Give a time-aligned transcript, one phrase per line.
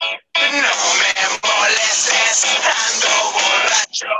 [0.00, 1.12] No me
[1.42, 4.12] molestes, ando borracho.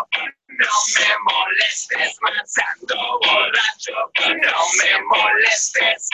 [0.49, 3.95] No me molestes, más ando borracho.
[4.19, 6.09] No me molestes,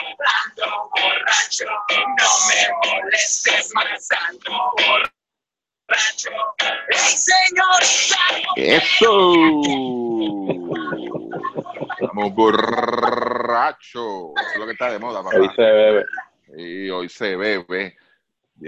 [0.45, 1.65] ando borracho.
[1.95, 2.59] No me
[2.89, 5.11] molestes, más ando borracho.
[6.89, 8.23] ¡Ey, señorita!
[8.55, 9.11] ¡Eso!
[12.13, 14.33] Vamos borracho.
[14.35, 15.37] Eso es lo que está de moda, papá.
[15.37, 16.05] Ahí se bebe.
[16.55, 17.94] Y hoy se bebe.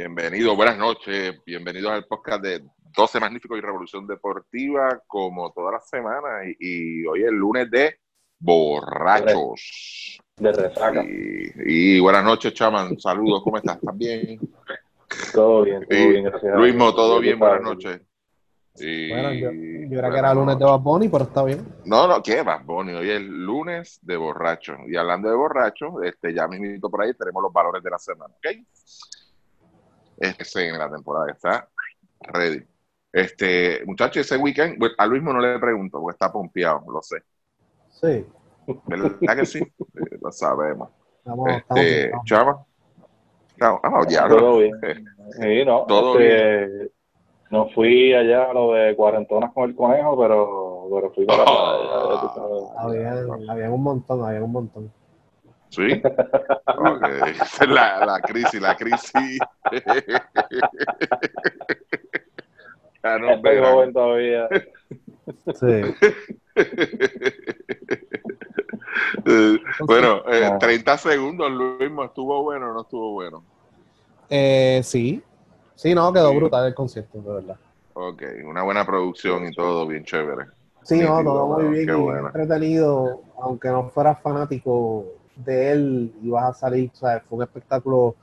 [0.01, 1.41] Bienvenido, buenas noches.
[1.43, 2.61] Bienvenidos al podcast de
[2.95, 6.45] 12 Magníficos y Revolución Deportiva, como todas las semanas.
[6.59, 7.95] Y, y hoy es el lunes de
[8.37, 10.19] borrachos.
[10.35, 11.03] De resaca.
[11.03, 12.99] Y, y buenas noches, chaman.
[12.99, 13.77] Saludos, ¿cómo estás?
[13.77, 14.39] ¿Estás bien?
[15.33, 16.55] Todo bien, todo Y bien, gracias.
[16.55, 17.99] Luismo, todo bien, buenas noches.
[18.75, 20.65] Y- Bueno, yo, yo era que era lunes de.
[20.65, 21.65] Bad Bunny, pero está bien.
[21.85, 22.93] No, no, ¿qué va, Bonnie?
[22.93, 24.75] Hoy es lunes de borracho.
[24.87, 28.31] Y hablando de borracho, este, ya mismito por ahí tenemos los valores de la semana,
[28.35, 28.57] ¿ok?
[30.17, 31.69] Este en la temporada está
[32.21, 32.63] ready.
[33.11, 37.17] Este, muchachos, ese weekend, a Luis no le pregunto, porque está pompeado, lo sé.
[37.89, 38.25] Sí.
[38.85, 39.59] ¿Verdad que sí?
[39.59, 40.89] Sí, lo sabemos.
[41.19, 42.25] Estamos, Este, estamos.
[42.25, 42.65] chava.
[43.59, 44.37] No, ah, diablo.
[44.37, 44.79] Todo bien.
[44.83, 45.03] Eh,
[45.39, 46.91] Sí, no, Todo este,
[47.49, 52.21] No fui allá a lo de cuarentonas con el conejo, pero, pero fui para ya
[52.21, 52.63] tú sabes.
[52.77, 54.91] Había, había un montón, había un montón.
[55.69, 56.01] ¿Sí?
[56.01, 59.39] Esa es La, la crisis, la crisis.
[63.03, 64.49] Ya nos Estoy joven todavía.
[65.53, 65.81] Sí.
[69.25, 70.57] Eh, bueno, eh, Ah.
[70.57, 73.43] 30 segundos, Luis, ¿estuvo bueno o no estuvo bueno?
[74.29, 75.21] Eh, sí.
[75.75, 76.37] Sí, no, quedó Sí.
[76.37, 77.57] brutal el concierto, de verdad.
[77.93, 80.45] Ok, una buena producción y todo bien chévere.
[80.83, 82.27] Sí, no, todo muy bien qué y bueno.
[82.27, 83.21] entretenido.
[83.39, 85.05] Aunque no fueras fanático
[85.37, 88.15] de él, ibas a salir, o sea, fue un espectáculo.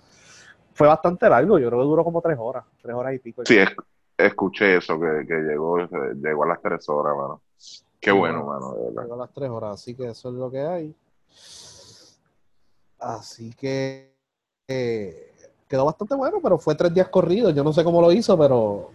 [0.72, 3.42] Fue bastante largo, yo creo que duró como tres horas, tres horas y pico.
[3.44, 3.74] Sí, es-
[4.18, 7.40] escuché eso, que, que llegó, llegó a las 3 horas, mano.
[8.00, 9.02] Qué bueno, mano, de verdad.
[9.02, 10.94] Llegó a las tres horas, así que eso es lo que hay.
[12.98, 14.14] Así que
[14.68, 15.32] eh,
[15.68, 17.54] quedó bastante bueno, pero fue tres días corridos.
[17.54, 18.90] Yo no sé cómo lo hizo, pero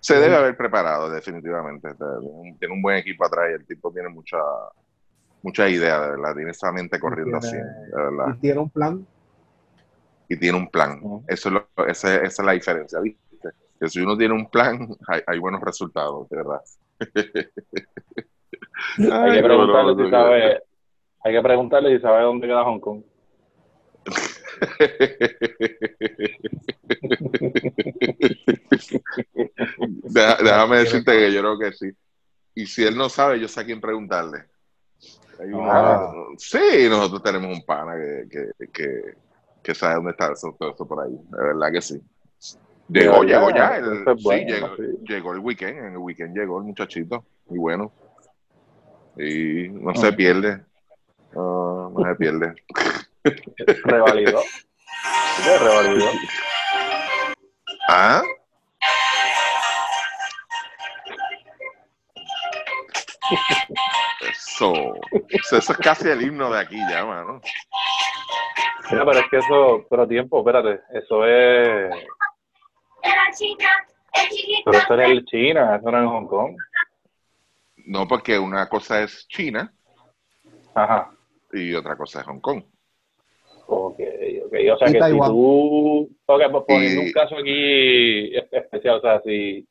[0.00, 1.88] Se debe haber preparado, definitivamente.
[2.58, 4.36] Tiene un buen equipo atrás y el tipo tiene mucha
[5.44, 6.34] mucha idea, de verdad.
[6.34, 8.34] Tiene esa mente corriendo así, Tiene- de verdad.
[8.34, 9.06] y tiene un plan.
[10.28, 11.00] Y tiene un plan.
[11.28, 13.20] Eso es lo- esa, esa es la diferencia, ¿viste?
[13.78, 16.60] Que si uno tiene un plan, hay, hay buenos resultados, de verdad.
[18.98, 20.62] Hay que preguntarle si sabe,
[21.24, 23.02] hay que preguntarle si sabe dónde queda Hong Kong.
[30.04, 31.90] Deja- déjame decirte que yo creo que sí.
[32.54, 34.44] Y si él no sabe, yo sé a quién preguntarle.
[35.44, 36.12] Hay Ah.
[36.38, 39.02] Sí, nosotros tenemos un pana que, que, que,
[39.62, 41.12] que sabe dónde está eso, todo eso por ahí.
[41.12, 42.02] De verdad que sí.
[42.88, 44.82] Llegó, Llegó ya, el- sí, llegó, sí.
[45.08, 45.78] llegó el weekend.
[45.78, 47.24] En el weekend llegó el muchachito.
[47.50, 47.90] Y bueno.
[49.16, 50.62] Y no se pierde.
[51.34, 52.54] No, no se pierde.
[53.84, 54.40] Revalidó.
[54.40, 56.06] Sí, revalidó.
[57.88, 58.22] ¿Ah?
[64.30, 64.92] Eso,
[65.28, 67.40] eso, eso es casi el himno de aquí ya, mano.
[68.90, 71.94] Mira, pero es que eso, pero tiempo, espérate, eso es,
[73.02, 73.68] Era chiquita.
[74.64, 76.56] pero eso es en China, eso no es en Hong Kong.
[77.86, 79.72] No, porque una cosa es China
[80.74, 81.10] Ajá.
[81.52, 82.64] y otra cosa es Hong Kong.
[83.66, 83.98] Ok,
[84.46, 84.54] ok.
[84.74, 89.00] O sea Y que si tú, ok, pues poniendo Y- un caso aquí especial, o
[89.00, 89.66] sea, si,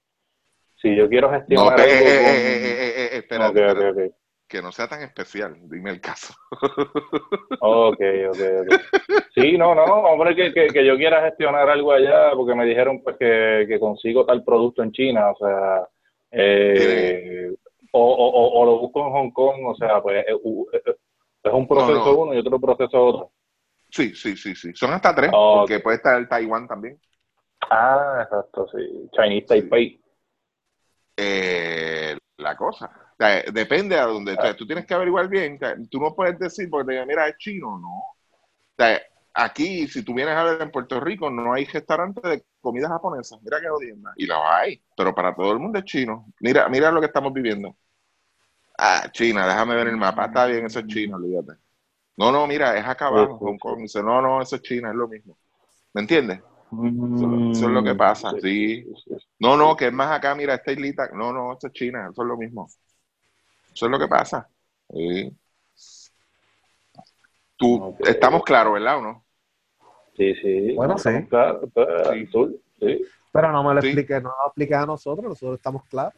[0.81, 3.77] si yo quiero No, gestionar eh, algo eh, eh, eh, eh, eh, espérate, Ok, ok,
[3.81, 4.13] espérate, ok.
[4.53, 6.31] Que no sea tan especial, dime el caso.
[7.59, 7.99] Ok,
[8.29, 8.81] ok, ok.
[9.33, 13.01] Sí, no, no, hombre, que, que, que yo quiera gestionar algo allá, porque me dijeron
[13.03, 15.87] pues que, que consigo tal producto en China, o sea,
[16.29, 17.51] eh,
[17.93, 20.35] o, o, lo busco en Hong Kong, o sea, pues eh,
[20.73, 20.95] eh,
[21.45, 22.17] es un proceso No, no.
[22.17, 23.31] uno y otro proceso otro.
[23.89, 24.71] Sí, sí, sí, sí.
[24.75, 26.99] Son hasta tres, porque puede estar el Taiwán también.
[27.71, 29.09] Ah, exacto, sí.
[29.13, 29.99] Chinese Taipei.
[31.17, 33.02] eh, la cosa.
[33.13, 34.33] O sea, depende a donde.
[34.33, 35.55] o sea, tú tienes que averiguar bien.
[35.55, 37.97] o sea, tú no puedes decir, porque te digan, mira, es chino, no.
[37.97, 39.01] O sea,
[39.33, 43.37] aquí, si tú vienes a ver en Puerto Rico, no hay restaurantes de comida japonesa.
[43.43, 44.13] Mira qué jodienda.
[44.17, 46.25] Y los hay, pero para todo el mundo es chino.
[46.39, 47.75] Mira, mira lo que estamos viviendo.
[48.77, 50.25] Ah, China, déjame ver el mapa.
[50.25, 51.53] Está bien, eso es China, olvídate.
[52.17, 53.79] No, no, mira, es acá abajo, Hong Kong.
[53.79, 55.37] Dice, no, no, eso es China, es lo mismo.
[55.93, 56.39] ¿Me entiendes?
[56.39, 58.83] Eso, eso es lo que pasa, sí.
[58.83, 59.15] sí.
[59.39, 61.09] No, no, que es más acá, mira, esta islita.
[61.13, 62.67] No, no, esto es China, eso es lo mismo.
[63.73, 64.47] Eso es lo que pasa.
[64.89, 65.35] Sí.
[67.57, 69.25] Tú, estamos claros, ¿verdad o no?
[70.15, 70.73] Sí, sí.
[70.75, 71.09] Bueno, sí.
[71.29, 72.25] Claro, pues, Sí.
[72.27, 73.05] azul, sí.
[73.31, 73.87] Pero no me lo Sí.
[73.87, 76.13] explique, no lo explique a nosotros, nosotros estamos claros.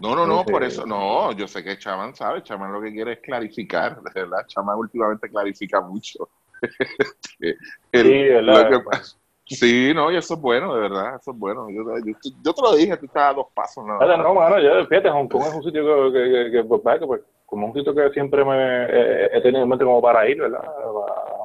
[0.00, 0.50] No, no, no, Sí.
[0.52, 4.10] por eso, no, yo sé que Chaman sabe, Chaman lo que quiere es clarificar, de
[4.22, 6.28] verdad, Chaman últimamente clarifica mucho.
[7.92, 8.70] El- Sí, ¿verdad?
[8.70, 9.16] lo que pasa-
[9.46, 11.68] sí, no, y eso es bueno, de verdad, eso es bueno.
[11.70, 13.98] Yo, yo- yo te lo dije, tú estabas a dos pasos, más.
[14.18, 17.20] no, mano, yo, fíjate, Hong Kong es un sitio que, que, que, que, pues, pues,
[17.46, 20.60] como un sitio que siempre me eh, he tenido en mente como para ir, ¿verdad?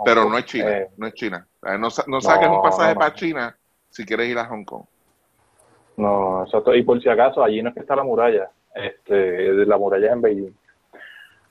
[0.04, 1.48] Pero no es China, Eh, no es China.
[1.62, 1.78] No,
[2.08, 3.00] no saques No, un pasaje no.
[3.00, 3.56] para China
[3.90, 4.84] si quieres ir a Hong Kong.
[5.98, 6.74] no, exacto.
[6.74, 10.14] Y por si acaso, allí no es que está la muralla, este, la muralla es
[10.14, 10.56] en Beijing.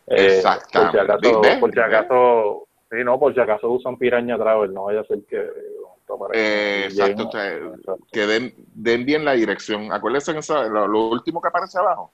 [0.08, 0.98] Eh, Exactamente.
[0.98, 4.84] Por si acaso, por si acaso, sí, no, por si acaso usan piraña travel, no
[4.84, 5.38] vaya a ser que...
[6.32, 7.98] Eh, exacto, o sea, Exacto.
[8.12, 9.92] Que den, den bien la dirección.
[9.92, 12.12] Acuérdense que lo, lo último que aparece abajo.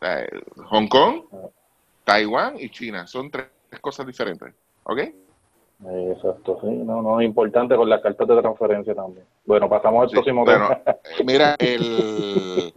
[0.00, 0.28] Eh,
[0.70, 1.22] Hong Kong,
[2.04, 3.06] Taiwán y China.
[3.06, 3.48] Son tres
[3.80, 4.54] cosas diferentes.
[4.84, 4.98] ¿Ok?
[4.98, 9.26] Eh, Exacto, sí, no, no, importante con las cartas de transferencia también.
[9.44, 10.96] Bueno, pasamos al Sí, próximo bueno, tema.
[11.18, 12.72] eh, mira, el,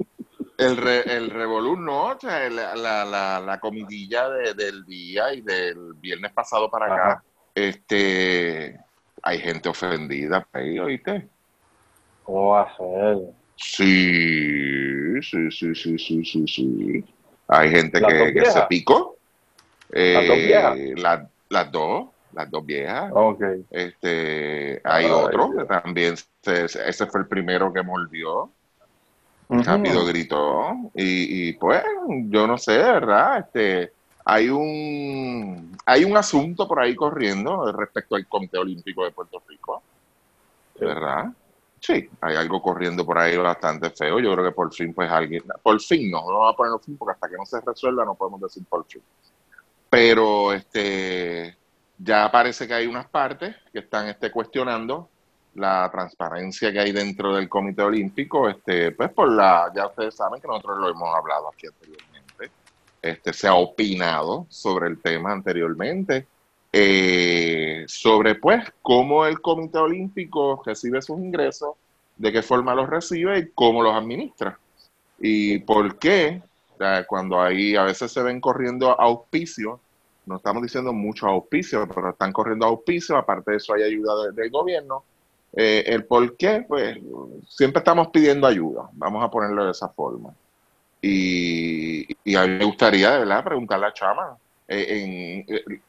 [0.57, 2.07] el, re- el Revolú, ¿no?
[2.07, 2.75] O sea, el- la,
[3.05, 7.23] la, la comidilla de- del día y del viernes pasado para acá, Ajá.
[7.55, 8.77] este,
[9.23, 11.29] hay gente ofendida ahí, ¿oíste?
[12.23, 13.17] ¿Cómo va a ser?
[13.55, 17.15] Sí, sí, sí, sí, sí, sí, sí.
[17.47, 19.19] Hay gente ¿Las que, se picó.
[20.07, 20.79] ¿Las dos Eh, viejas?
[20.97, 23.15] la- las dos, las dos viejas.
[23.15, 23.41] Ok.
[23.69, 25.55] Este, hay Ay, otro Dios.
[25.57, 28.55] que también, se- ese fue el primero que mordió.
[29.49, 29.65] Ujú.
[29.65, 31.83] rápido gritó y, y, pues
[32.29, 33.93] yo no sé verdad este
[34.31, 39.81] hay un hay un asunto por ahí corriendo respecto al Comité Olímpico de Puerto Rico.
[40.79, 41.31] Verdad
[41.79, 44.19] sí hay algo corriendo por ahí bastante feo.
[44.19, 46.97] Yo creo que por fin pues alguien por fin no no vamos a ponerlo fin
[46.97, 49.01] porque hasta que no se resuelva no podemos decir por fin.
[49.89, 51.57] Pero este
[51.97, 55.09] ya parece que hay unas partes que están este, cuestionando
[55.55, 60.39] la transparencia que hay dentro del Comité Olímpico, este, pues por la, ya ustedes saben
[60.39, 62.08] que nosotros lo hemos hablado aquí anteriormente,
[63.01, 66.27] este, se ha opinado sobre el tema anteriormente,
[66.71, 71.75] eh, sobre pues cómo el Comité Olímpico recibe sus ingresos,
[72.17, 74.57] de qué forma los recibe y cómo los administra.
[75.19, 76.41] Y por qué,
[77.07, 79.79] cuando ahí a veces se ven corriendo auspicios,
[80.25, 84.31] no estamos diciendo muchos auspicios, pero están corriendo auspicios, aparte de eso hay ayuda de-
[84.41, 85.03] del gobierno.
[85.53, 86.97] Eh, el por qué, pues
[87.47, 90.31] siempre estamos pidiendo ayuda, vamos a ponerlo de esa forma.
[91.01, 94.37] Y, y a mí me gustaría, de verdad, preguntarle a Chama,
[94.67, 95.81] eh, en, eh,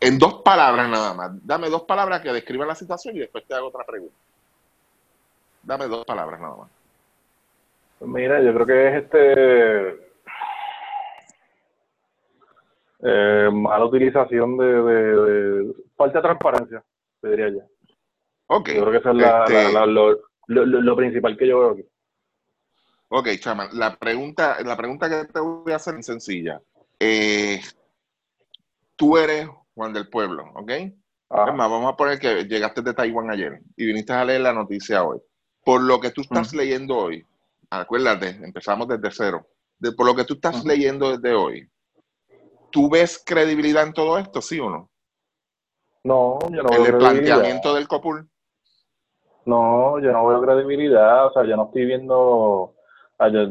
[0.00, 3.54] en dos palabras nada más, dame dos palabras que describan la situación y después te
[3.54, 4.14] hago otra pregunta.
[5.62, 6.70] Dame dos palabras nada más.
[7.98, 10.08] Pues Mira, yo creo que es este
[13.02, 16.84] eh, mala utilización de, de, de- falta de transparencia,
[17.20, 17.60] te diría yo.
[18.48, 20.12] Ok, Yo creo que eso es la, este- la- la- lo,
[20.46, 21.84] lo, lo- lo principal que yo veo aquí.
[23.10, 26.60] Ok, Chama, la pregunta, la pregunta que te voy a hacer es sencilla.
[27.00, 27.60] Eh,
[28.96, 30.70] tú eres Juan del Pueblo, ¿ok?
[31.30, 31.50] Ajá.
[31.50, 34.52] Es más, vamos a poner que llegaste de Taiwán ayer y viniste a leer la
[34.52, 35.20] noticia hoy.
[35.64, 37.24] Por lo que tú estás leyendo hoy,
[37.70, 39.46] acuérdate, empezamos desde cero.
[39.78, 41.68] De- por lo que tú estás leyendo desde hoy,
[42.70, 44.90] ¿tú ves credibilidad en todo esto, sí o no?
[46.04, 48.28] No, yo no En veo el planteamiento del COPUL.
[49.46, 52.74] No, yo no veo credibilidad, o sea, yo no estoy viendo,
[53.18, 53.48] sea, yo,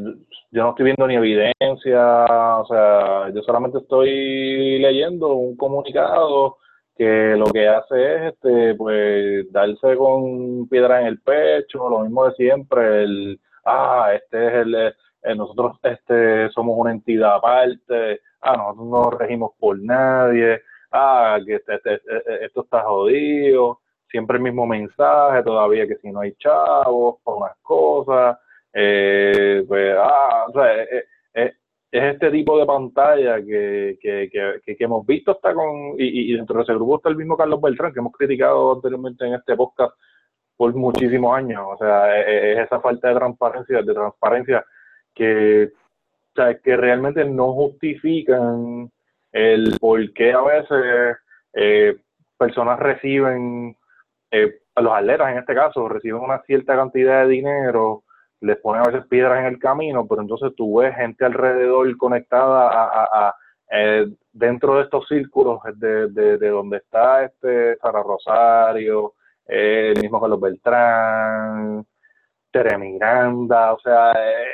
[0.50, 2.24] yo no estoy viendo ni evidencia,
[2.60, 6.56] o sea, yo solamente estoy leyendo un comunicado
[6.96, 12.26] que lo que hace es, este, pues, darse con piedra en el pecho, lo mismo
[12.26, 18.56] de siempre, el, ah, este es el, eh, nosotros, este, somos una entidad aparte, ah,
[18.56, 20.60] nosotros no regimos por nadie,
[20.92, 26.10] ah, que este- este- este- esto está jodido, siempre el mismo mensaje, todavía que si
[26.10, 28.38] no hay chavos, por unas cosas,
[28.72, 30.88] eh, pues, ah, o sea, es,
[31.34, 31.54] es-
[31.90, 36.36] es este tipo de pantalla que, que, que, que- hemos visto hasta con, y, y
[36.36, 39.56] dentro de ese grupo está el mismo Carlos Beltrán, que hemos criticado anteriormente en este
[39.56, 39.94] podcast
[40.56, 44.64] por muchísimos años, o sea, es, es esa falta de transparencia, de transparencia
[45.14, 48.90] que, o sea, que realmente no justifican
[49.32, 51.16] el por qué a veces
[51.54, 51.96] eh,
[52.36, 53.76] personas reciben
[54.30, 58.02] eh, los atletas en este caso reciben una cierta cantidad de dinero,
[58.40, 62.68] les ponen a veces piedras en el camino, pero entonces tú ves gente alrededor conectada
[62.72, 63.34] a,
[63.70, 69.14] eh, dentro de estos círculos de, de, de donde está este Sara Rosario,
[69.46, 71.84] eh, el mismo Carlos Beltrán,
[72.50, 74.46] Tere Miranda, o sea, eh,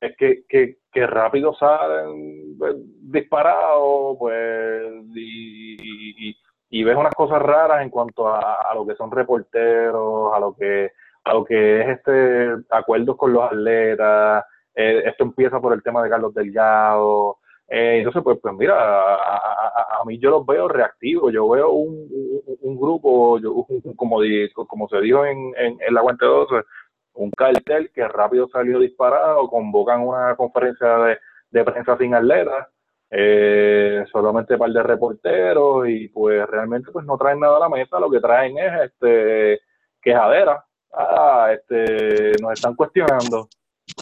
[0.00, 4.82] es que, que, que rápido salen pues, disparados, pues,
[5.14, 5.76] y,
[6.30, 6.36] y-
[6.68, 10.54] y ves unas cosas raras en cuanto a, a, lo que son reporteros, a lo
[10.54, 10.90] que
[11.26, 16.02] a lo que es este acuerdos con los atletas, eh, esto empieza por el tema
[16.02, 21.32] de Carlos Delgado, eh, entonces pues, pues mira, a, a, mí yo los veo reactivos,
[21.32, 22.08] yo veo un,
[22.60, 23.66] un, grupo, yo,
[23.96, 24.20] como,
[24.68, 26.54] como se dijo en, en, en la Guante 12,
[27.14, 31.18] un cartel que rápido salió disparado, convocan una conferencia de,
[31.50, 32.68] de prensa sin atletas,
[33.10, 37.68] eh, solamente un par de reporteros y pues realmente pues no traen nada a la
[37.68, 39.60] mesa, lo que traen es este
[40.00, 40.64] quejadera,
[40.96, 43.48] ah, este, nos están cuestionando.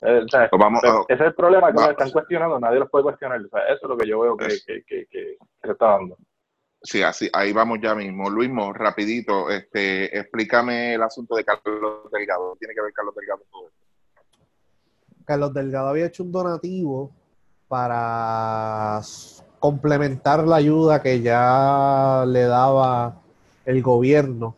[0.03, 0.25] Eh,
[0.59, 3.41] vamos, ese es el problema que nos están cuestionando, nadie los puede cuestionar.
[3.41, 6.17] eso es lo que yo veo que, que, que, que se está dando.
[6.83, 8.29] Sí, así, ahí vamos ya mismo.
[8.29, 12.57] Luismo, rapidito, este, explícame el asunto de Carlos Delgado.
[12.59, 13.71] Tiene que ver Carlos Delgado todo
[15.25, 17.11] Carlos Delgado había hecho un donativo
[17.69, 19.01] para
[19.59, 23.23] complementar la ayuda que ya le daba
[23.65, 24.55] el gobierno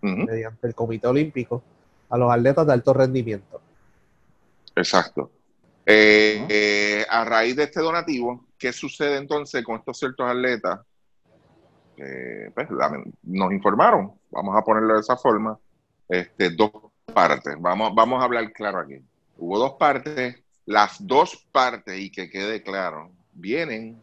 [0.00, 1.62] mediante el Comité Olímpico
[2.08, 3.60] a los atletas de alto rendimiento.
[4.74, 5.30] Exacto.
[5.84, 10.80] Eh, eh, a raíz de este donativo, ¿qué sucede entonces con estos ciertos atletas?
[12.54, 12.68] pues,
[13.24, 15.58] nos informaron, vamos a ponerlo de esa forma,
[16.08, 16.70] este, dos
[17.12, 17.56] partes.
[17.58, 19.02] Vamos, vamos a hablar claro aquí.
[19.36, 20.36] Hubo dos partes,
[20.66, 24.00] las dos partes, y que quede claro, vienen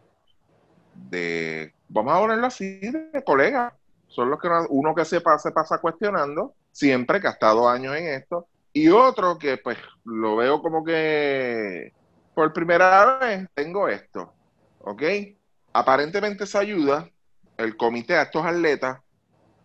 [0.94, 3.74] de, vamos a ponerlo así, de colegas.
[4.16, 8.08] Son los que uno que se pasa, se cuestionando, siempre que ha estado años en
[8.08, 11.92] esto, y otro que pues lo veo como que
[12.34, 14.34] por primera vez tengo esto,
[14.80, 15.04] ¿ok?
[15.74, 17.10] Aparentemente esa ayuda
[17.58, 19.00] el comité a estos atletas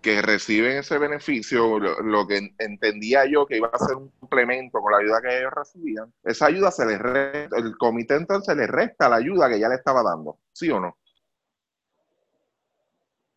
[0.03, 4.91] que reciben ese beneficio, lo, que entendía yo que iba a ser un complemento con
[4.91, 9.09] la ayuda que ellos recibían, esa ayuda se les resta, el comité entonces le resta
[9.09, 10.97] la ayuda que ya le estaba dando, ¿sí o no?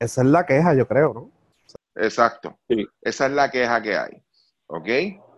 [0.04, 1.32] Esa es la queja, yo creo, ¿no?
[1.96, 2.58] Exacto.
[3.02, 4.24] Esa es la queja que hay.
[4.68, 4.88] ¿Ok?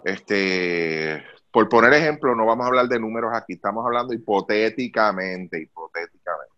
[0.03, 6.55] Este, por poner ejemplo, no vamos a hablar de números aquí, estamos hablando hipotéticamente, hipotéticamente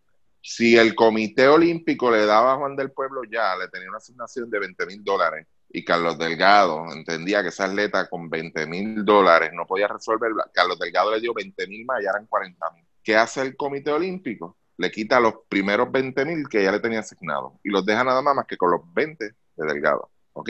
[0.50, 4.50] si el Comité Olímpico le daba a Juan del Pueblo ya, le tenía una asignación
[4.50, 9.52] de 20 mil dólares y Carlos Delgado entendía que esa atleta con 20 mil dólares
[9.54, 12.86] no podía resolver, Carlos Delgado le dio 20 mil más, ya eran 40 mil.
[13.04, 14.56] ¿Qué hace el Comité Olímpico?
[14.78, 18.22] Le quita los primeros 20 mil que ya le tenía asignado y los deja nada
[18.22, 20.10] más, más que con los 20 de Delgado.
[20.34, 20.50] ¿Ok?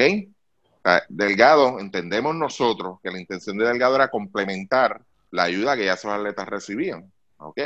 [1.09, 6.11] Delgado, entendemos nosotros que la intención de Delgado era complementar la ayuda que ya esos
[6.11, 7.11] atletas recibían.
[7.37, 7.59] ¿Ok?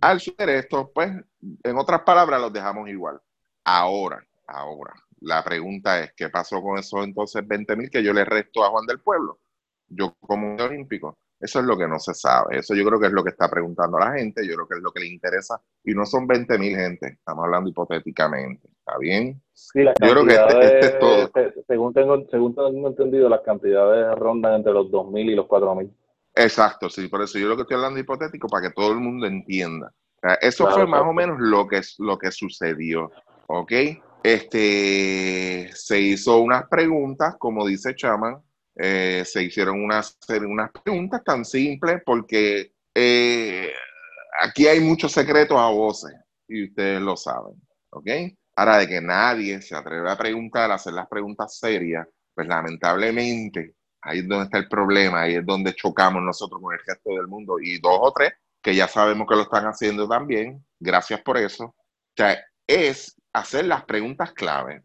[0.00, 1.10] Al ser esto, pues,
[1.62, 3.20] en otras palabras, los dejamos igual.
[3.64, 8.24] Ahora, ahora, la pregunta es, ¿qué pasó con esos entonces 20 mil que yo le
[8.24, 9.40] resto a Juan del Pueblo?
[9.88, 11.18] Yo como olímpico.
[11.38, 12.58] Eso es lo que no se sabe.
[12.58, 14.46] Eso yo creo que es lo que está preguntando la gente.
[14.46, 15.60] Yo creo que es lo que le interesa.
[15.84, 17.06] Y no son 20 mil gente.
[17.18, 18.68] Estamos hablando hipotéticamente.
[18.68, 19.42] ¿Está bien?
[19.52, 21.30] Sí, yo creo que este, este, es todo.
[21.66, 25.74] Según tengo, según tengo entendido, las cantidades rondan entre los 2 mil y los 4
[25.74, 25.92] mil.
[26.36, 29.26] Exacto, sí, por eso yo lo que estoy hablando hipotético para que todo el mundo
[29.26, 29.90] entienda.
[30.42, 33.10] eso fue más o menos lo que, lo que sucedió,
[33.46, 33.72] ¿ok?
[34.22, 38.42] Este, se hizo unas preguntas, como dice Chaman,
[38.76, 43.72] eh, se hicieron unas, unas preguntas tan simples porque eh,
[44.40, 46.14] aquí hay muchos secretos a voces
[46.48, 47.54] y ustedes lo saben,
[47.90, 48.08] ¿ok?
[48.56, 53.76] Ahora de que nadie se atreve a preguntar, a hacer las preguntas serias, pues lamentablemente
[54.06, 57.26] Ahí es donde está el problema, ahí es donde chocamos nosotros con el resto del
[57.26, 57.58] mundo.
[57.60, 61.64] Y dos o tres que ya sabemos que lo están haciendo también, gracias por eso.
[61.64, 61.74] O
[62.16, 64.80] sea, es hacer las preguntas clave.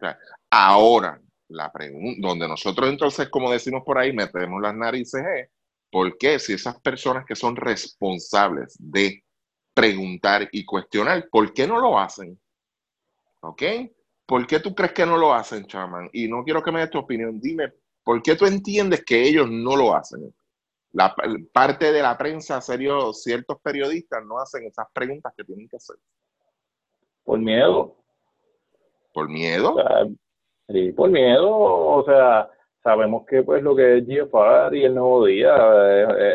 [0.49, 1.21] ahora,
[1.51, 5.49] la pregunta, donde nosotros entonces, como decimos por ahí, metemos las narices es,
[5.91, 9.23] ¿por qué si esas personas que son responsables de
[9.73, 12.39] preguntar y cuestionar, ¿por qué no lo hacen?
[13.41, 13.63] ¿Ok?
[14.25, 16.09] ¿Por qué tú crees que no lo hacen, Chaman?
[16.13, 19.49] Y no quiero que me des tu opinión, dime ¿Por qué tú entiendes que ellos
[19.49, 20.33] no lo hacen?
[20.93, 21.15] La
[21.53, 25.95] parte de la prensa, serio, ciertos periodistas no hacen esas preguntas que tienen que hacer.
[27.23, 27.95] Por miedo.
[29.13, 29.75] ¿Por miedo?
[30.71, 31.49] Sí, por miedo.
[31.49, 32.49] O sea,
[32.83, 35.55] sabemos que pues lo que es GFR y el Nuevo Día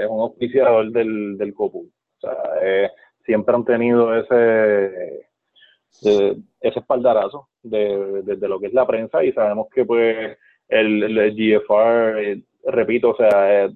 [0.02, 1.80] es, un oficiador del, del COPU.
[1.80, 2.90] O sea, eh,
[3.24, 5.28] siempre han tenido ese,
[6.00, 10.38] ese espaldarazo de, de, lo que es la prensa y sabemos que pues
[10.68, 13.70] el, el GFR, eh, repito, o sea, eh,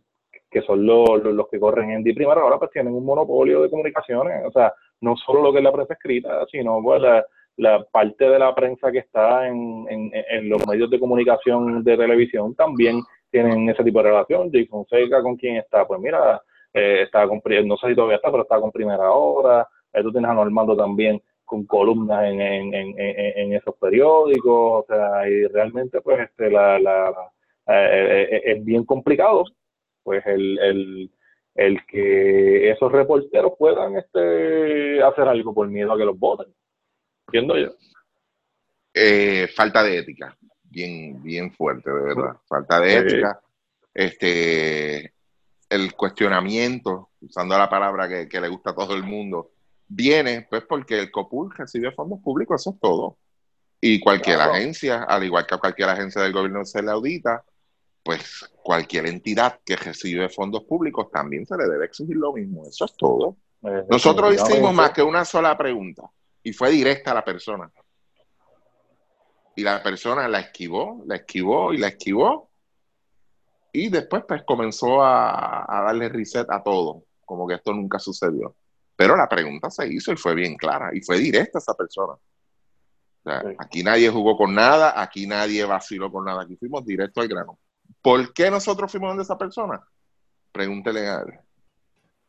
[0.50, 3.70] que son los, los, que corren en D primera ahora pues tienen un monopolio de
[3.70, 7.24] comunicaciones, o sea, no solo lo que es la prensa escrita, sino pues la,
[7.60, 12.54] la parte de la prensa que está en, en, los medios de comunicación de televisión
[12.54, 14.50] también tienen ese tipo de relación.
[14.50, 16.40] Jay Fonseca con quién está, pues mira,
[16.72, 19.68] eh, está con, no sé si todavía está, pero está con primera hora,
[20.02, 26.00] tú tienes a Normando también con columnas en, en, esos periódicos, o sea, y realmente
[26.00, 27.10] pues este la, la
[27.66, 29.44] eh, eh, es bien complicado
[30.02, 31.10] pues el, el,
[31.56, 36.46] el que esos reporteros puedan este hacer algo por miedo a que los voten.
[37.30, 37.68] Entiendo yo.
[38.92, 42.36] Eh, falta de ética, bien, bien fuerte, de verdad.
[42.48, 43.40] Falta de ética.
[43.94, 45.14] Este,
[45.68, 49.52] el cuestionamiento, usando la palabra que, que, le gusta a todo el mundo,
[49.86, 53.16] viene pues porque el COPUL recibe fondos públicos, eso es todo.
[53.80, 57.44] Y cualquier agencia, al igual que cualquier agencia del gobierno se le audita,
[58.02, 62.66] pues cualquier entidad que recibe fondos públicos también se le debe exigir lo mismo.
[62.66, 63.36] Eso es todo.
[63.62, 66.10] Eh, Nosotros hicimos más que una sola pregunta
[66.42, 67.70] y fue directa a la persona.
[69.56, 72.50] Y la persona la esquivó, la esquivó y la esquivó.
[73.72, 78.56] Y después pues comenzó a, darle reset a todo, como que esto nunca sucedió.
[78.96, 82.14] Pero la pregunta se hizo y fue bien clara y fue directa a esa persona.
[83.58, 87.58] Aquí nadie jugó con nada, aquí nadie vaciló con nada, aquí fuimos directo al grano.
[88.02, 89.80] ¿Por qué nosotros fuimos donde esa persona?
[90.52, 91.38] Pregúntele a él.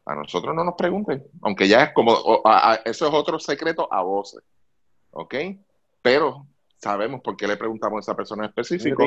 [0.05, 2.15] A nosotros no nos pregunten, aunque ya es como,
[2.85, 4.43] eso es otro secreto a voces,
[5.11, 5.35] ¿ok?
[6.01, 9.03] Pero sabemos por qué le preguntamos a esa persona específica.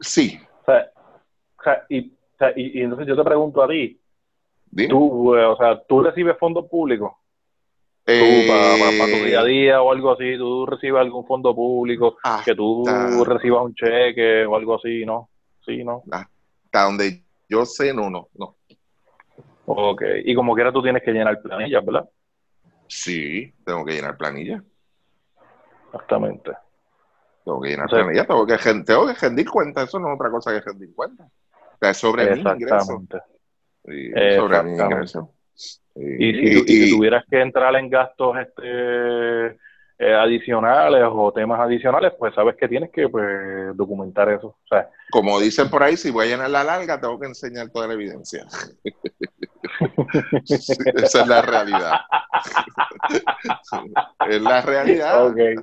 [0.00, 0.40] Sí.
[1.88, 1.98] y,
[2.56, 4.00] y, entonces yo te pregunto a ti,
[4.88, 7.12] tú, eh, o sea, tú recibes fondos públicos
[8.04, 12.54] tú para, tu día a día o algo así, tú recibes algún fondo público, que
[12.54, 12.84] tú
[13.24, 15.30] recibas un cheque o algo así, ¿no?
[15.64, 16.02] Sí, ¿no?
[16.10, 18.56] Hasta donde yo sé, no, no, no.
[19.66, 22.08] Ok, y como quiera tú tienes que llenar planillas, ¿verdad?
[22.86, 24.62] Sí, tengo que llenar planillas.
[25.86, 26.52] Exactamente.
[27.44, 30.52] Tengo que llenar planillas, tengo que, tengo que rendir cuenta, eso no es otra cosa
[30.52, 31.24] que rendir cuenta.
[31.24, 33.02] O sea, es sobre mi ingreso.
[33.82, 35.34] sobre mi ingreso.
[35.96, 39.56] Y, si, tuvieras que entrar en gastos este,
[39.96, 44.48] eh, adicionales o temas adicionales, pues sabes que tienes que pues, documentar eso.
[44.48, 47.70] O sea, Como dicen por ahí, si voy a llenar la larga, tengo que enseñar
[47.70, 48.44] toda la evidencia.
[50.48, 51.92] esa es la realidad.
[54.28, 55.26] es la realidad.
[55.28, 55.54] Okay.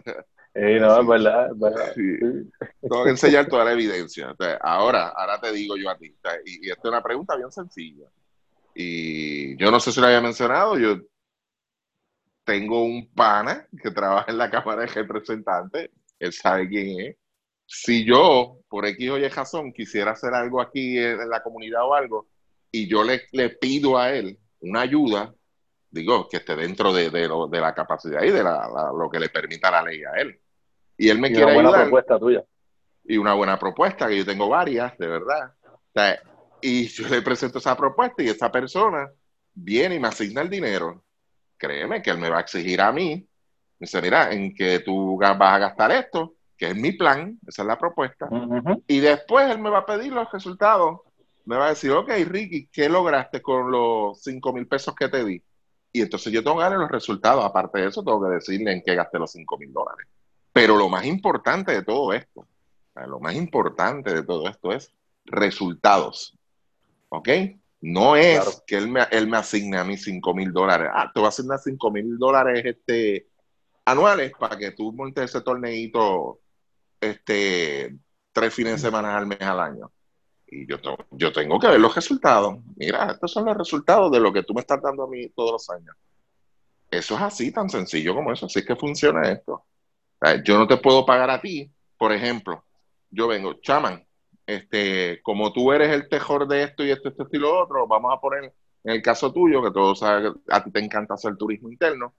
[0.79, 1.49] no, es verdad,
[2.81, 4.33] Tengo que enseñar toda la evidencia.
[4.61, 8.05] ahora, ahora te digo yo a ti, y, y esta es una pregunta bien sencilla.
[8.73, 11.01] Y yo no sé si lo había mencionado, yo
[12.51, 17.15] tengo un pana que trabaja en la Cámara de Representantes, él sabe quién es.
[17.65, 21.93] Si yo, por X o Y razón, quisiera hacer algo aquí en la comunidad o
[21.93, 22.27] algo,
[22.69, 25.33] y yo le, le pido a él una ayuda,
[25.89, 29.21] digo, que esté dentro de, de, lo, de la capacidad y de la, lo que
[29.21, 30.37] le permita la ley a él.
[30.97, 32.43] Y él me y quiere una buena propuesta tuya.
[33.05, 35.53] Y una buena propuesta, que yo tengo varias, de verdad.
[35.63, 36.21] O sea,
[36.61, 39.09] y yo le presento esa propuesta y esa persona
[39.53, 41.01] viene y me asigna el dinero.
[41.61, 43.15] Créeme que él me va a exigir a mí.
[43.79, 47.61] Me dice, mira, en que tú vas a gastar esto, que es mi plan, esa
[47.61, 48.27] es la propuesta.
[48.87, 51.01] Y después él me va a pedir los resultados.
[51.45, 55.23] Me va a decir, ok, Ricky, ¿qué lograste con los 5 mil pesos que te
[55.23, 55.39] di?
[55.93, 57.45] Y entonces yo tengo que darle los resultados.
[57.45, 60.07] Aparte de eso, tengo que decirle en qué gasté los 5 mil dólares.
[60.51, 62.47] Pero lo más importante de todo esto,
[63.07, 64.91] lo más importante de todo esto es
[65.25, 66.35] resultados.
[67.11, 67.29] ¿ok?
[67.81, 70.89] No es que él me, él me asigne a mí 5 mil dólares.
[70.93, 73.27] Ah, te voy a asignar 5 mil dólares este,
[73.85, 76.39] anuales para que tú montes ese torneito
[76.99, 77.97] este,
[78.31, 79.91] tres fines de semana al mes al año.
[80.47, 80.77] Y yo,
[81.11, 82.59] yo tengo que ver los resultados.
[82.75, 85.51] Mira, estos son los resultados de lo que tú me estás dando a mí todos
[85.53, 85.95] los años.
[86.91, 88.45] Eso es así, tan sencillo como eso.
[88.45, 89.65] Así es que funciona esto.
[90.43, 92.63] Yo no te puedo pagar a ti, por ejemplo,
[93.09, 94.05] yo vengo, chaman,
[94.45, 98.13] este, como tú eres el tejor de esto y esto, esto, y lo otro, vamos
[98.15, 101.37] a poner en el caso tuyo, que todos saben que a ti te encanta hacer
[101.37, 102.13] turismo interno.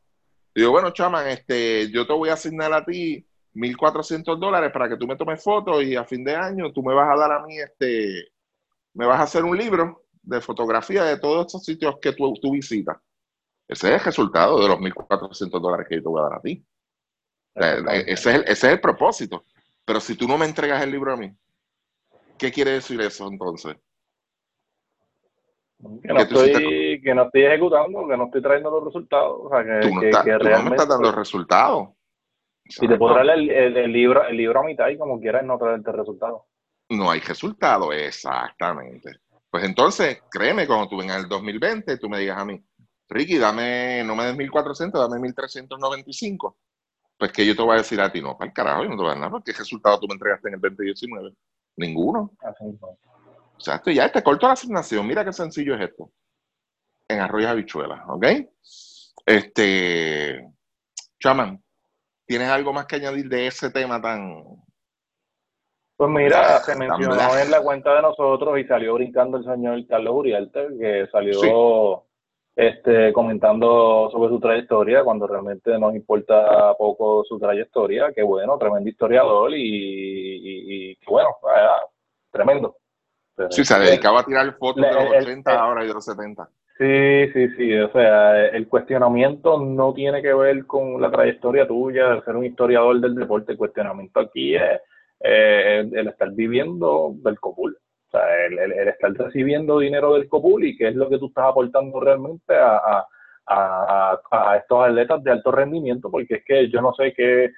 [0.54, 4.96] Digo, bueno, chaman, este, yo te voy a asignar a ti 1.400 dólares para que
[4.96, 7.46] tú me tomes fotos y a fin de año tú me vas a dar a
[7.46, 8.32] mí, este,
[8.94, 12.52] me vas a hacer un libro de fotografía de todos estos sitios que tú, tú
[12.52, 12.96] visitas.
[13.66, 16.40] Ese es el resultado de los 1.400 dólares que yo te voy a dar a
[16.40, 16.64] ti.
[17.54, 19.44] Ese es, el, ese es el propósito.
[19.84, 21.34] Pero si tú no me entregas el libro a mí,
[22.42, 23.76] ¿Qué quiere decir eso entonces?
[26.02, 29.40] Que no, estoy, que no estoy ejecutando, que no estoy trayendo los resultados.
[29.44, 31.90] O sea, que, tú no, me estás dando resultados.
[32.64, 35.92] Y te puedo traer el, libro, el libro a mitad y como quieras no traerte
[35.92, 36.42] resultados.
[36.88, 39.20] No hay resultado, exactamente.
[39.48, 42.60] Pues entonces, créeme, cuando tú vengas en el 2020, tú me digas a mí,
[43.08, 46.56] Ricky, dame, no me des 1400, dame 1395.
[47.16, 48.96] Pues que yo te voy a decir a ti, no, para el carajo, yo no
[48.96, 51.32] te voy a dar nada, porque ¿qué resultado tú me entregaste en el 2019?
[51.76, 52.32] Ninguno.
[53.56, 55.06] O sea, esto ya te corto la asignación.
[55.06, 56.10] Mira qué sencillo es esto.
[57.08, 58.26] En arroyo habichuelas, ¿ok?
[59.26, 60.48] Este.
[61.20, 61.62] Chaman,
[62.26, 64.42] ¿tienes algo más que añadir de ese tema tan...
[65.96, 70.14] Pues mira, se mencionó en la cuenta de nosotros y salió brincando el señor Carlos
[70.16, 72.04] Uriarte, que salió
[72.54, 78.12] este, comentando sobre su trayectoria, cuando realmente nos importa poco su trayectoria.
[78.14, 81.80] Qué bueno, tremendo historiador y, y, bueno, ah,
[82.30, 82.76] tremendo.
[83.50, 86.04] Sí, se dedicaba a tirar fotos de los El- el- 80 ahora y de los
[86.04, 86.48] 70.
[86.78, 92.08] Sí, sí, sí, o sea, el cuestionamiento no tiene que ver con la trayectoria tuya
[92.14, 94.80] de ser un historiador del deporte, el cuestionamiento aquí es
[95.20, 97.76] eh, el estar viviendo del COPUL,
[98.12, 101.26] o sea, el, el- estar recibiendo dinero del COPUL y qué es lo que tú
[101.28, 103.06] estás aportando realmente a,
[103.46, 107.50] a, a, estos atletas de alto rendimiento, porque es que yo no sé qué,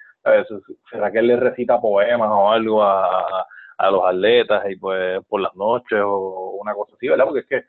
[0.90, 3.46] será que él le recita poemas o algo a,
[3.90, 7.24] los atletas y pues por las noches o una cosa así, ¿verdad?
[7.26, 7.64] Porque es que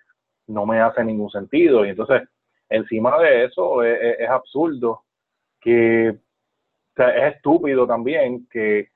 [0.48, 1.86] no me hace ningún sentido.
[1.86, 2.22] Y entonces,
[2.70, 5.04] encima de eso, es, es- es absurdo
[5.62, 6.38] que, o
[6.96, 8.90] sea, es estúpido también que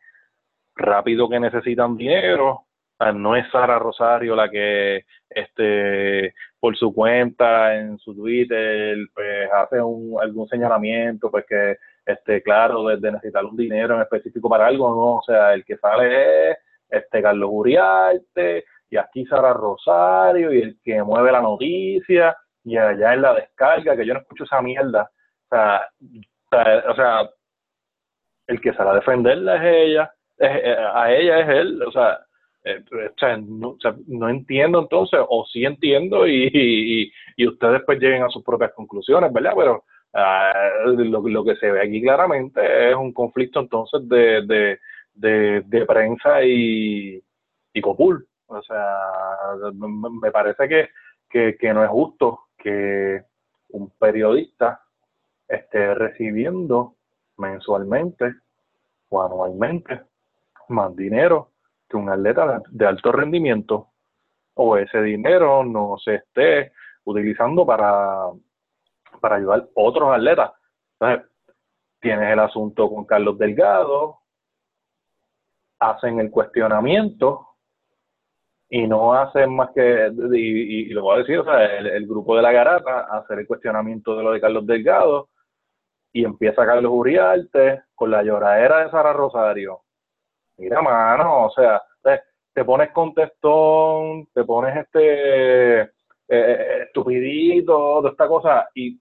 [0.75, 2.65] rápido que necesitan dinero,
[3.13, 9.81] no es Sara Rosario la que, este, por su cuenta, en su Twitter, pues hace
[9.81, 14.89] un, algún señalamiento, pues que, este, claro, de, necesitar un dinero en específico para algo,
[14.89, 16.57] no, o sea, el que sale es,
[16.89, 23.13] este, Carlos Uriarte, y aquí Sara Rosario, y el que mueve la noticia, y allá
[23.13, 25.09] en la descarga, que yo no escucho esa mierda.
[25.45, 25.87] O sea,
[26.89, 27.29] o sea,
[28.47, 32.19] el que sale a defenderla es ella, eh, a ella es él, o sea,
[32.69, 33.37] eh,
[34.07, 39.31] no, entiendo entonces, o sí entiendo, y, y, ustedes pues lleguen a sus propias conclusiones,
[39.31, 39.53] ¿verdad?
[39.55, 40.53] Pero ah,
[40.85, 44.79] lo, lo que se ve aquí claramente es un conflicto entonces de, de,
[45.13, 47.21] de, de prensa y,
[47.73, 48.25] y Copul.
[48.47, 48.97] O sea,
[49.73, 50.89] me parece que,
[51.29, 53.21] que, que no es justo que
[53.69, 54.81] un periodista
[55.47, 56.95] esté recibiendo
[57.37, 58.33] mensualmente
[59.09, 60.01] o anualmente
[60.69, 61.51] más dinero
[61.89, 63.89] que un atleta de alto rendimiento
[64.53, 66.73] o ese dinero no se esté
[67.03, 68.29] utilizando para,
[69.19, 70.51] para ayudar a otros atletas.
[70.99, 71.31] Entonces,
[71.99, 74.19] tienes el asunto con Carlos Delgado,
[75.79, 77.47] hacen el cuestionamiento
[78.69, 82.35] y no hacen más que, y, lo voy a decir, o sea, el, el grupo
[82.35, 85.29] de la garata hacer el cuestionamiento de lo de Carlos Delgado
[86.11, 89.81] y empieza Carlos Uriarte con la lloradera de Sara Rosario.
[90.59, 91.81] Mira, mano, o sea,
[92.53, 95.89] te, pones contestón, te pones este eh,
[96.27, 98.99] eh, estupidito, toda esta cosa, y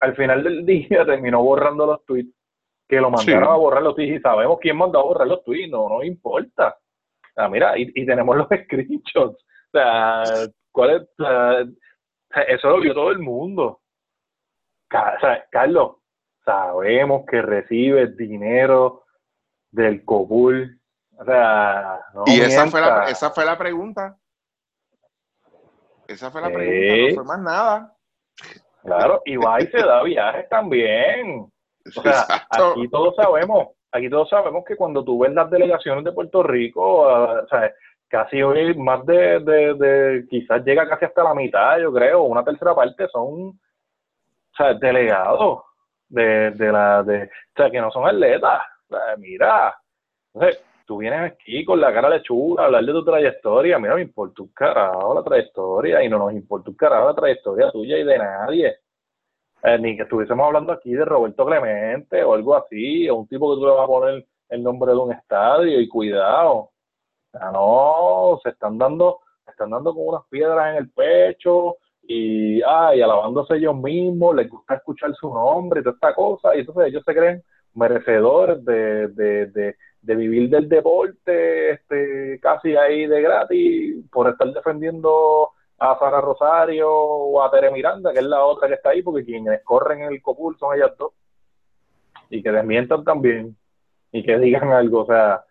[0.00, 2.34] al final del día terminó borrando los tweets,
[2.88, 3.50] que lo mandaron Sí.
[3.50, 6.76] a borrar los tweets y sabemos quién mandó a borrar los tweets, no nos importa.
[7.36, 9.42] Ah, mira, y, y tenemos los screenshots.
[9.42, 10.22] O sea,
[10.72, 11.02] ¿cuál es?
[11.18, 11.24] o
[12.32, 13.80] sea, eso lo vio todo el mundo.
[14.92, 15.96] O sea, Carlos,
[16.44, 19.04] sabemos que recibes dinero
[19.70, 20.80] del Cobul.
[21.18, 24.16] O sea, no y esa fue, la, esa fue la pregunta.
[26.06, 26.54] Esa fue la Sí.
[26.54, 27.92] pregunta, no fue más nada.
[28.84, 31.50] Claro, y va y se da viajes también.
[31.96, 32.72] O sea, Exacto.
[32.72, 37.08] aquí todos sabemos, aquí todos sabemos que cuando tú ves las delegaciones de Puerto Rico,
[37.08, 37.72] ah, o sea,
[38.08, 42.44] casi hoy más de, de, de, quizás llega casi hasta la mitad, yo creo, una
[42.44, 45.62] tercera parte son, o sea, delegados
[46.08, 48.62] de, de la, de, o sea, que no son atletas.
[48.88, 49.76] O sea, mira,
[50.32, 54.02] entonces, tú vienes aquí con la cara lechuga a hablar de tu trayectoria, mira, me
[54.02, 58.04] importa un carajo la trayectoria y no nos importa un carajo la trayectoria tuya y
[58.04, 58.76] de nadie.
[59.62, 63.52] Eh, ni que estuviésemos hablando aquí de Roberto Clemente o algo así, o un tipo
[63.52, 66.70] que tú le vas a poner el nombre de un estadio y cuidado.
[67.52, 73.02] No, se están dando, se están dando con unas piedras en el pecho y, ay,
[73.02, 77.02] alabándose ellos mismos, les gusta escuchar su nombre y toda esta cosa, y entonces ellos
[77.04, 77.42] se creen
[77.74, 84.48] merecedores de, de, de, de vivir del deporte este, casi ahí de gratis por estar
[84.52, 89.02] defendiendo a Sara Rosario o a Tere Miranda, que es la otra que está ahí,
[89.02, 91.12] porque quienes corren en el copul son ellas dos.
[92.30, 93.56] Y que desmientan también.
[94.12, 95.44] Y que digan algo, o sea,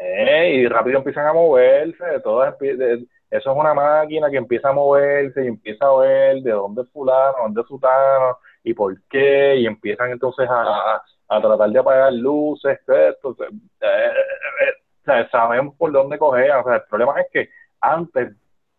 [0.00, 5.44] eh, y rápido empiezan a moverse, todas eso es una máquina que empieza a moverse
[5.44, 9.66] y empieza a ver de dónde es fulano, dónde es sutano y por qué, y
[9.66, 13.48] empiezan entonces a, a, tratar de apagar luces, esto, eh,
[13.80, 14.74] eh,
[15.04, 17.50] sea, sabemos por dónde coger, o sea, el problema es que
[17.80, 18.34] antes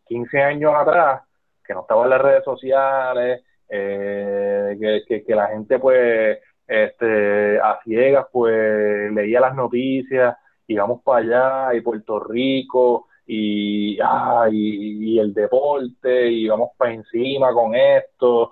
[0.07, 1.21] 15 años atrás,
[1.63, 7.79] que no estaban las redes sociales, eh, que, que, que la gente pues este, a
[7.83, 10.35] ciegas pues leía las noticias
[10.67, 16.71] y vamos para allá y Puerto Rico y, ah, y, y el deporte y vamos
[16.77, 18.51] para encima con esto.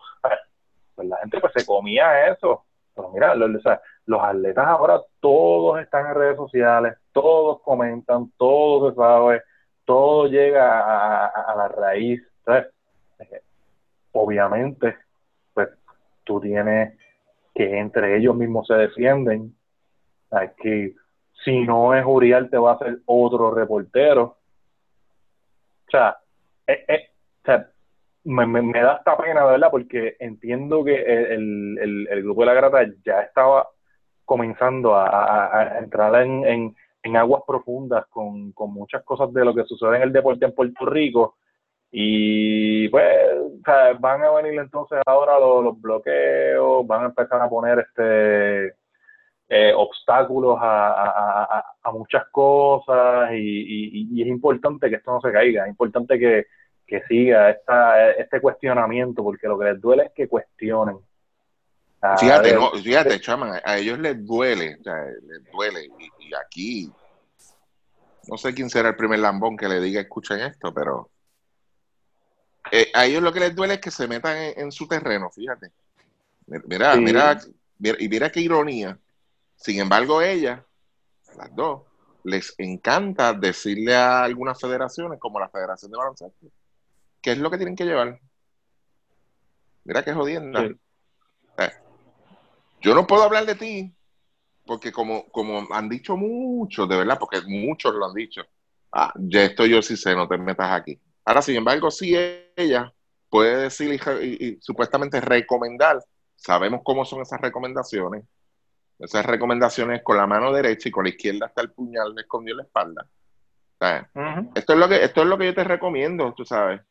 [0.96, 5.02] Pues la gente pues se comía eso Pero mira, lo- o sea, los atletas ahora
[5.20, 9.42] todos están en redes sociales, todos comentan, todo se sabe,
[9.86, 12.22] todo llega a, a- la raíz.
[12.46, 12.68] ¿sabes?
[14.12, 14.96] Obviamente,
[15.54, 15.70] pues
[16.24, 16.98] tú tienes
[17.56, 19.56] que entre ellos mismos se defienden.
[20.32, 20.96] Hay que,
[21.44, 24.38] si no es Uriel, te va a ser otro reportero.
[25.88, 26.18] O sea,
[26.68, 27.10] eh, eh,
[27.42, 27.70] o sea,
[28.26, 29.70] me, me, me da esta pena, ¿verdad?
[29.72, 33.68] Porque entiendo que el, grupo de la grata ya estaba
[34.26, 36.76] comenzando a, entrar en,
[37.16, 41.38] aguas profundas con, muchas cosas de lo que sucede en el deporte en Puerto Rico.
[41.92, 43.06] Y pues,
[43.36, 48.74] o sea, van a venir entonces ahora los, bloqueos, van a empezar a poner este
[49.50, 56.18] eh, obstáculos a, muchas cosas y es importante que esto no se caiga, es importante
[56.18, 56.46] que,
[56.86, 60.98] que siga esta, este cuestionamiento, porque lo que les duele es que cuestionen.
[62.02, 65.86] A Fíjate, ver, no, fíjate, chaman, a ellos les duele, o sea, les duele.
[65.86, 66.92] Y, y aquí,
[68.28, 71.10] no sé quién será el primer lambón que le diga escuchen esto, pero
[72.72, 75.30] eh, a ellos lo que les duele es que se metan en, en su terreno,
[75.30, 75.72] fíjate.
[76.66, 77.00] Mira, Sí.
[77.02, 77.40] mira,
[77.80, 78.98] mira, y mira qué ironía.
[79.56, 80.62] Sin embargo, ellas,
[81.38, 81.84] las dos,
[82.26, 86.48] les encanta decirle a algunas federaciones, como la Federación de Baloncesto,
[87.24, 88.20] qué es lo que tienen que llevar.
[89.86, 90.60] Mira qué jodienda.
[90.68, 90.76] Sí.
[91.58, 91.72] Eh,
[92.82, 93.96] Yo no puedo hablar de ti,
[94.66, 98.44] porque como, como han dicho muchos, de verdad, porque muchos lo han dicho,
[98.92, 101.00] ah, ya esto yo sí sé, no te metas aquí.
[101.26, 102.16] Ahora, sin embargo, sí
[102.56, 102.94] ella
[103.30, 106.00] puede decir y, re- y- y supuestamente recomendar,
[106.36, 108.26] sabemos cómo son esas recomendaciones,
[109.00, 112.56] esas recomendaciones con la mano derecha y con la izquierda hasta el puñal le escondió
[112.56, 113.08] la espalda.
[114.14, 114.52] Ujú.
[114.56, 116.82] esto es lo que, esto es lo que yo te recomiendo, tú sabes.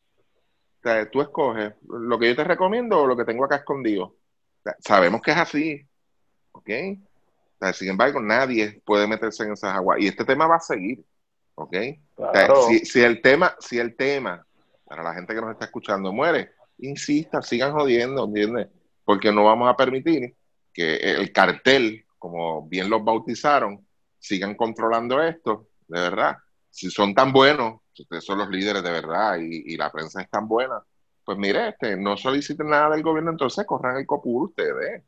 [0.83, 4.05] O sea, tú escoges lo que yo te recomiendo o lo que tengo acá escondido.
[4.05, 5.89] O sea, sabemos que es así,
[6.51, 6.69] ¿ok?
[6.69, 10.01] O sea, sin embargo, nadie puede meterse en esas aguas.
[10.01, 11.05] Y este tema va a seguir,
[11.55, 11.77] ¿ok?
[12.17, 12.63] Claro.
[12.63, 14.45] si, si el tema, si el tema,
[14.85, 18.67] para la gente que nos está escuchando, muere, insista, sigan jodiendo, ¿entiendes?
[19.05, 20.35] Porque no vamos a permitir
[20.73, 23.87] que el cartel, como bien los bautizaron,
[24.19, 26.39] sigan controlando esto, de verdad.
[26.71, 30.31] Si son tan buenos, ustedes son los líderes de verdad y, y la prensa es
[30.31, 30.83] tan buena,
[31.25, 35.03] pues mire, este, no soliciten nada del gobierno, entonces corran el copur ustedes.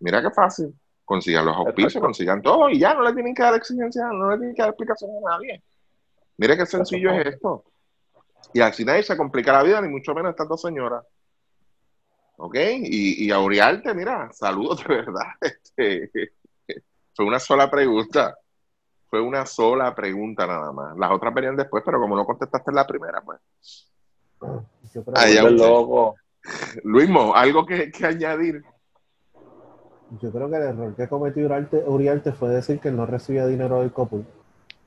[0.00, 0.74] Mira qué fácil.
[1.04, 4.38] Consigan los auspicios, consigan todo y ya no le tienen que dar exigencias, no le
[4.38, 5.62] tienen que dar explicaciones a nadie.
[6.36, 7.64] Mire qué sencillo es esto.
[8.52, 11.04] Y así nadie se complica la vida, ni mucho menos estas dos señoras.
[12.36, 12.56] ¿Ok?
[12.56, 15.26] Y, y a Uriarte, mira, saludos de verdad.
[15.76, 16.32] Este,
[17.14, 18.36] fue una sola pregunta.
[19.12, 20.96] Fue una sola pregunta nada más.
[20.96, 23.40] Las otras venían después, pero como no contestaste en la primera, pues.
[24.40, 24.62] Ah,
[24.94, 25.50] usted.
[25.50, 26.14] loco.
[26.82, 28.64] Luismo, algo que, que añadir.
[30.18, 33.80] yo creo que el error que cometió Uriarte, Uriarte fue decir que no recibía dinero
[33.80, 34.24] del COPUL.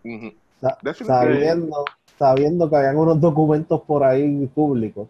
[0.01, 1.05] Definitivamente.
[1.05, 1.85] sabiendo,
[2.17, 5.07] sabiendo que habían unos documentos por ahí públicos.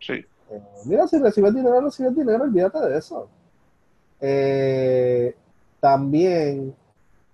[0.00, 0.24] Sí.
[0.48, 3.28] Eh, mira, si recibes dinero, recibes dinero, olvídate de eso.
[4.18, 5.36] Eh,
[5.78, 6.74] también,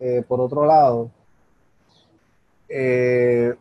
[0.04, 1.12] eh, por otro lado,
[2.68, 3.54] eh,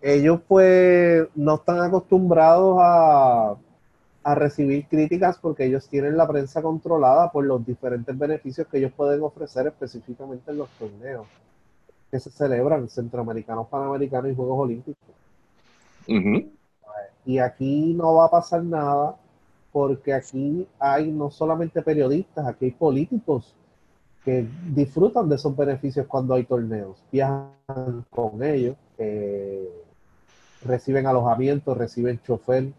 [0.00, 3.56] ellos pues no están acostumbrados a,
[4.22, 8.92] a recibir críticas porque ellos tienen la prensa controlada por los diferentes beneficios que ellos
[8.96, 11.26] pueden ofrecer específicamente en los torneos
[12.10, 15.04] que se celebran, centroamericanos, panamericanos y Juegos Olímpicos.
[17.26, 19.16] Y aquí no va a pasar nada
[19.72, 23.54] porque aquí hay no solamente periodistas, aquí hay políticos
[24.24, 26.96] que disfrutan de esos beneficios cuando hay torneos.
[27.10, 29.68] Viajan con ellos, eh,
[30.64, 32.72] reciben alojamiento, reciben chofer.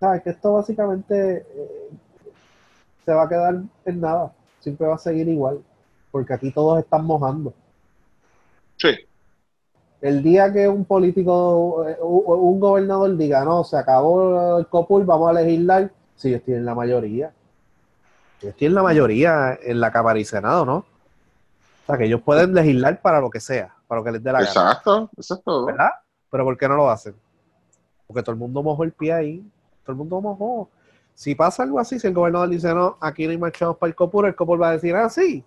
[0.00, 0.22] ¿Sabes?
[0.22, 1.90] Que esto básicamente eh,
[3.04, 4.32] se va a quedar en nada.
[4.60, 5.62] Siempre va a seguir igual.
[6.10, 7.52] Porque aquí todos están mojando.
[8.76, 8.88] Sí.
[10.00, 15.04] El día que un político, eh, un un gobernador diga, no, se acabó el COPUL,
[15.04, 17.32] vamos a legislar, si ellos tienen la mayoría.
[18.44, 20.76] Ellos tienen la mayoría en la Cámara y Senado, ¿no?
[20.76, 24.32] O sea, que ellos pueden legislar para lo que sea, para lo que les dé
[24.32, 25.10] la gana, Exacto.
[25.16, 25.66] Eso es todo.
[25.66, 25.90] ¿verdad?
[26.30, 27.14] Pero ¿por qué no lo hacen?
[28.06, 29.50] Porque todo el mundo mojó el pie ahí,
[29.82, 30.68] todo el mundo mojó.
[31.14, 33.94] Si pasa algo así, si el gobernador dice, no, aquí no hay marchados para el
[33.94, 35.42] COPUL, el COPUL va a decir, ah, sí,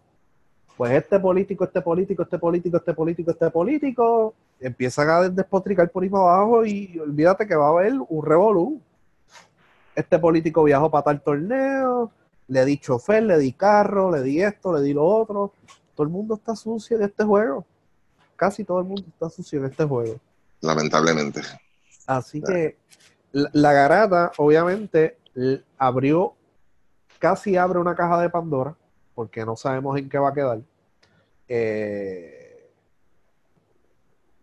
[0.75, 6.01] pues este político, este político, este político, este político, este político, empiezan a despotricar por
[6.01, 8.81] ahí para abajo y olvídate que va a haber un revolú.
[9.93, 12.12] Este político viajó para tal torneo,
[12.47, 15.53] le di chofer, le di carro, le di esto, le di lo otro.
[15.95, 17.65] Todo el mundo está sucio en este juego.
[18.36, 20.19] Casi todo el mundo está sucio en este juego.
[20.62, 21.41] Lamentablemente.
[22.05, 22.77] Así que
[23.31, 25.17] la, la garata, obviamente,
[25.77, 26.36] abrió
[27.19, 28.75] casi abre una caja de Pandora,
[29.15, 30.60] porque no sabemos en qué va a quedar.
[31.47, 32.69] Eh,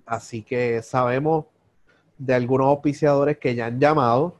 [0.06, 1.46] así que sabemos
[2.18, 4.36] de algunos auspiciadores que ya han llamado.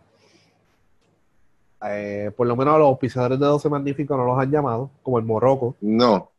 [1.87, 5.19] Eh, por lo menos a los auspiciadores de 12 Magníficos no los han llamado, como
[5.19, 5.77] el Morocco.
[5.81, 6.31] No,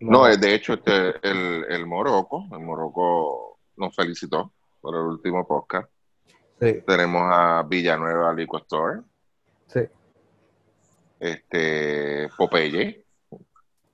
[0.00, 5.46] no, eh, de hecho, este, el, el Morocco, el Morocco nos felicitó por el último
[5.46, 5.90] podcast.
[6.60, 9.00] Sí, Tenemos a Villanueva Liquor Store,
[9.66, 9.80] sí.
[11.18, 13.04] este, Popeye.
[13.32, 13.36] Ah,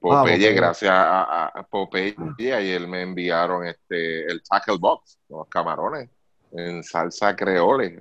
[0.01, 0.53] Popeye, Popeye.
[0.53, 2.15] gracias a, a- Popeye,
[2.55, 6.11] ayer me enviaron este, el tackle box, los camarones,
[6.53, 7.99] en salsa creole.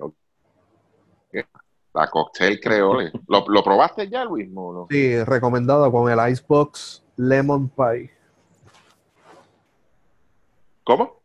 [1.96, 3.10] La cocktail creole.
[3.26, 4.50] ¿Lo, lo probaste ya, Luis?
[4.90, 8.10] Sí, recomendado con el Icebox Lemon Pie.
[10.84, 11.20] ¿Cómo?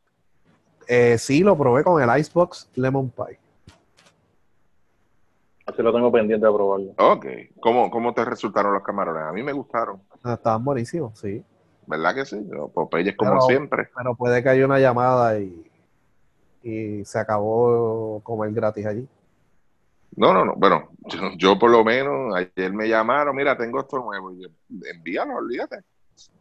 [0.87, 3.37] Eh, sí, lo probé con el Icebox Lemon Pie.
[5.65, 6.93] Así lo tengo pendiente de probarlo.
[6.97, 7.25] Ok.
[7.59, 9.23] ¿Cómo, ¿Cómo te resultaron los camarones?
[9.23, 10.01] A mí me gustaron.
[10.23, 11.43] Ah, Estaban buenísimos, sí.
[11.85, 12.41] ¿Verdad que sí?
[12.49, 13.89] Los Popeyes como Pero- siempre.
[13.93, 15.69] Pero puede que haya una llamada y,
[16.63, 19.07] y se acabó comer gratis allí.
[20.17, 20.53] No, no, no.
[20.55, 24.31] Bueno, yo, yo por lo menos, ayer me llamaron, mira, tengo esto nuevo.
[24.33, 24.49] Y yo,
[24.85, 25.79] envíalo, olvídate.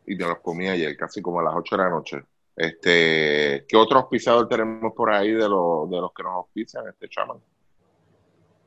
[0.06, 2.22] Y me los comí ayer, casi como a las 8 de la noche.
[2.56, 7.08] Este, ¿qué otro auspiciador tenemos por ahí de, los de los que nos auspician, este
[7.08, 7.38] chaman?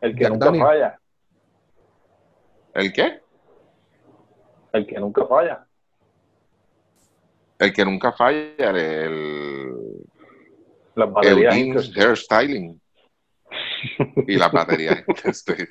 [0.02, 0.64] El que Jack nunca Daniel.
[0.66, 1.00] falla.
[2.74, 3.22] ¿El qué?
[4.72, 5.68] El que nunca falla.
[7.60, 9.76] El que nunca falla, el
[10.96, 11.10] Las.
[11.22, 12.82] Eugene's Hairstyling.
[14.28, 15.04] Y la batería.
[15.24, 15.70] Este.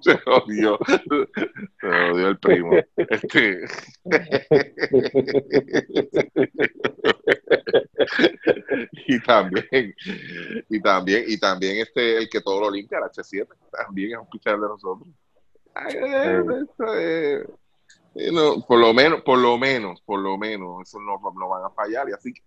[0.00, 0.78] Se odió.
[1.80, 2.72] Se odió el primo.
[2.96, 3.64] Este.
[9.06, 9.94] y también,
[10.68, 14.30] y también, y también este, el que todo lo limpia, el H7, también es un
[14.30, 15.08] pichar de nosotros.
[15.74, 17.44] Ay, eh,
[18.14, 21.64] eh, no, por lo menos, por lo menos, por lo menos, eso no, no van
[21.64, 22.08] a fallar.
[22.08, 22.42] Y así, que-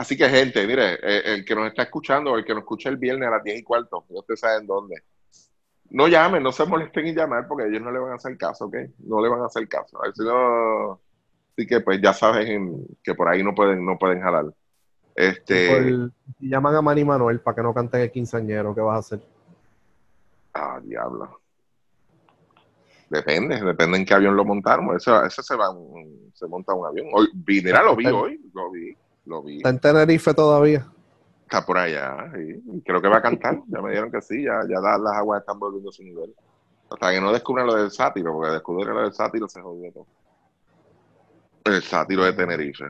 [0.00, 2.96] así que, gente, mire, eh, el que nos está escuchando, el que nos escucha el
[2.96, 5.02] viernes a las 10 y cuarto, ya ustedes saben dónde.
[5.90, 8.66] No llamen, no se molesten en llamar porque ellos no le van a hacer caso,
[8.66, 8.76] ¿ok?
[9.00, 9.98] No le van a hacer caso.
[10.18, 11.00] No-
[11.56, 14.46] Así que, pues, ya saben que por ahí no pueden, no pueden jalar.
[15.14, 15.94] Este,
[16.38, 19.20] llaman a Manny Manuel para que no canten el quinceañero, ¿qué vas a hacer?
[20.54, 21.40] ah, diablo.
[23.10, 24.94] Depende, depende en qué avión lo montaron.
[24.96, 27.08] Eso, eso se va, un- se monta un avión.
[27.12, 29.58] Hoy, mira, lo vi hoy, lo vi, lo vi.
[29.58, 30.86] ¿Está en Tenerife todavía?
[31.42, 32.62] Está por allá, sí.
[32.84, 33.60] Creo que va a cantar.
[33.66, 36.34] Ya me dijeron que sí, ya, ya la- las aguas están volviendo a su nivel.
[36.90, 40.06] Hasta que no descubran lo del sátiro, porque descubrir lo del sátiro se jodió todo.
[41.64, 42.84] El sátiro de Tenerife.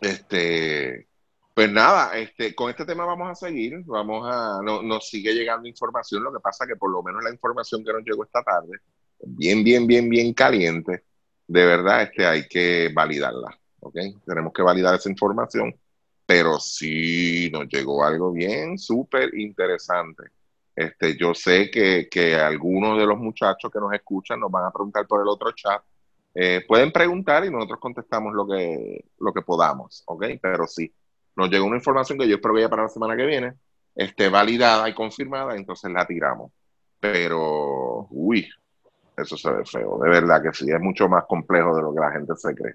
[0.00, 1.08] Este,
[1.54, 5.68] pues nada, este, con este tema vamos a seguir, vamos a, no, nos sigue llegando
[5.68, 8.78] información, lo que pasa que por lo menos la información que nos llegó esta tarde,
[9.20, 11.04] bien, bien, bien, bien caliente,
[11.46, 13.56] de verdad, este, hay que validarla,
[14.26, 15.74] Tenemos que validar esa información
[16.26, 20.24] pero sí nos llegó algo bien súper interesante.
[20.74, 24.70] Este, yo sé que, que algunos de los muchachos que nos escuchan nos van a
[24.70, 25.82] preguntar por el otro chat.
[26.34, 30.24] Eh, pueden preguntar y nosotros contestamos lo que, lo que podamos, ¿ok?
[30.42, 30.92] Pero sí,
[31.36, 33.54] nos llegó una información que yo espero para la semana que viene
[33.94, 36.50] esté validada y confirmada, entonces la tiramos.
[36.98, 38.48] Pero, uy,
[39.16, 42.00] eso se ve feo, de verdad que sí, es mucho más complejo de lo que
[42.00, 42.74] la gente se cree.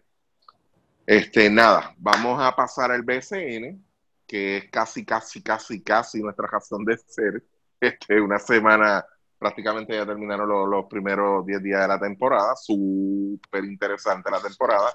[1.09, 3.83] Este, nada, vamos a pasar al BCN,
[4.27, 7.43] que es casi, casi, casi, casi nuestra razón de ser.
[7.81, 9.03] Este, una semana,
[9.39, 14.93] prácticamente ya terminaron los, los primeros 10 días de la temporada, súper interesante la temporada,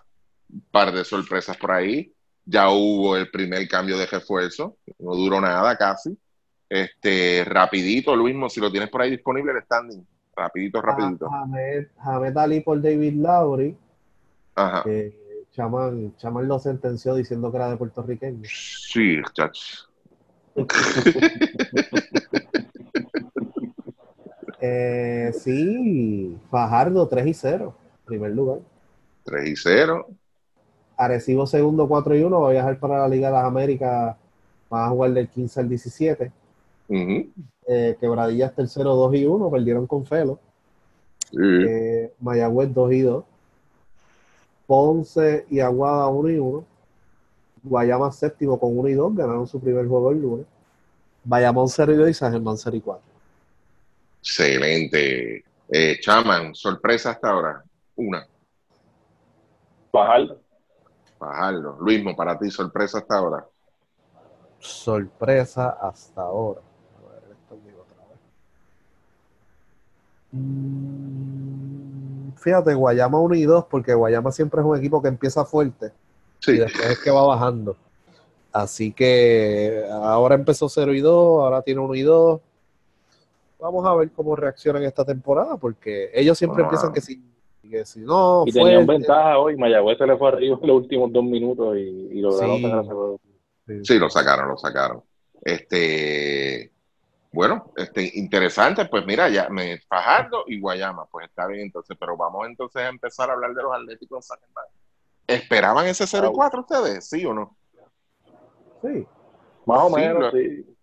[0.52, 5.40] un par de sorpresas por ahí, ya hubo el primer cambio de refuerzo, no duró
[5.40, 6.16] nada casi.
[6.68, 11.26] Este, rapidito, Luismo, si lo tienes por ahí disponible el standing, rapidito, rapidito.
[11.32, 11.46] Ah,
[11.98, 13.76] Hamed Ali por David Lowry.
[14.54, 14.84] Ajá.
[15.54, 18.42] Chaman, Chaman lo sentenció diciendo que era de puertorriqueño.
[18.44, 19.88] Sí, chacho.
[24.66, 27.76] Eh, sí, Fajardo 3 y 0,
[28.06, 28.60] primer lugar.
[29.24, 30.08] 3 y 0.
[30.96, 34.16] Arecibo segundo 4 y 1, va a viajar para la Liga de las Américas,
[34.72, 36.32] va a jugar del 15 al 17.
[36.88, 37.28] Ujú.
[37.68, 40.40] Eh, Quebradillas tercero 2 y 1, perdieron con Felo.
[41.38, 43.24] Eh, Mayagüez 2 y 2.
[44.66, 46.64] Ponce y Aguada 1 y 1.
[47.62, 50.46] Guayama séptimo con 1 y 2, ganaron su primer juego el lunes.
[51.24, 53.02] Bayamón 0 y 2 y San Germán 0 y 4.
[54.20, 55.44] Excelente.
[55.68, 57.64] Eh, Chaman, sorpresa hasta ahora.
[57.96, 58.26] Una.
[59.92, 60.38] Bajarlo.
[61.18, 61.78] Bajarlo.
[61.80, 63.46] Luismo, para ti, sorpresa hasta ahora.
[64.58, 66.60] Sorpresa hasta ahora.
[66.60, 68.18] A ver, esto digo otra vez.
[70.32, 71.63] Mm,
[72.36, 75.92] Fíjate, Guayama 1 y 2, porque Guayama siempre es un equipo que empieza fuerte
[76.46, 77.76] y después es que va bajando.
[78.52, 82.40] Así que ahora empezó 0 y 2, ahora tiene 1 y 2.
[83.60, 87.22] Vamos a ver cómo reaccionan esta temporada, porque ellos siempre Bueno, empiezan que si,
[87.68, 88.92] que si no, Y tenían fuerte.
[88.92, 89.56] ventaja hoy.
[89.56, 91.80] Mayagüez se le fue arriba en los últimos dos minutos y,
[92.12, 92.84] y lograron sacar
[93.82, 95.02] sí, lo sacaron, lo sacaron.
[95.42, 96.70] Este,
[97.34, 102.16] bueno, este, interesante, pues mira, ya me Fajardo y Guayama, pues está bien entonces, pero
[102.16, 104.64] vamos entonces a empezar a hablar de los Atléticos de San Germán.
[105.26, 107.08] ¿Esperaban ese 0 y 4 ustedes?
[107.08, 107.56] ¿Sí o no?
[108.82, 109.06] Sí.
[109.66, 110.76] Más o Sí, menos, lo- sí.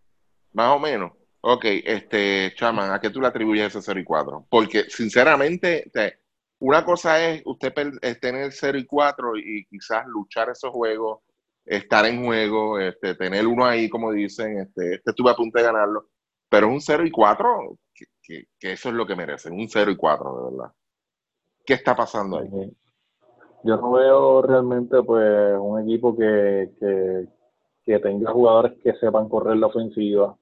[0.53, 1.11] Más o menos.
[1.41, 4.45] Ok, este, Chaman, ¿a qué tú le atribuyes ese 0 y 4?
[4.49, 6.19] Porque, sinceramente, te-
[6.59, 11.19] una cosa es usted per- es tener 0 y 4 y quizás luchar esos juegos,
[11.65, 15.63] estar en juego, este, tener uno ahí, como dicen, este, este estuve a punto de
[15.65, 16.07] ganarlo,
[16.51, 18.05] pero un 0 y 4, que,
[18.59, 20.73] que- eso es lo que merecen, un 0 y 4, de verdad.
[21.65, 22.49] ¿Qué está pasando ahí?
[22.53, 22.71] Eh,
[23.63, 27.27] Yo no veo realmente pues un equipo que, que,
[27.85, 30.35] que tenga jugadores que sepan correr la ofensiva.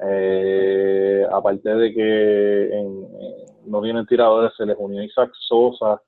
[0.00, 2.86] Eh, aparte de que
[3.66, 6.02] no tienen tiradores, se les unió Isaac Sosa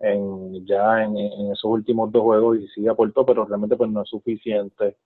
[0.00, 4.02] en, ya en, en esos últimos dos juegos y sí aportó, pero realmente pues no
[4.02, 4.96] es suficiente.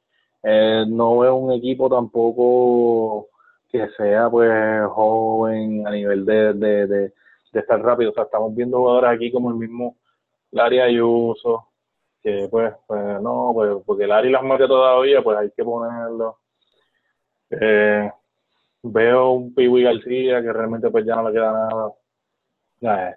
[0.42, 3.28] Eh, no veo un equipo tampoco
[3.74, 7.12] que sea pues joven a nivel de, de, de,
[7.52, 8.12] de estar rápido.
[8.12, 9.96] O sea, estamos viendo jugadores aquí como el mismo
[10.52, 11.70] Larry Ayuso,
[12.22, 16.38] que pues, pues no, pues porque Larry las mete todavía, pues hay que ponerlo.
[17.50, 18.08] Eh,
[18.84, 21.92] veo un Piwi García que realmente pues ya no le queda nada.
[22.80, 23.14] Eh,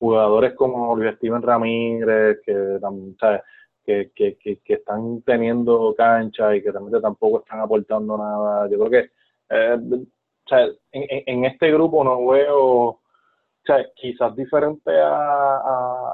[0.00, 3.42] jugadores como Steven Ramírez, que, tam- ¿sabes?
[3.84, 8.68] Que, que, que, que están teniendo cancha y que realmente tampoco están aportando nada.
[8.68, 9.19] Yo creo que
[9.50, 9.78] eh,
[10.50, 13.00] sea, en, en- este grupo no veo o
[13.64, 15.56] sea, quizás diferente a,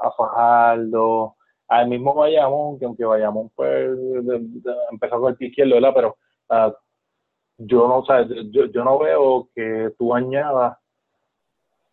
[0.03, 1.35] a, Fajardo,
[1.69, 3.97] al mismo Bayamón, que aunque Bayamón pues
[4.91, 5.91] empezó con el pie izquierdo, ¿verdad?
[5.95, 6.17] Pero
[6.49, 6.73] ah,
[7.57, 8.05] yo no, o
[8.51, 10.77] yo, yo no veo que tú añadas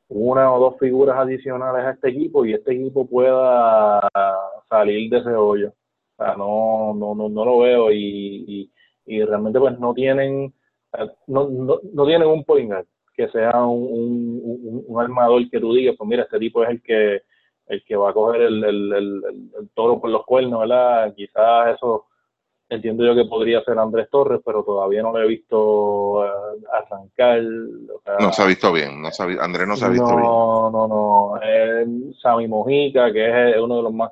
[0.08, 4.00] una o dos figuras adicionales a este equipo y este equipo pueda
[4.68, 5.72] salir de ese hoyo.
[6.16, 8.72] O sea, no, no, no, no lo veo y, y,
[9.06, 10.52] y realmente pues no tienen,
[11.26, 15.94] no, no, no tienen un point guard que sea un, un, armador que tú digas,
[15.96, 17.22] pues mira, este tipo es el que
[17.66, 21.14] el que va a coger el, el, el, toro por los cuernos, ¿verdad?
[21.14, 22.06] Quizás eso
[22.68, 26.30] entiendo yo que podría ser Andrés Torres, pero todavía no lo he visto eh,
[26.72, 27.40] arrancar.
[27.40, 30.08] o sea, No se ha visto bien, no se ha Andrés no se ha visto
[30.08, 30.20] bien.
[30.20, 31.40] no, no, no.
[31.42, 31.86] Eh,
[32.20, 34.10] Sammy Mojica, que es uno de los más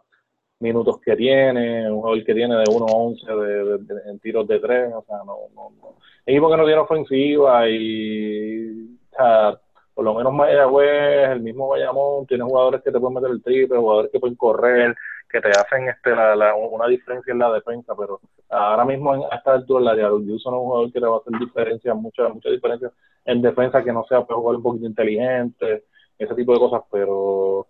[0.63, 4.47] minutos que tiene, un jugador que tiene de 1 a 11 de, de- en tiros
[4.49, 5.95] de 3, o sea, no, no, no.
[6.25, 9.59] Equipo que no tiene ofensiva y, o sea,
[9.95, 13.77] por lo menos Mayagüez, el mismo Bayamón, tiene jugadores que te pueden meter el triple,
[13.79, 14.95] jugadores que pueden correr,
[15.29, 19.23] que te hacen este la, la- una diferencia en la defensa, pero ahora mismo en-
[19.31, 21.95] a esta altura la de Ayuso no un jugador que te va a hacer diferencia,
[21.95, 22.91] mucha, mucha diferencia
[23.25, 25.85] en defensa que no sea pues, jugar un poquito inteligente,
[26.19, 27.67] ese tipo de cosas, pero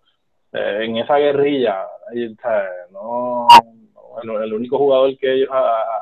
[0.53, 1.87] eh, en esa guerrilla,
[2.91, 3.47] no,
[4.21, 5.49] el, único jugador que ellos,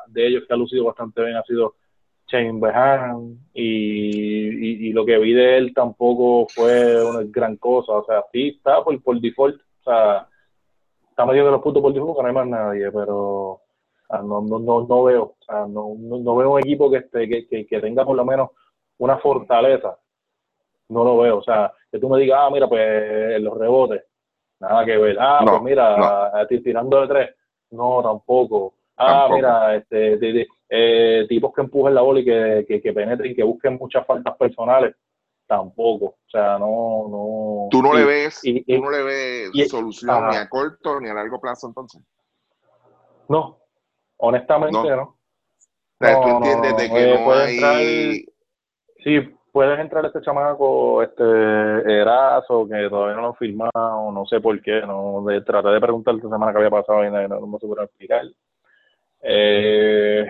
[0.08, 1.76] de ellos que ha lucido bastante bien ha sido
[2.28, 8.06] Shane Behan y, y, lo que vi de él tampoco fue una gran cosa, o
[8.06, 10.28] sea, sí está por, por default, o sea,
[11.10, 13.62] está metiendo los puntos por default porque no hay más nadie, pero
[14.10, 17.48] no, no, no, no veo, o sea, no, no veo un equipo que, esté, que,
[17.48, 18.50] que, que tenga por lo menos
[18.98, 19.98] una fortaleza,
[20.90, 24.04] no lo veo, o sea, que tú me digas, ah, mira, pues los rebotes,
[24.62, 27.30] nada que ver, ah, No, pues mira, ti- tirando de tres,
[27.72, 29.36] no, tampoco, ah, Tampoco.
[29.36, 33.36] mira, este, de- de- eh, tipos que empujen la bola y que, que, que penetren,
[33.36, 34.96] que busquen muchas faltas personales,
[35.48, 37.68] tampoco, o sea, no, no.
[37.72, 41.00] Tú no y- le ves, y- y- tú no le ves solución ni a corto
[41.02, 42.02] ni a largo plazo entonces.
[43.28, 43.58] No,
[44.18, 44.96] honestamente No.
[44.96, 45.02] no.
[45.04, 48.32] O sea, No, tú no, entiendes no, de que eh, no hay entrar-
[49.04, 54.40] Sí, puedes entrar este chamaco, este Erazo, que todavía no lo han firmado, no sé
[54.42, 57.48] por qué, no de, traté de preguntar esta semana que había pasado y no, no
[57.48, 58.26] me supieron explicar.
[59.22, 60.28] Eh,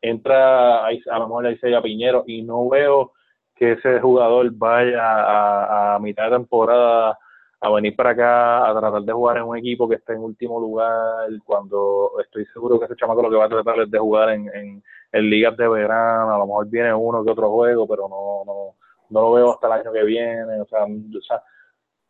[0.00, 3.12] entra ahí- a lo mejor Isaiah Piñero y no veo
[3.54, 7.18] que ese jugador vaya a, a mitad de temporada
[7.60, 10.60] a venir para acá a tratar de jugar en un equipo que esté en último
[10.60, 14.30] lugar cuando estoy seguro que ese chamaco lo que va a tratar es de jugar
[14.30, 14.82] en, en,
[15.14, 18.74] en ligas de verano, a lo mejor viene uno que otro juego, pero no, no,
[19.10, 21.40] no lo veo hasta el año que viene, o sea, o sea,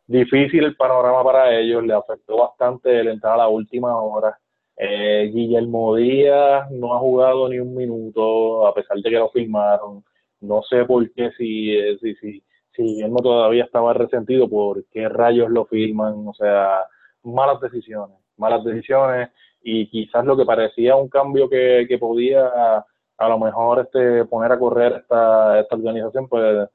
[0.06, 4.38] difícil el panorama para ellos, le afectó bastante el entrar a la última hora.
[4.78, 10.02] Eh, Guillermo Díaz no ha jugado ni un minuto, a pesar de que lo firmaron.
[10.40, 12.42] No sé por qué, si, eh, si, si,
[12.72, 16.86] si Guillermo todavía estaba resentido por qué rayos lo firman, o sea,
[17.22, 19.28] malas decisiones, malas decisiones
[19.62, 22.84] y quizás lo que parecía un cambio que, que podía
[23.18, 26.68] a lo mejor este poner a correr esta, esta organización, pues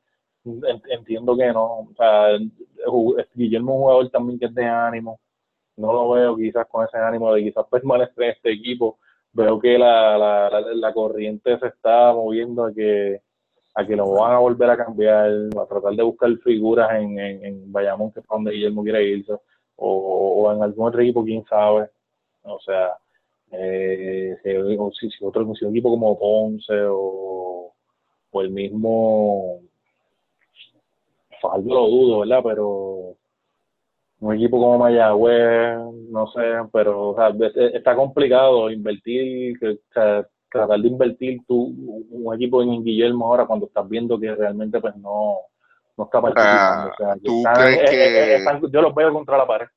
[0.90, 1.80] entiendo que no.
[1.80, 2.38] O sea,
[3.34, 5.20] Guillermo es un jugador también que es de ánimo.
[5.78, 9.00] No lo veo quizás con ese ánimo de quizás permanecer en este equipo.
[9.32, 13.22] Veo que la, la, la, corriente se está moviendo a que
[13.76, 17.46] a que lo van a volver a cambiar, a tratar de buscar figuras en, en,
[17.46, 19.34] en Bayamón, que es donde Guillermo quiere irse,
[19.76, 21.90] o, o en algún otro equipo, quién sabe.
[22.44, 22.98] O sea,
[23.52, 24.38] eh,
[25.00, 27.74] si, si, otro si un equipo como Ponce o,
[28.32, 29.62] o el mismo
[31.42, 32.42] Faldo lo dudo, ¿verdad?
[32.44, 33.16] Pero
[34.20, 35.78] un equipo como Mayagüez,
[36.10, 36.42] no sé,
[36.74, 37.34] pero o sea,
[37.74, 41.74] está complicado invertir, o sea, tratar de invertir tú,
[42.10, 45.38] un equipo en Guillermo ahora cuando estás viendo que realmente pues no,
[45.98, 47.20] no está participando.
[47.24, 48.70] ¿tú crees que...
[48.72, 49.68] yo los veo contra la pared.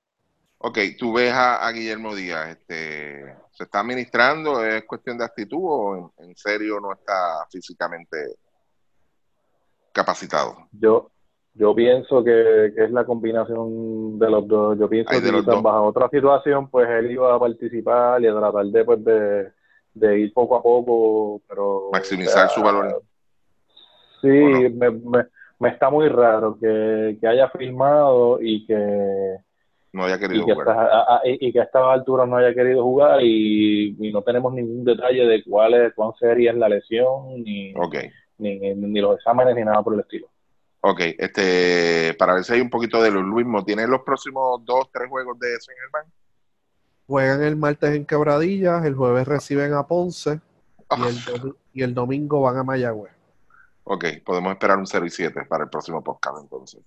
[0.64, 4.64] Ok, tú ves a, Guillermo Díaz, este, ¿se está administrando?
[4.64, 8.16] ¿Es cuestión de actitud o en, serio no está físicamente
[9.92, 10.68] capacitado?
[10.70, 11.10] Yo
[11.54, 14.78] yo pienso que, es la combinación de los dos.
[14.78, 18.84] Yo pienso que bajo otra situación, pues él iba a participar y a tratar de,
[18.84, 21.90] pues, de, ir poco a poco, pero...
[21.92, 23.02] Maximizar su valor.
[24.22, 25.26] Sí, me, me,
[25.58, 29.36] me, está muy raro que, que haya firmado y que
[29.92, 30.68] no haya querido y que jugar.
[30.70, 35.26] a, y que a esta altura no haya querido jugar y, no tenemos ningún detalle
[35.26, 37.74] de cuál es, cuán seria es la lesión, ni,
[38.38, 40.28] ni, ni, los exámenes, ni nada por el estilo.
[40.80, 44.90] Ok, este, para ver si hay un poquito de los Luismo, ¿tienen los próximos dos,
[44.92, 46.12] tres juegos de San Germán?
[47.06, 50.40] Juegan el martes en Quebradillas, el jueves reciben a Ponce
[50.96, 51.52] y, el, ah.
[51.72, 53.12] y el domingo van a Mayagüez.
[53.84, 56.80] Ok, podemos esperar un 0 y 7 para el próximo podcast entonces.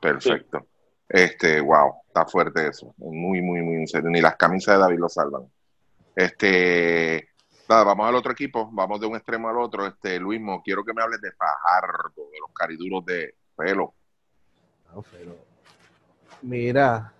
[0.00, 0.66] Perfecto.
[1.12, 2.94] Este, wow, está fuerte eso.
[2.96, 4.08] Muy, muy, muy en serio.
[4.10, 5.42] Ni las camisas de David lo salvan.
[6.14, 7.30] Este,
[7.68, 9.86] nada, vamos al otro equipo, vamos de un extremo al otro.
[9.86, 13.92] Este, Luismo, quiero que me hables de Fajardo, de los cariduros de Felo.
[16.42, 17.12] Mira,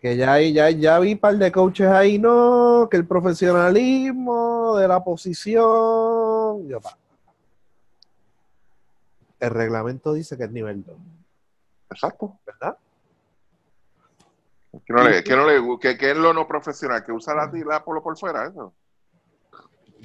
[0.00, 4.88] que ya, ya, ya vi un par de coaches ahí, no, que el profesionalismo de
[4.88, 6.68] la posición.
[9.40, 10.96] El reglamento dice que es nivel 2.
[11.90, 12.38] Exacto.
[12.46, 12.78] ¿Verdad?
[14.84, 17.04] ¿Qué, no le, que no le, que, es lo no profesional?
[17.04, 18.46] ¿Que usa la, la polo por fuera?
[18.46, 18.74] Eso.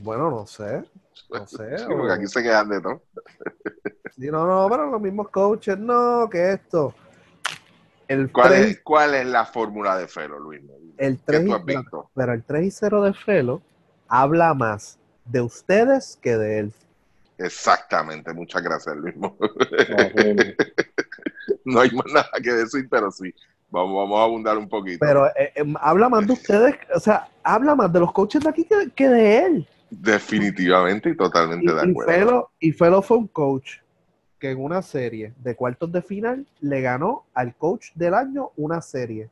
[0.02, 0.84] Bueno, no sé.
[1.30, 1.78] No sé.
[1.88, 3.04] porque aquí se quedan de todo.
[4.16, 6.94] sí, no, no, pero los mismos coaches, no, que esto.
[8.08, 10.62] El ¿Cuál, es, ¿Cuál es la fórmula de Felo, Luis?
[10.98, 11.46] El 3
[12.16, 13.62] pero, el 3 y 0 de Felo
[14.08, 16.74] habla más de ustedes que de él.
[17.38, 19.16] Exactamente, muchas gracias, Luis.
[21.66, 23.32] no hay más nada que decir, pero sí.
[23.72, 24.98] Vamos, vamos a abundar un poquito.
[25.00, 28.50] Pero eh, eh, habla más de ustedes, o sea, habla más de los coaches de
[28.50, 29.68] aquí que, de él.
[29.90, 32.50] Definitivamente y totalmente de acuerdo.
[32.60, 33.78] Y Felo, fue un coach
[34.40, 38.82] que en una serie de cuartos de final le ganó al coach del año una
[38.82, 39.30] serie.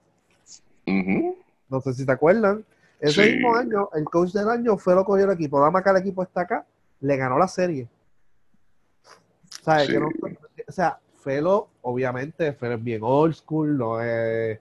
[0.86, 2.64] No sé si te acuerdan.
[3.00, 5.60] Ese mismo año, el coach del año fue lo cogió el equipo.
[5.60, 6.66] Dama que el equipo está acá,
[7.00, 7.88] le ganó la serie.
[10.68, 14.58] o sea, Felo, obviamente, Felo es bien old school, no, es,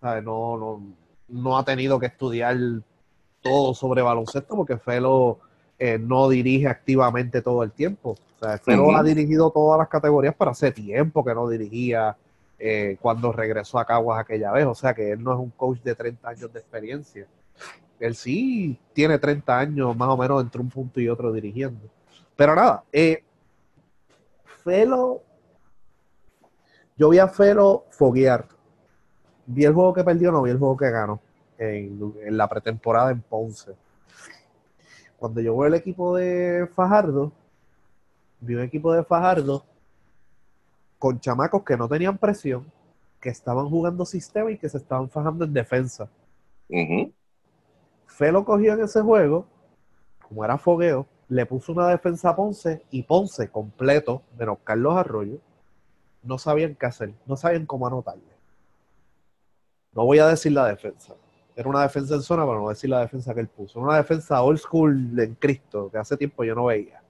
[0.00, 0.80] no,
[1.26, 2.56] no, ha tenido que estudiar
[3.42, 5.40] todo sobre baloncesto porque Felo
[5.76, 8.10] eh, no dirige activamente todo el tiempo.
[8.10, 12.16] O sea, Felo ha dirigido todas las categorías para hace tiempo que no dirigía
[12.60, 14.66] eh, cuando regresó a Caguas aquella vez.
[14.66, 17.26] O sea, que él no es un coach de 30 años de experiencia.
[17.98, 21.88] Él sí tiene 30 años más o menos entre un punto y otro dirigiendo.
[22.36, 23.24] Pero nada, eh,
[24.62, 25.20] Felo
[26.96, 28.46] yo vi a Felo foguear.
[29.46, 31.20] Vi el juego que perdió, no vi el juego que ganó
[31.58, 33.74] en, la pretemporada en Ponce.
[35.18, 37.32] Cuando yo veo el equipo de Fajardo,
[38.40, 39.64] vi un equipo de Fajardo
[40.98, 42.70] con chamacos que no tenían presión,
[43.20, 46.08] que estaban jugando sistema y que se estaban fajando en defensa.
[48.06, 49.46] Felo cogió en ese juego,
[50.26, 55.38] como era fogueo, le puso una defensa a Ponce y Ponce completo, menos Carlos Arroyo,
[56.24, 58.34] no sabían qué hacer, no sabían cómo anotarle.
[59.92, 61.14] No voy a decir la defensa.
[61.56, 63.78] Era una defensa en zona, pero no voy a decir la defensa que él puso.
[63.78, 67.00] Una defensa old school en Cristo, que hace tiempo yo no veía.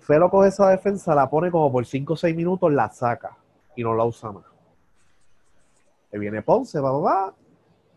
[0.00, 3.36] Felo coge esa defensa, la pone como por 5 o 6 minutos, la saca
[3.74, 4.44] y no la usa más.
[6.12, 7.34] Le viene Ponce, va, va, va,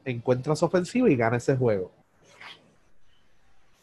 [0.06, 1.92] encuentra su ofensiva y gana ese juego.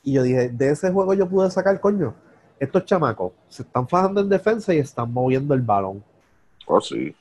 [0.03, 2.15] Y yo dije, de ese juego yo pude sacar, coño,
[2.61, 6.05] estos chamacos se están fajando en defensa y están moviendo el balón.
[6.67, 7.17] Oh, sí.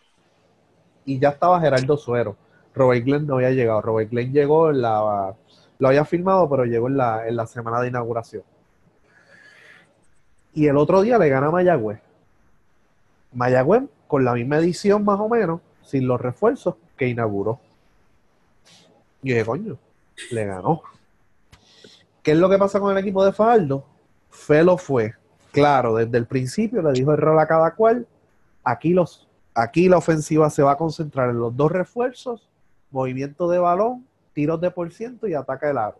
[1.05, 2.35] Y ya estaba Gerardo Suero.
[2.75, 3.81] Robert Glenn no había llegado.
[3.81, 5.33] Robert Glenn llegó en la.
[5.79, 8.43] Lo había firmado, pero llegó en la, en la semana de inauguración.
[10.53, 12.01] Y el otro día le gana a Mayagüez.
[13.31, 17.61] Mayagüez con la misma edición más o menos, sin los refuerzos que inauguró.
[19.23, 19.77] Y dije, coño,
[20.31, 20.83] le ganó.
[22.21, 23.85] ¿Qué es lo que pasa con el equipo de Fajardo?
[24.29, 25.13] Felo fue,
[25.59, 28.07] claro, desde el principio le dijo el rol a cada cual.
[28.63, 32.49] Aquí, los, aquí la ofensiva se va a concentrar en los dos refuerzos,
[32.91, 35.99] movimiento de balón, tiros de por ciento y ataque del aro.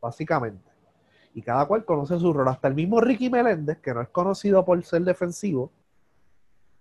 [0.00, 0.70] Básicamente.
[1.34, 2.48] Y cada cual conoce su rol.
[2.48, 5.72] Hasta el mismo Ricky Meléndez, que no es conocido por ser defensivo,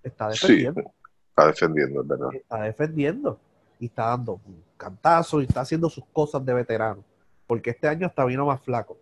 [0.03, 0.81] está defendiendo.
[0.81, 0.87] Sí,
[1.29, 2.29] está defendiendo, es verdad.
[2.33, 3.39] Está defendiendo.
[3.79, 7.03] Y está dando un cantazo y está haciendo sus cosas de veterano.
[7.47, 8.97] Porque este año hasta vino más flaco.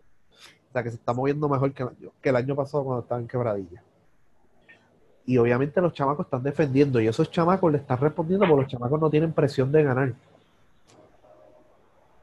[0.71, 3.01] O sea que se está moviendo mejor que el año, que el año pasado cuando
[3.01, 3.83] estaba en quebradilla.
[5.25, 9.01] Y obviamente los chamacos están defendiendo y esos chamacos le están respondiendo porque los chamacos
[9.01, 10.13] no tienen presión de ganar.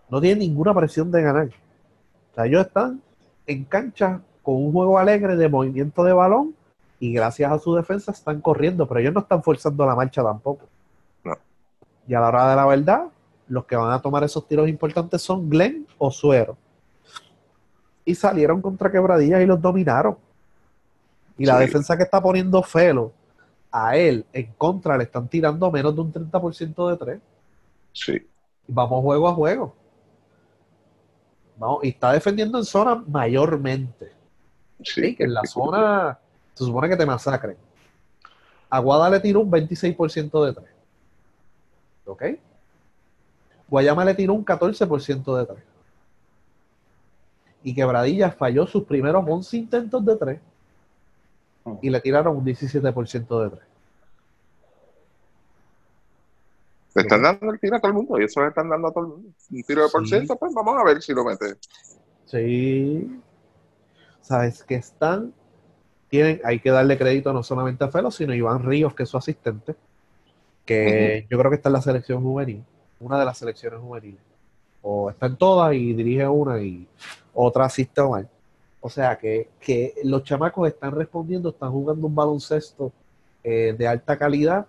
[0.09, 1.49] No tienen ninguna presión de ganar.
[1.49, 3.03] O sea, ellos están
[3.47, 6.55] en cancha con un juego alegre de movimiento de balón
[7.01, 10.67] y gracias a su defensa están corriendo, pero ellos no están forzando la marcha tampoco.
[11.23, 11.37] No.
[12.07, 13.09] Y a la hora de la verdad,
[13.47, 16.57] los que van a tomar esos tiros importantes son Glenn o Suero.
[18.09, 20.17] Y salieron contra quebradillas y los dominaron.
[21.37, 21.61] Y la Sí.
[21.67, 23.13] defensa que está poniendo Felo
[23.71, 27.21] a él en contra le están tirando menos de un 30% de tres.
[27.93, 28.13] Sí.
[28.67, 29.75] Y Vamos juego a juego.
[31.59, 34.13] Vamos, y está defendiendo en zona mayormente.
[34.83, 36.19] Sí, Sí, que en la zona
[36.55, 37.57] se supone que te masacren.
[38.71, 40.67] Aguada le tiró un 26% de 3.
[42.07, 42.23] ¿Ok?
[43.69, 45.59] Guayama le tiró un 14% de 3.
[47.63, 50.41] Y Quebradilla falló sus primeros 11 intentos de 3
[51.83, 53.63] y le tiraron un 17% de 3.
[56.95, 58.93] Le están dando el tiro a todo el mundo y eso le están dando a
[58.93, 59.29] todo el mundo.
[59.53, 60.09] Un tiro de por Sí.
[60.11, 61.57] ciento, pues vamos a ver si lo mete.
[62.25, 63.21] Sí.
[64.21, 65.33] Sabes que están.
[66.09, 69.09] Tienen, hay que darle crédito no solamente a Felo, sino a Iván Ríos, que es
[69.09, 69.77] su asistente.
[70.65, 72.65] Que yo creo que está en la selección juvenil.
[73.01, 74.21] Una de las selecciones juveniles.
[74.83, 76.87] O está en todas y dirige una y
[77.35, 78.01] otra asiste.
[78.81, 82.93] O sea que, que los chamacos están respondiendo, están jugando un baloncesto
[83.43, 84.67] eh, de alta calidad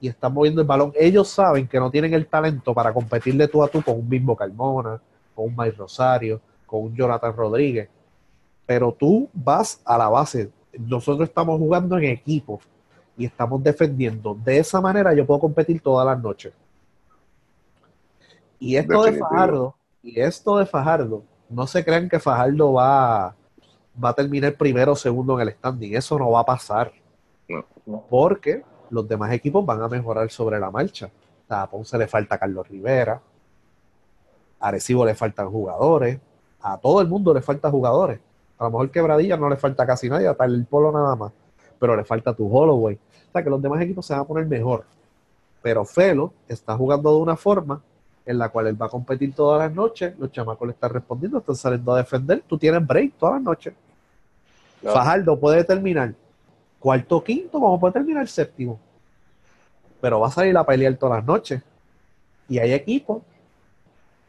[0.00, 0.92] y están moviendo el balón.
[0.96, 4.34] Ellos saben que no tienen el talento para competirle tú a tú con un Bimbo
[4.34, 5.00] Carmona,
[5.34, 7.88] con un Mike Rosario, con un Jonathan Rodríguez.
[8.66, 10.50] Pero tú vas a la base.
[10.78, 12.60] Nosotros estamos jugando en equipo
[13.16, 14.36] y estamos defendiendo.
[14.42, 16.52] De esa manera yo puedo competir todas las noches.
[18.62, 19.18] Y esto de.
[19.18, 23.34] Fajardo, y esto de Fajardo, no se crean que Fajardo va,
[24.02, 25.96] va a terminar primero o segundo en el standing.
[25.96, 26.92] Eso no va a pasar.
[27.48, 28.04] No, no.
[28.08, 31.10] Porque los demás equipos van a mejorar sobre la marcha.
[31.48, 33.20] A Ponce le falta Carlos Rivera,
[34.60, 36.18] a Arecibo le faltan jugadores,
[36.62, 38.20] a todo el mundo le faltan jugadores.
[38.58, 41.32] A lo mejor Quebradilla no le falta casi nadie, hasta el Polo nada más,
[41.80, 42.94] pero le falta tu Holloway.
[42.94, 44.84] O sea, que los demás equipos se van a poner mejor.
[45.60, 47.82] Pero Felo está jugando de una forma
[48.24, 51.38] en la cual él va a competir todas las noches, los chamacos le están respondiendo,
[51.38, 53.74] están saliendo a defender, tú tienes break todas las noches.
[54.80, 54.96] Claro.
[54.96, 56.14] Fajardo puede terminar
[56.78, 58.78] cuarto quinto, como puede terminar séptimo.
[60.00, 61.62] Pero va a salir a pelear todas las noches.
[62.48, 63.22] Y hay equipos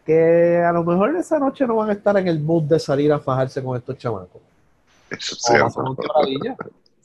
[0.06, 3.12] que a lo mejor esa noche no van a estar en el mood de salir
[3.12, 4.42] a fajarse con estos chamacos.
[5.10, 5.96] Eso es Como pasó con.
[5.96, 6.56] Quebradilla.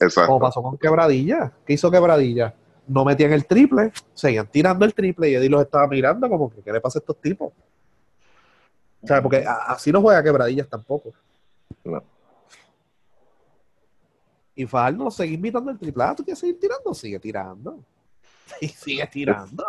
[0.01, 0.27] Exacto.
[0.27, 1.53] Como pasó con Quebradilla.
[1.67, 2.55] ¿Qué hizo Quebradilla?
[2.89, 6.63] No metían el triple, seguían tirando el triple y Eddie los estaba mirando como que
[6.63, 7.53] ¿qué le pasa a estos tipos?
[9.01, 11.13] O sea, porque así no juega Quebradillas tampoco.
[11.85, 12.03] No.
[14.55, 16.03] Y Fajardo sigue invitando el triple.
[16.03, 16.93] Ah, ¿tú quieres seguir tirando?
[16.93, 17.79] Sigue tirando.
[18.61, 19.65] Y sigue tirando.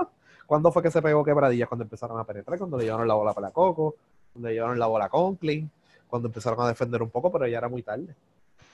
[0.47, 1.67] ¿Cuándo fue que se pegó Quebradillas?
[1.67, 3.97] Cuando empezaron a penetrar, cuando le llevaron la bola para Coco,
[4.33, 5.69] cuando le llevaron la bola a Conklin,
[6.07, 8.15] cuando empezaron a defender un poco, pero ya era muy tarde.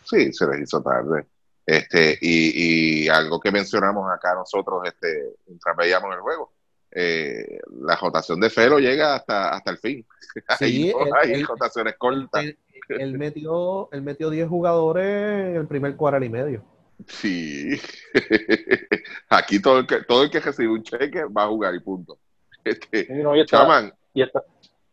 [0.05, 1.25] Sí, se les hizo tarde.
[1.65, 6.53] Este, y, y algo que mencionamos acá nosotros, este, mientras veíamos el juego,
[6.91, 10.05] eh, la rotación de Felo llega hasta, hasta el fin.
[10.59, 12.43] Sí, hay, no él- hay él- rotaciones cortas.
[12.43, 12.57] Él,
[12.89, 16.63] él metió, él metió 10 jugadores en el primer cuadro y medio.
[17.07, 17.81] Sí.
[19.29, 22.19] Aquí todo el que, todo el que recibe un cheque va a jugar y punto.
[22.63, 24.43] Este, Sí, no, y, está, chaman, y, está,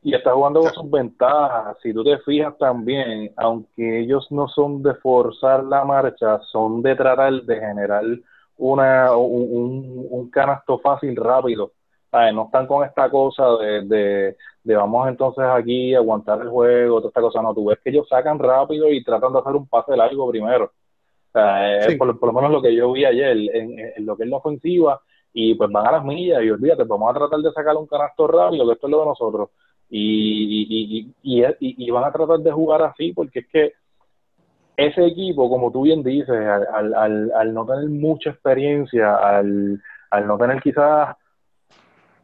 [0.02, 1.76] y está jugando con sus ventajas.
[1.82, 6.96] Si tú te fijas también, aunque ellos no son de forzar la marcha, son de
[6.96, 8.04] tratar de generar
[8.56, 11.72] una, un, un- canasto fácil, rápido,
[12.10, 12.34] ¿sabes?
[12.34, 16.98] No están con esta cosa de, de, de vamos entonces aquí a aguantar el juego,
[16.98, 17.42] toda esta cosa.
[17.42, 20.72] No, tú ves que ellos sacan rápido y tratan de hacer un pase largo primero.
[21.78, 21.96] Sí.
[21.96, 24.36] por, por lo menos lo que yo vi ayer en, en lo que es la
[24.36, 25.00] ofensiva
[25.32, 28.26] y pues van a las millas y olvídate, vamos a tratar de sacar un canasto
[28.26, 29.50] rápido, que esto es lo de nosotros.
[29.94, 33.72] Y, y, y, y, van a tratar de jugar así porque es que
[34.74, 40.26] ese equipo, como tú bien dices, al, al, al, no tener mucha experiencia, al, al
[40.26, 41.14] no tener quizás,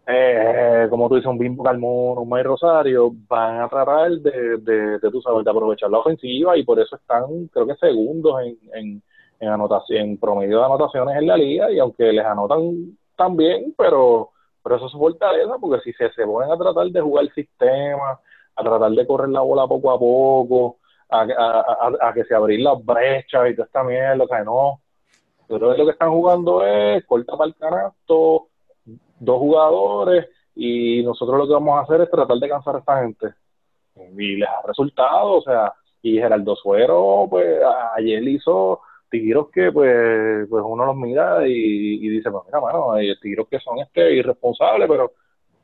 [0.06, 4.98] eh, como tú dices, un Bimbo Carmón, un May Rosario, van a tratar de, de,
[4.98, 8.56] de, tú sabes, de aprovechar la ofensiva y por eso están, creo que segundos en,
[8.72, 9.02] en,
[9.40, 14.30] en, anotación, en promedio de anotaciones en la liga y aunque les anotan también, pero,
[14.62, 18.20] pero eso es fortaleza porque si se, se ponen a tratar de jugar el sistema,
[18.56, 20.78] a tratar de correr la bola poco a poco,
[21.08, 24.80] a, a, a, que se abrir las brechas y toda esta mierda, o sea, no.
[25.48, 28.48] Yo creo lo que están jugando es corta para el canasto,
[28.84, 33.00] dos jugadores, y nosotros lo que vamos a hacer es tratar de cansar a esta
[33.00, 33.34] gente.
[34.16, 37.60] Y les ha resultado, o sea, y Geraldo Suero, pues
[37.96, 38.80] ayer hizo
[39.10, 43.48] tiros que pues, pues uno los mira y, y dice, pues mira, mano, hay tiros
[43.48, 45.12] que son este irresponsables, pero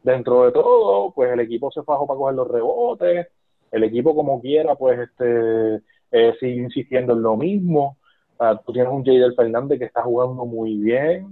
[0.03, 3.29] dentro de todo, pues el equipo se fajó para coger los rebotes,
[3.71, 5.83] el equipo como quiera, pues este
[6.13, 7.99] eh, sigue insistiendo en lo mismo.
[8.39, 11.27] Ah, tú tienes un Jader Fernández que está jugando muy bien,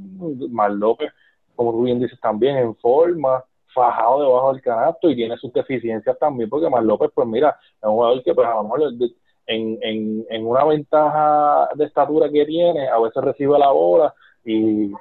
[0.51, 1.11] Mar López,
[1.55, 3.45] como tú bien dices, también en forma,
[3.75, 7.83] fajado debajo del canasto y tiene sus deficiencias también, porque Mar López, pues mira, es
[7.83, 8.93] un jugador que pues a lo mejor
[9.47, 14.15] en, en, en una ventaja de estatura que tiene, a veces recibe la bola
[14.45, 14.93] y,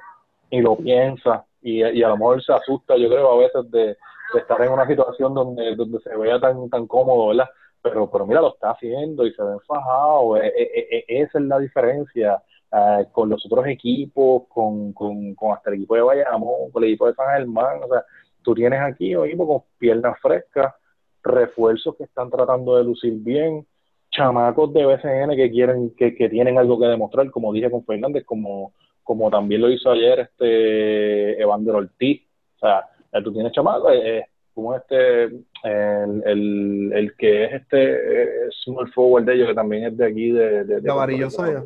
[0.50, 3.96] y lo piensa y, y a lo mejor se asusta, yo creo, a veces de,
[4.34, 7.48] de estar en una situación donde, donde se vea tan, tan cómodo, ¿verdad?
[7.82, 10.36] Pero, pero mira, lo está haciendo y se ve enfajado.
[10.36, 15.52] E- e- e- esa es la diferencia eh, con los otros equipos, con, con, con
[15.52, 17.82] hasta el equipo de Bayamón, con el equipo de San Germán.
[17.82, 18.04] O sea,
[18.42, 20.74] tú tienes aquí un equipo con piernas frescas,
[21.22, 23.66] refuerzos que están tratando de lucir bien,
[24.12, 28.24] chamacos de BCN que quieren, que, que tienen algo que demostrar, como dije con Fernández,
[28.24, 32.22] como, como también lo hizo ayer este Evander Ortiz.
[32.56, 37.52] O sea, eh, tú tienes chamacos, eh, eh, como este, el, el, el que es
[37.54, 40.64] este eh, small forward de ellos, que también es de aquí, de...
[40.64, 41.30] de, de.
[41.30, 41.62] Saya.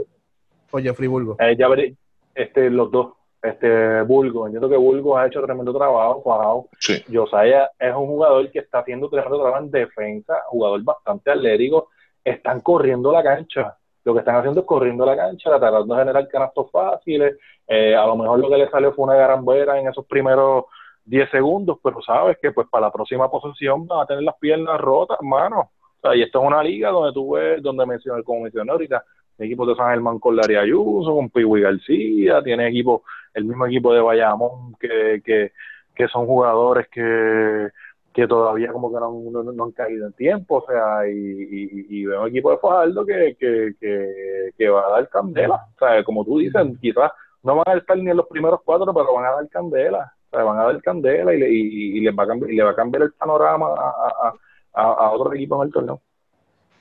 [0.70, 1.36] O Jeffrey Burgo.
[1.38, 1.94] Eh, ya veré,
[2.34, 6.68] este, los dos, este, Bulgo, entiendo que Bulgo ha hecho tremendo trabajo, cuajado.
[6.78, 7.02] Sí.
[7.12, 11.88] Josiah es un jugador que está haciendo tremendo trabajo en defensa, jugador bastante atlético,
[12.26, 16.28] están corriendo la cancha, lo que están haciendo es corriendo la cancha, tratando de generar
[16.28, 20.04] canastos fáciles, eh, a lo mejor lo que le salió fue una garambera en esos
[20.06, 20.64] primeros
[21.04, 24.80] 10 segundos, pero sabes que pues para la próxima posesión van a tener las piernas
[24.80, 25.70] rotas, hermano.
[26.14, 29.04] Y esto es una liga donde tú ves, donde mencioné, como mencioné ahorita,
[29.38, 33.02] equipos de San Germán con Larry Ayuso, con Piwi García, tiene equipo,
[33.34, 35.52] el mismo equipo de Bayamón que, que,
[35.94, 37.70] que son jugadores que,
[38.16, 41.86] que todavía como que no, no, no han caído en tiempo, o sea, y, y,
[42.00, 45.78] y veo un equipo de Fajardo que, que, que, que va a dar candela, o
[45.78, 47.12] sea, como tú dices, quizás
[47.42, 50.36] no van a estar ni en los primeros cuatro, pero van a dar candela, o
[50.36, 52.62] sea, van a dar candela y le, y, y les va a cambiar, y le
[52.64, 54.34] va a cambiar el panorama a, a,
[54.72, 55.94] a, a otro equipo en el torneo.
[55.96, 56.02] Mar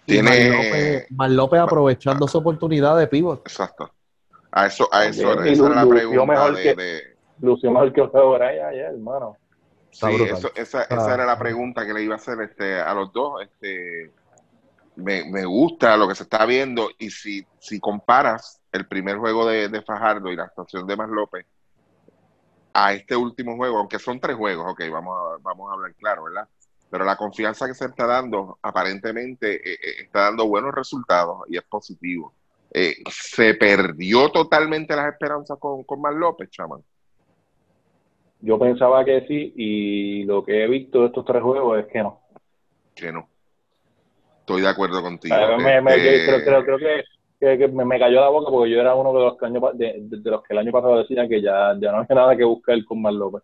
[0.06, 0.50] Tiene.
[0.50, 3.40] López, Mar López aprovechando su oportunidad de pivot.
[3.42, 3.90] Exacto.
[4.52, 7.02] A eso, a eso, esa es la pregunta mejor de, que- de-
[7.42, 9.36] Lució mejor que José Brian ayer, hermano.
[9.96, 10.88] Está Sí, eso- esa, Ah.
[10.90, 13.42] esa era la pregunta que le iba a hacer este, a los dos.
[13.42, 14.12] Este,
[14.98, 19.46] me, me gusta lo que se está viendo y si, si comparas el primer juego
[19.48, 21.46] de, de Fajardo y la actuación de Más López
[22.74, 26.24] a este último juego, aunque son tres juegos, ok, vamos a, vamos a hablar claro,
[26.26, 26.48] ¿verdad?
[26.90, 31.58] Pero la confianza que se está dando aparentemente eh, eh, está dando buenos resultados y
[31.58, 32.34] es positivo.
[32.72, 36.84] Eh, se perdió totalmente las esperanzas con, con Más López, chaman.
[38.46, 42.04] Yo pensaba que sí, y lo que he visto de estos tres juegos es que
[42.04, 42.22] no.
[42.94, 43.28] Que no.
[44.42, 45.36] Estoy de acuerdo contigo.
[45.58, 47.04] Me- me- Este, creo, creo, creo que,
[47.40, 49.60] que- que me, me cayó la boca porque yo era uno de los que, año
[49.74, 52.44] de, de- los que el año pasado decían que ya, ya no había nada que
[52.44, 53.42] buscar con Mar López.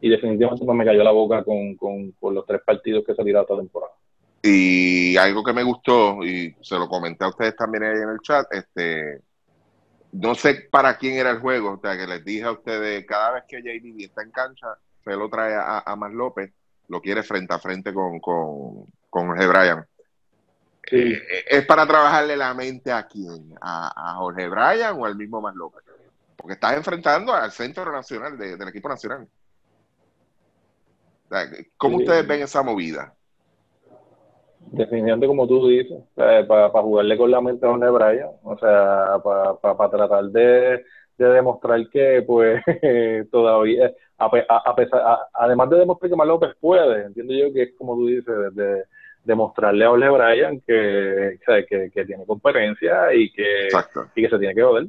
[0.00, 3.22] Y definitivamente pues, me cayó la boca con, con, con los tres partidos que se
[3.22, 3.92] tiraron esta temporada.
[4.42, 8.18] Y algo que me gustó, y se lo comenté a ustedes también ahí en el
[8.18, 9.20] chat, este,
[10.12, 13.32] no sé para quién era el juego, o sea, que les dije a ustedes, cada
[13.32, 16.52] vez que JD está en cancha, se lo trae a, a Más López,
[16.88, 19.86] lo quiere frente a frente con, con, con Jorge Bryan.
[20.88, 20.96] Sí.
[21.14, 23.54] Eh, ¿Es para trabajarle la mente a quién?
[23.60, 25.82] ¿A, a Jorge Bryan o al mismo Más López?
[26.36, 29.26] Porque estás enfrentando al centro nacional de- del equipo nacional.
[31.24, 32.04] O sea, ¿Cómo Sí.
[32.04, 33.14] ustedes ven esa movida?
[34.72, 39.90] Definitivamente, como tú dices, para jugarle con la mente a Jorge Bryan, o sea, para
[39.90, 40.82] tratar de,
[41.18, 42.62] de demostrar que, pues,
[43.30, 47.34] todavía, a, pe- a- a pesar, a- además de demostrar que Mar López puede, entiendo
[47.34, 48.84] yo que es como tú dices, de, de-
[49.24, 54.06] demostrarle a Ole Bryan que, que, que tiene competencia y que, Exacto.
[54.16, 54.86] y que se tiene que joder.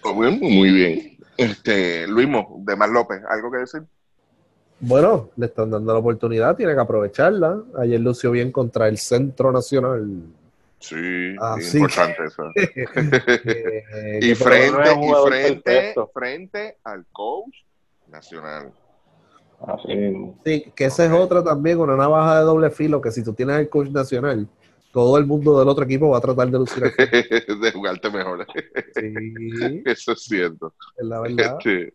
[0.00, 1.18] Pues bueno, muy bien.
[1.36, 3.82] Este, Luismo, de Mar López, ¿algo que decir?
[4.80, 7.60] Bueno, le están dando la oportunidad, tiene que aprovecharla.
[7.78, 10.06] Ayer lució bien contra el Centro Nacional.
[10.78, 11.78] Sí, Ah, sí, sí.
[11.78, 12.44] importante eso.
[12.54, 17.54] Eh, y que- frente, y frente, frente al coach
[18.08, 18.72] nacional.
[19.66, 19.88] Así.
[20.44, 23.58] Sí, que esa es otra también, una navaja de doble filo, que si tú tienes
[23.58, 24.46] el coach nacional,
[24.92, 26.94] todo el mundo del otro equipo va a tratar de lucir aquí.
[27.60, 28.46] de jugarte mejor.
[28.94, 30.72] Sí, Eso es cierto.
[30.96, 31.58] es la verdad.
[31.58, 31.92] Este,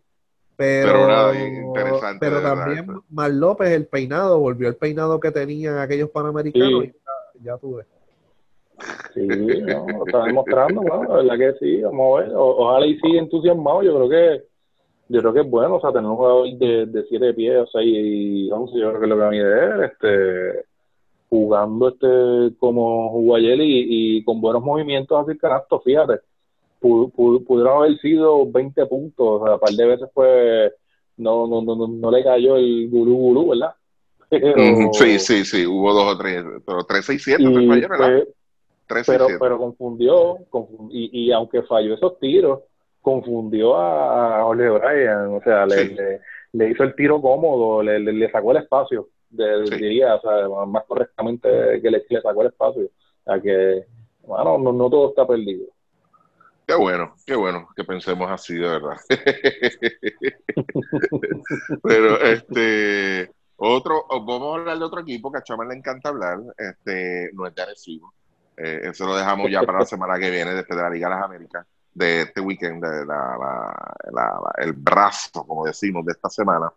[0.55, 2.85] Pero, Pero nada, interesante, pero también.
[3.09, 6.83] Mar López, el peinado, volvió el peinado que tenían aquellos panamericanos.
[6.83, 6.89] Sí.
[6.89, 7.85] y ya, ya tuve.
[9.13, 9.27] Sí,
[9.61, 12.31] no, lo está demostrando, bueno, la verdad que sí, vamos a ver.
[12.35, 14.43] O- ojalá y siga entusiasmado, yo creo que
[15.09, 17.67] yo creo que es bueno, o sea, tener un jugador de, de siete pies, o
[17.67, 20.65] sea, y 11, yo creo que es lo que va a él, este,
[21.29, 26.19] jugando este como jugó ayer y, y con buenos movimientos hacia el canasto, fíjate,
[26.83, 30.73] pu- pu- pudieron haber sido 20 puntos, o sea, un par de veces fue,
[31.17, 33.73] no, no, no, no, no le cayó el gurú gurú, ¿verdad?
[34.29, 38.07] Pero, Sí, sí, sí, hubo dos o tres, pero 3 6 7 y fallaron, ¿verdad?
[38.23, 38.27] fue-
[38.87, 42.59] 3 6 pero, 7 pero confundió, confu- y, y aunque falló esos tiros,
[43.01, 45.93] confundió a, a Ole Bryan, o sea, le, Sí.
[45.95, 46.19] le,
[46.53, 49.75] le hizo el tiro cómodo, le, le, sacó el espacio, de- Sí.
[49.75, 51.47] diría, o sea, más correctamente
[51.81, 52.83] que le, le sacó el espacio.
[52.85, 53.83] O sea que,
[54.25, 55.65] bueno, no, no todo está perdido.
[56.65, 58.97] Qué bueno, qué bueno que pensemos así, de verdad.
[61.83, 66.39] Pero este, otro, vamos a hablar de otro equipo que a Chama le encanta hablar,
[66.57, 68.13] este, no es de Arecibo.
[68.55, 71.15] Eh, eso lo dejamos ya para la semana que viene, después de la Liga de
[71.15, 76.71] las Américas, de este weekend, de la, el brazo, como decimos, de esta semana.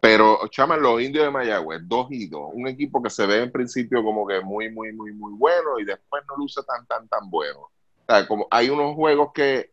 [0.00, 3.52] Pero Chama, los indios de Mayagüez, dos y dos, un equipo que se ve en
[3.52, 7.30] principio como que muy, muy, muy, muy bueno y después no luce tan, tan, tan
[7.30, 7.70] bueno.
[8.10, 9.70] O sea, como hay unos juegos que,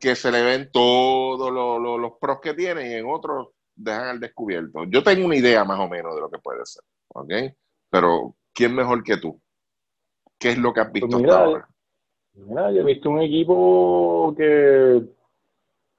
[0.00, 4.08] que se le ven todos los, los, los pros que tienen y en otros dejan
[4.08, 4.84] al descubierto.
[4.88, 7.30] Yo tengo una idea más o menos de lo que puede ser, ¿ok?
[7.90, 9.38] Pero, ¿quién mejor que tú?
[10.38, 11.68] ¿Qué es lo que has visto Pues mira, hasta ahora?
[12.32, 15.02] Mira, yo he visto un equipo que,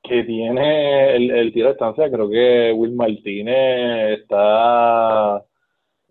[0.01, 2.09] que tiene el, el tiro de distancia.
[2.09, 5.37] Creo que Will Martínez está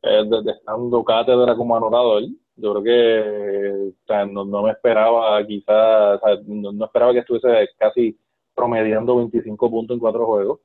[0.03, 0.22] eh,
[0.64, 2.22] dando cátedra como anotador.
[2.57, 7.13] Yo creo que o sea, no, no me esperaba, quizás, o sea, no, no esperaba
[7.13, 8.17] que estuviese casi
[8.55, 10.61] promediando 25 puntos en cuatro juegos.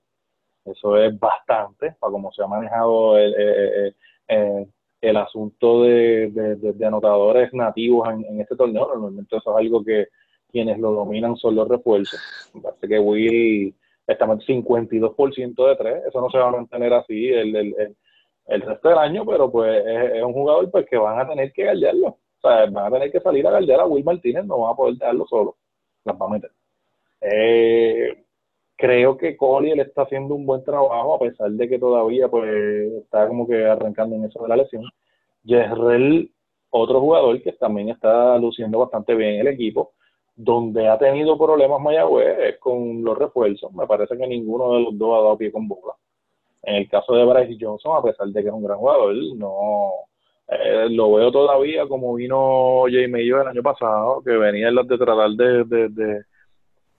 [0.66, 3.94] Eso es bastante para cómo se ha manejado el, eh, eh,
[4.28, 4.68] eh,
[5.02, 8.88] el asunto de, de- de- anotadores nativos en, en este torneo.
[8.88, 10.08] Normalmente eso es algo que
[10.52, 12.20] quienes lo dominan son los refuerzos.
[12.62, 13.74] Parece que Will
[14.06, 16.04] está en 52% de tres.
[16.08, 17.56] Eso no se va a mantener así el,
[18.50, 21.66] el, resto del año, pero pues es, un jugador pues, que van a tener que
[21.66, 22.08] galdearlo.
[22.08, 24.76] O sea, van a tener que salir a galdear a Will Martínez, no van a
[24.76, 25.58] poder dejarlo solo.
[26.06, 26.52] Las va a meter.
[27.22, 28.24] Eh,
[28.78, 32.50] creo que Collier está haciendo un buen trabajo, a pesar de que todavía pues
[33.04, 34.84] está como que arrancando en eso de la lesión.
[35.44, 36.32] Yerrel,
[36.70, 39.94] otro jugador que también está luciendo bastante bien en el equipo,
[40.36, 43.74] donde ha tenido problemas Mayagüez con los refuerzos.
[43.74, 45.94] Me parece que ninguno de los dos ha dado pie con bola.
[46.64, 49.92] En el caso de Bryce Johnson, a pesar de que es un gran jugador, no
[50.48, 54.98] eh, lo veo todavía como vino Jay Mayo el año pasado, que venía en de
[54.98, 56.24] tratar de, de, de,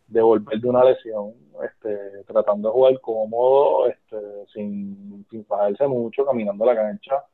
[0.09, 1.33] de volver de una lesión,
[1.65, 4.17] este, tratando de jugar cómodo, este,
[4.53, 7.25] sin, sin fajarse mucho, caminando la cancha.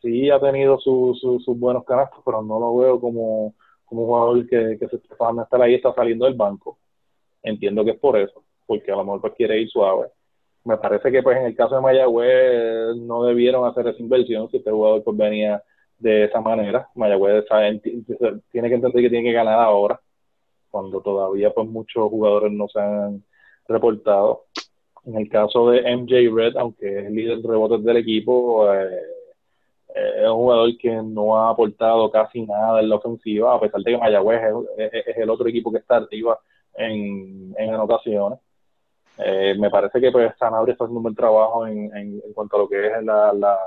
[0.00, 3.54] Sí ha tenido su- su- sus buenos canastos, pero no lo veo como,
[3.84, 6.78] como jugador que, que se está fajando estar ahí, está saliendo del banco.
[7.42, 10.08] Entiendo que es por eso, porque a lo mejor pues quiere ir suave.
[10.64, 14.56] Me parece que pues en el caso de Mayagüez no debieron hacer esa inversión si
[14.58, 15.62] este jugador pues venía
[15.98, 16.88] de esa manera.
[16.94, 17.80] Mayagüez sabe-
[18.50, 20.00] tiene que entender que tiene que ganar ahora,
[20.70, 23.22] cuando todavía pues muchos jugadores no se han
[23.68, 24.44] reportado.
[25.04, 28.88] En el caso de MJ Red, aunque es el líder de rebotes del equipo, eh,
[29.94, 33.82] eh, es un jugador que no ha aportado casi nada en la ofensiva, a pesar
[33.82, 34.40] de que Mayagüez
[34.78, 36.38] es, es- es el otro equipo que está arriba
[36.74, 38.38] en, en anotaciones.
[39.18, 42.56] Eh, me parece que pues Sanabria está haciendo un buen trabajo en, en, en cuanto
[42.56, 43.58] a lo que es la, la,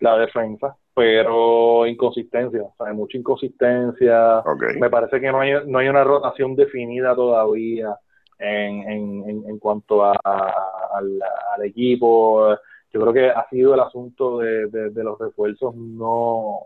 [0.00, 4.42] la defensa, pero inconsistencia, o sea, hay mucha inconsistencia.
[4.80, 7.96] Me parece que no hay, no hay una rotación definida todavía
[8.38, 11.20] en, en, en, en cuanto a, a- al,
[11.56, 12.48] al equipo.
[12.92, 16.62] Yo creo que ha sido el asunto de, de, de los refuerzos no,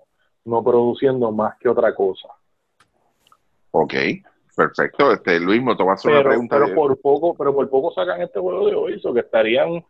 [0.46, 2.28] no produciendo más que otra cosa.
[3.72, 3.92] Ok.
[4.56, 6.56] Perfecto, este Luis, te voy a hacer una Pero, pregunta.
[6.58, 9.84] pero por poco, pero por poco sacan este juego de hoy, so que estarían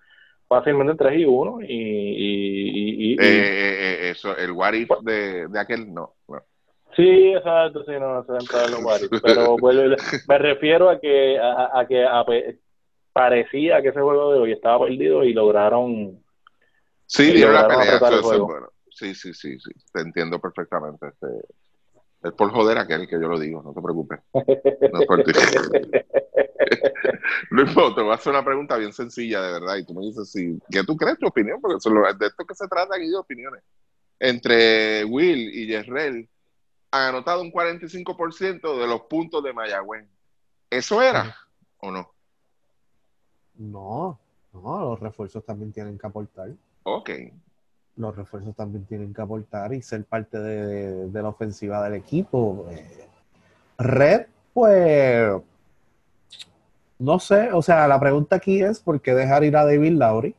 [0.48, 4.88] fácilmente 3 y 1 y, y, y- y- eh, eh, eh, eso, el what if
[5.02, 6.14] de, de aquel, no.
[6.28, 6.42] no.
[6.96, 9.10] Sí, exacto, sí, no, se entra en los bares.
[9.22, 9.96] Pero vuelve-
[10.28, 12.24] me refiero a que, a, a que a
[13.12, 16.22] parecía que ese juego de hoy estaba perdido y lograron.
[17.06, 18.68] Sí, Y dieron la pelea, apretar eso, el eso bueno.
[18.90, 21.08] Sí, sí, sí, sí, te entiendo perfectamente.
[21.08, 21.26] Este,
[22.24, 24.20] es por joder a aquel que yo lo digo, no te preocupes.
[24.32, 25.32] No es por ti.
[27.50, 30.30] Luis, te voy a hacer una pregunta bien sencilla, de verdad, y tú me dices
[30.30, 31.60] si, ¿qué tú crees tu opinión?
[31.60, 31.76] Porque
[32.18, 33.62] de esto que se trata aquí de opiniones.
[34.18, 36.28] Entre Will y Yerrel
[36.90, 40.06] han anotado un 45% de los puntos de Mayagüez.
[40.70, 41.36] ¿Eso era
[41.78, 42.10] o no?
[43.56, 44.18] No,
[44.52, 46.50] no, los refuerzos también tienen que aportar.
[46.84, 47.10] Ok.
[47.96, 51.94] Los refuerzos también tienen que aportar y ser parte de, de- de la ofensiva del
[51.94, 52.66] equipo.
[52.70, 53.06] Eh,
[53.78, 55.32] Red, pues,
[56.98, 60.34] no sé, o sea, la pregunta aquí es ¿por qué dejar ir a David Lowry?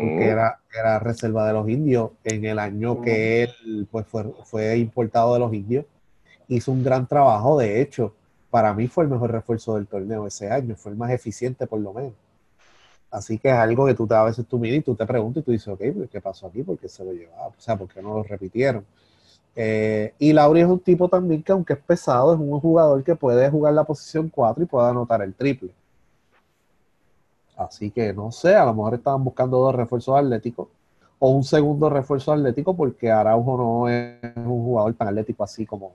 [0.00, 4.76] Porque era, era reserva de los indios en el año que él pues, fue, fue
[4.78, 5.84] importado de los indios.
[6.48, 8.14] Hizo un gran trabajo, de hecho,
[8.50, 11.80] para mí fue el mejor refuerzo del torneo ese año, fue el más eficiente por
[11.80, 12.12] lo menos.
[13.14, 15.40] Así que es algo que tú te, a veces tú miras y tú te preguntas
[15.40, 16.64] y tú dices, ok, pero ¿qué pasó aquí?
[16.64, 17.46] ¿Por qué se lo llevaba?
[17.46, 18.84] O sea, ¿por qué no lo repitieron?
[19.54, 23.14] Eh, y Lauri es un tipo también que aunque es pesado, es un jugador que
[23.14, 25.70] puede jugar la posición 4 y puede anotar el triple.
[27.56, 30.66] Así que no sé, a lo mejor estaban buscando dos refuerzos atléticos
[31.20, 35.92] o un segundo refuerzo atlético porque Araujo no es un jugador tan atlético así como,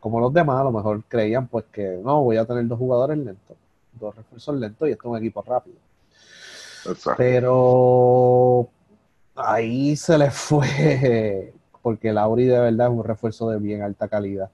[0.00, 0.60] como los demás.
[0.60, 3.56] A lo mejor creían pues que no, voy a tener dos jugadores lentos,
[4.00, 5.76] dos refuerzos lentos y esto es un equipo rápido.
[6.86, 7.14] Exacto.
[7.16, 8.68] Pero
[9.34, 11.52] ahí se le fue
[11.82, 14.50] porque Lauri de verdad es un refuerzo de bien alta calidad.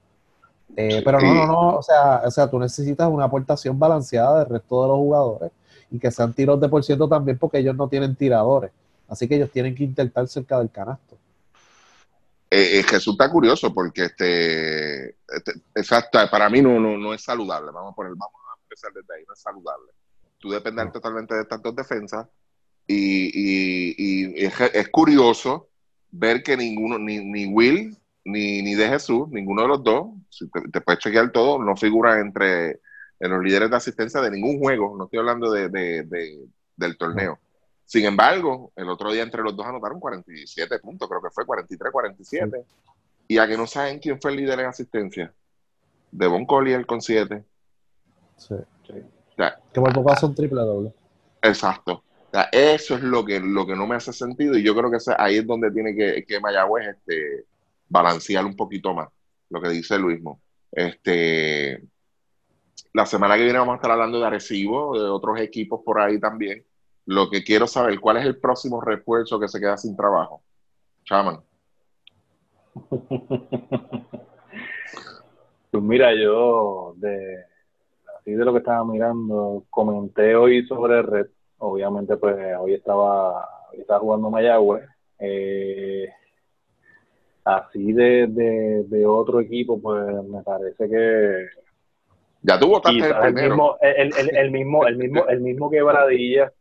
[0.75, 4.49] Eh, pero no, no, no, o sea, o sea, tú necesitas una aportación balanceada del
[4.49, 5.51] resto de los jugadores
[5.89, 8.71] y que sean tiros de por ciento también porque ellos no tienen tiradores.
[9.07, 11.17] Así que ellos tienen que intentar cerca del canasto.
[12.49, 17.23] Eh, eh, Jesús está curioso porque este, este- exacto, para mí no, no, no es
[17.23, 17.71] saludable.
[17.71, 19.91] Vamos a poner, vamos a empezar desde ahí, no es saludable.
[20.39, 20.91] Tú depender No.
[20.91, 22.27] totalmente de estas dos defensas
[22.85, 25.69] y, y- y es, es curioso
[26.11, 30.49] ver que ninguno, ni, ni Will ni, ni de Jesús, ninguno de los dos, si
[30.49, 32.81] te, te puedes chequear todo, no figura entre
[33.19, 36.97] en los líderes de asistencia de ningún juego, no estoy hablando de, de- de- del
[36.97, 37.39] torneo.
[37.85, 41.91] Sin embargo, el otro día entre los dos anotaron 47 puntos, creo que fue 43,
[41.91, 42.65] 47.
[43.29, 45.33] Y a que no saben quién fue el líder en asistencia.
[46.11, 47.43] Devon Collier con 7.
[48.37, 48.55] Sí.
[48.85, 48.93] Sí.
[49.37, 50.93] O sea, Que por poco hace un triple doble.
[51.41, 52.03] exacto.
[52.27, 54.91] O sea, eso es lo que, lo que no me hace sentido y yo creo
[54.91, 57.45] que ahí es donde tiene que, que Mayagüez este,
[57.87, 59.09] balancear un poquito más,
[59.49, 60.41] lo que dice Luismo.
[60.71, 61.81] Este,
[62.93, 66.19] la semana que viene vamos a estar hablando de Arecibo, de otros equipos por ahí
[66.19, 66.65] también.
[67.05, 70.41] Lo que quiero saber, ¿cuál es el próximo refuerzo que se queda sin trabajo?
[71.05, 71.39] Chaman.
[75.69, 77.43] Pues mira, yo de
[78.27, 81.27] así de lo que estaba mirando, comenté hoy sobre Red.
[81.59, 84.83] Obviamente, pues hoy estaba, hoy estaba jugando Mayagüez.
[85.17, 86.09] Eh,
[87.45, 91.45] así de, de, de otro equipo, pues me parece que
[92.41, 96.51] Ya votaste el mismo, el, el- el mismo, el mismo, el mismo quebradilla,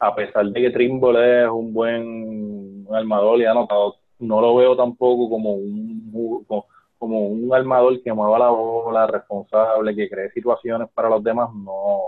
[0.00, 4.76] a pesar de que Trimble es un buen armador y ha anotado, no lo veo
[4.76, 6.66] tampoco como un como,
[6.98, 12.00] como un armador que mueva la bola, responsable, que cree situaciones para los demás, no,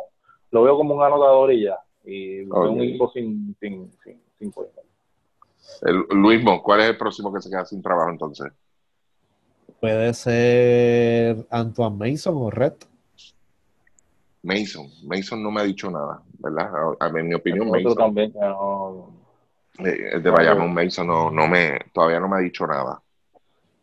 [0.51, 4.53] lo veo como un anotador y ya, y veo un equipo sin, sin, sin, sin.
[5.83, 8.53] El, Luismo, ¿cuál es el próximo que se queda sin trabajo entonces?
[9.81, 12.75] Puede ser Antoine Mason o Red.
[14.43, 14.87] Mason.
[15.05, 16.71] Mason no me ha dicho nada, ¿verdad?
[17.01, 17.97] A, a- en mi opinión, Otro Mason.
[17.97, 19.21] también, no-
[19.79, 23.01] Eh, el de Bayamón Mason no, no me, todavía no me ha dicho nada.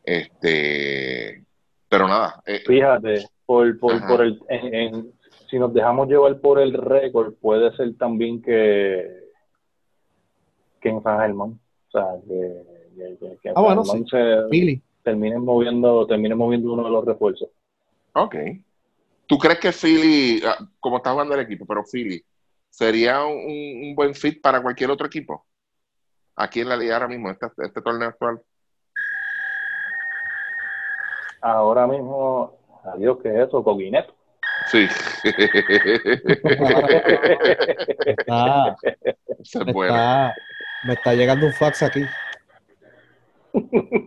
[0.08, 1.44] Este,
[1.90, 4.08] pero nada, eh, Fíjate, por, por, Ajá.
[4.08, 5.14] por el, en- en-
[5.50, 9.06] si nos dejamos llevar por el récord, puede ser también que,
[10.80, 13.98] que en San Germán, o sea, que, que, que- Ah, bueno, se
[14.50, 14.82] Philly.
[15.04, 17.50] terminen moviendo, terminen moviendo uno de los refuerzos.
[18.14, 18.36] ok.
[19.26, 22.24] ¿Tú crees que Philly, ah, como está jugando el equipo, pero Philly,
[22.70, 25.46] sería un, un buen fit para cualquier otro equipo?
[26.38, 28.40] Aquí en la liga ahora mismo, este, este torneo actual.
[31.50, 33.64] Ahora mismo, adiós, ¿qué es eso?
[33.64, 34.14] Coquineto.
[34.70, 34.86] Sí.
[38.06, 38.76] Está,
[39.40, 40.36] Esa me, está,
[40.84, 42.04] me está llegando un fax aquí.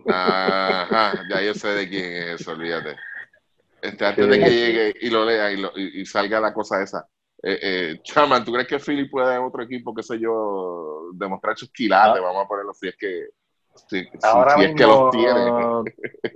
[0.07, 2.95] Ajá, ya yo sé de quién es eso, olvídate.
[3.81, 6.83] este, antes de que llegue y lo lea y, lo- y- y salga la cosa
[6.83, 7.07] esa.
[7.41, 11.57] Eh, eh, Chaman, ¿tú crees que Philly puede en otro equipo, qué sé yo, demostrar
[11.57, 12.21] sus quilates?
[12.21, 13.29] Vamos a ponerlo si es que,
[14.23, 15.51] Ahora si es que los tiene.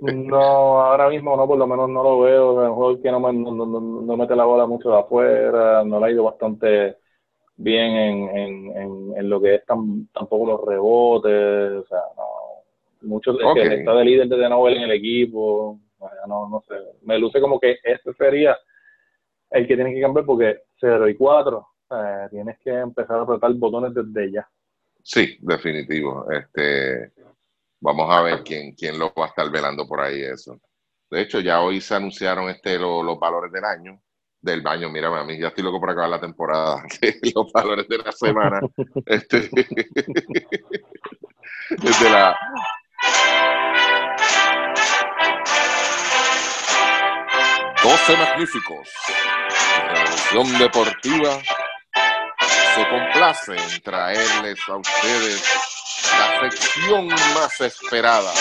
[0.00, 2.62] No, ahora mismo no, por lo menos no lo veo.
[2.62, 4.98] Es un jugador que no, me- no, no, no- no mete la bola mucho de
[4.98, 6.96] afuera, no le ha ido bastante
[7.56, 11.84] bien en, en, en, en lo que es tan, tampoco los rebotes.
[11.84, 12.24] O sea, no.
[13.02, 15.78] Mucho es que está de líder de Nobel en el equipo.
[15.98, 16.74] O sea, no, no sé.
[17.02, 18.56] Me luce como que este sería
[19.50, 21.66] el que tiene que cambiar porque 0 y 4.
[22.30, 24.48] tienes que empezar a apretar botones desde ya.
[25.02, 26.26] Sí, definitivo.
[26.30, 27.12] Este,
[27.86, 30.60] vamos a ver quién, quién lo va a estar velando por ahí eso.
[31.08, 34.02] De hecho, ya hoy se anunciaron este lo- los valores del año.
[34.40, 36.82] Del año, mira, a mí ya estoy loco por acabar la temporada.
[37.34, 38.60] los valores de la semana.
[39.06, 39.48] Este,
[41.78, 42.36] desde la.
[47.82, 48.88] Doce magníficos.
[49.88, 51.40] Revolución Deportiva
[52.74, 55.42] se complace en traerles a ustedes
[56.18, 58.32] la sección más esperada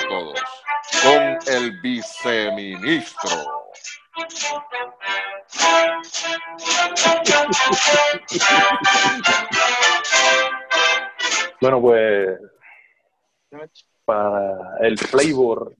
[0.00, 0.40] por todos,
[1.02, 3.30] con el viceministro.
[11.60, 12.38] Bueno, pues
[14.04, 15.74] para el flavor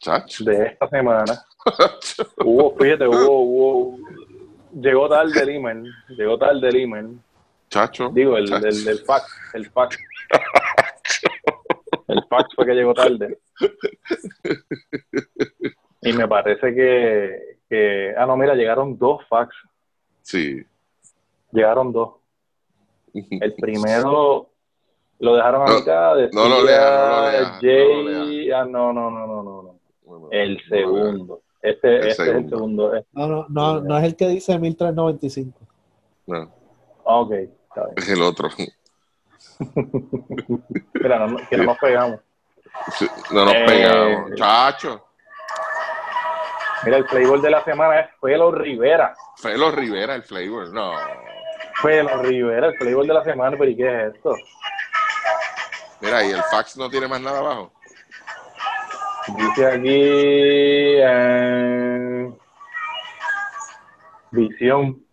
[0.00, 0.44] Chacho.
[0.44, 1.44] de esta semana,
[2.44, 3.98] hubo, fíjate, hubo, hubo,
[4.72, 7.20] llegó tarde el email, llegó tarde el email,
[7.68, 8.10] Chacho.
[8.12, 8.66] digo, el, Chacho.
[8.68, 9.98] el, el fax, el fax.
[12.08, 13.38] El fax fue que llegó tarde.
[16.02, 19.54] Y me parece que, que, ah, no, mira, llegaron dos fax,
[20.22, 20.62] Sí.
[21.52, 22.14] llegaron dos.
[23.12, 24.50] El primero
[25.18, 26.14] lo dejaron a No, mitad.
[26.32, 29.80] No lo lea, no lo lea, Jay, ah, no, no, no, no, no, no.
[30.04, 31.42] Bueno, El no, segundo.
[31.62, 32.94] Este, El este es el segundo.
[32.94, 33.08] Este.
[33.12, 35.58] No, no, no, no es el que dice 1395.
[36.26, 36.52] No,
[37.08, 37.94] Ok, está bien.
[37.96, 38.48] es el otro.
[40.94, 42.20] Mira, no, que no nos pegamos.
[42.98, 44.30] Sí, No nos Eh, pegamos.
[44.36, 45.06] Chacho.
[46.84, 49.14] Mira, el flavor de la semana es Felo Rivera.
[49.36, 50.68] Felo Rivera, el flavor.
[50.72, 50.92] No.
[51.80, 54.34] Felo Rivera, el flavor de la semana, pero ¿y qué es esto?
[56.00, 57.72] Mira, y el fax no tiene más nada abajo.
[59.36, 59.88] Dice aquí
[61.02, 62.30] eh,
[64.30, 65.05] Visión.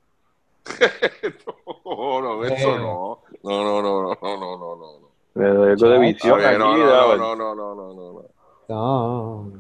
[1.86, 3.19] No, no, eso no.
[3.43, 5.13] No, no, no, no, no, no, no, no.
[5.36, 6.57] De, de, de A visión ver, aquí.
[6.59, 6.84] no, de-
[7.17, 8.23] no, no, no, no, no, no, no.
[8.69, 9.51] No.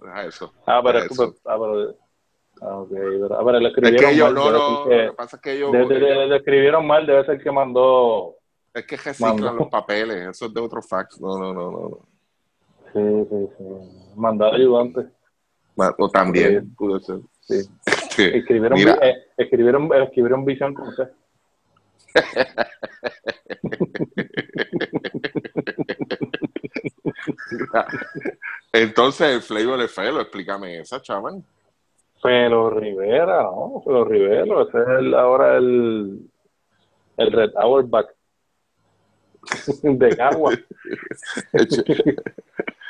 [0.00, 0.52] Deja eso.
[0.66, 1.34] Ah, pero, Deja eso.
[1.46, 1.94] ah, pero,
[2.60, 4.34] ah, ok, pero, ah, pero lo Es escribieron que ellos, mal.
[4.34, 6.86] no, no, ser lo que pasa es que ellos, que- de- de- de- lo escribieron
[6.86, 8.34] mal, debe ser que mandó.
[8.74, 9.52] es que reciclan Mandó.
[9.52, 11.80] los papeles, eso es de otro fax, no, no, no, no.
[11.88, 11.98] no.
[12.92, 14.12] Sí, sí, sí.
[14.16, 15.06] Mandado ayudante.
[15.98, 17.20] O también, pudo ser.
[17.40, 17.62] Sí.
[18.14, 18.24] Sí.
[18.24, 21.08] Escribieron, eh, escribieron, escribieron C.
[28.74, 31.42] entonces el flavor de Felo, explícame esa, chaval.
[32.20, 36.20] Felo Rivera, no, Felo Rivera, ese es el, ahora el,
[37.16, 38.08] el Red Auerbach
[39.82, 40.52] de Cagua.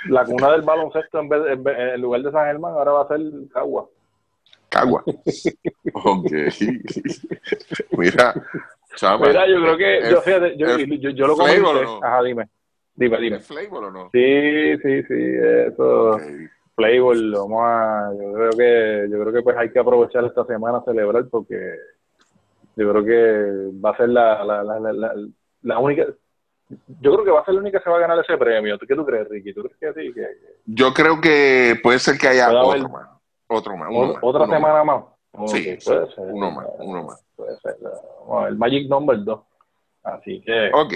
[0.08, 3.08] La cuna del baloncesto en, vez, en, en lugar de San Germán ahora va a
[3.08, 3.20] ser
[3.52, 3.88] Cagua.
[4.72, 5.04] Cagua.
[5.94, 6.30] Ok.
[7.98, 8.34] Mira,
[8.96, 9.28] chaval.
[9.28, 11.86] Mira, yo creo que, yo, fíjate, yo, el yo, yo lo flavor, comenté.
[11.86, 12.06] ¿o no?
[12.06, 12.48] Ajá, dime.
[12.94, 13.36] Dime, dime.
[13.36, 14.10] ¿Es flavor o no?
[14.12, 15.14] Sí, sí, sí,
[15.66, 16.10] eso.
[16.12, 16.22] Ok.
[16.74, 20.44] Playboy, lo vamos a, yo creo que, yo creo que pues hay que aprovechar esta
[20.46, 21.58] semana a celebrar porque
[22.76, 25.14] yo creo que va a ser la, la, la, la, la-
[25.64, 26.06] la única,
[27.00, 28.78] yo creo que va a ser la única que se va a ganar ese premio.
[28.78, 29.52] ¿Tú qué tú crees, Ricky?
[29.52, 30.12] ¿Tú crees que sí?
[30.14, 33.06] Que, que- Yo creo que puede ser que haya otro haber-.
[33.48, 33.88] Otro más.
[33.90, 35.04] uno más, otra uno semana más?
[35.46, 36.24] Sí, Ok, puede sí, ser.
[36.32, 37.24] uno más, uno más.
[37.36, 37.76] Puede ser.
[38.26, 39.40] Bueno, el Magic Number 2.
[40.04, 40.84] Así que más.
[40.84, 40.92] Ok.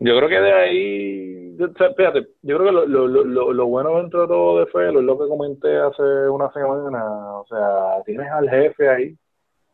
[0.00, 1.56] yo creo que de ahí,
[1.96, 5.00] fíjate, yo creo que lo, lo, lo, lo, lo bueno dentro de todo de Felo
[5.00, 7.04] es lo que comenté hace una semana.
[7.38, 9.16] O sea, tienes al jefe ahí,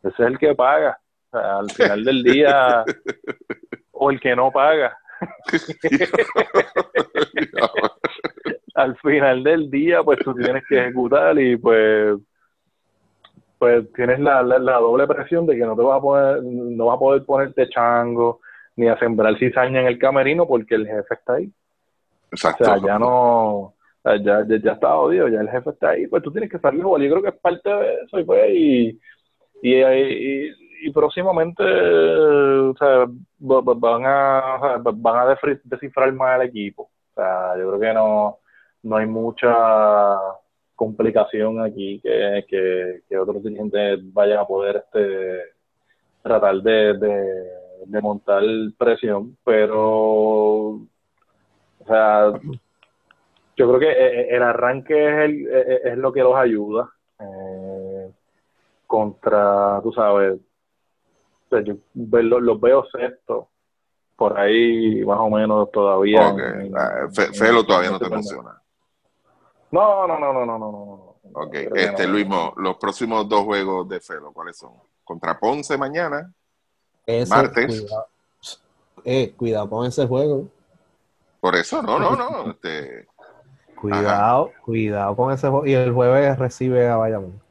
[0.03, 0.99] ese es el que paga.
[1.31, 2.85] O sea, al final del día,
[3.93, 4.97] o el que no paga.
[8.75, 12.19] Al final del día, pues tú tienes que ejecutar y pues
[13.59, 16.87] pues tienes la, la, la doble presión de que no te vas a poder, no
[16.87, 18.41] vas a poder ponerte chango
[18.77, 21.47] ni a sembrar cizaña en el camerino porque el jefe está ahí.
[21.47, 22.65] O Exacto.
[22.65, 26.23] sea, ya no, o ya, ya, ya está jodido, ya el jefe está ahí, pues
[26.23, 27.01] tú tienes que salir igual.
[27.03, 29.01] Yo creo que es parte de eso y pues, y,
[29.63, 33.07] y, y, y próximamente, o sea,
[33.39, 36.83] van a, o van a descifrar más el equipo.
[36.83, 38.39] O sea, yo creo que no,
[38.85, 40.17] no hay mucha,
[40.77, 45.39] complicación aquí que, que, que otros dirigentes vayan a poder este
[46.23, 47.45] tratar de, de,
[47.87, 48.43] de montar
[48.79, 50.81] presión, pero o
[51.87, 52.33] sea,
[53.57, 56.91] yo creo que eh, eh, el arranque es, el, eh, es lo que los ayuda
[57.21, 58.11] eh,
[58.87, 60.41] contra, tú sabes,
[61.47, 63.49] o sea, yo los veo sexto
[64.17, 66.33] por ahí más o menos todavía.
[66.33, 68.61] Ok, en- ah, en- Felo todavía no te emociona.
[69.75, 71.17] No, no, no, no, no, no, no.
[71.33, 72.13] Ok, este, no.
[72.13, 74.71] Luismo, los próximos dos juegos de Felo, ¿cuáles son?
[75.03, 76.33] Contra Ponce mañana,
[77.05, 77.81] Ese, Martes.
[77.81, 78.07] Cuidado,
[79.05, 80.47] eh, cuidado con ese juego.
[81.41, 83.09] por eso, no, no, no, este,
[83.75, 85.67] Cuidado, cuidado con ese juego.
[85.67, 87.43] Y el jueves recibe a Bayamón.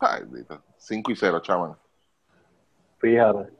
[0.00, 1.76] ay, bendito, 5 y 0, chaval.
[2.98, 3.52] Fíjate.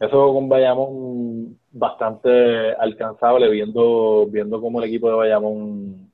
[0.00, 6.11] Eso con Bayamón bastante alcanzable, viendo, viendo cómo el equipo de Bayamón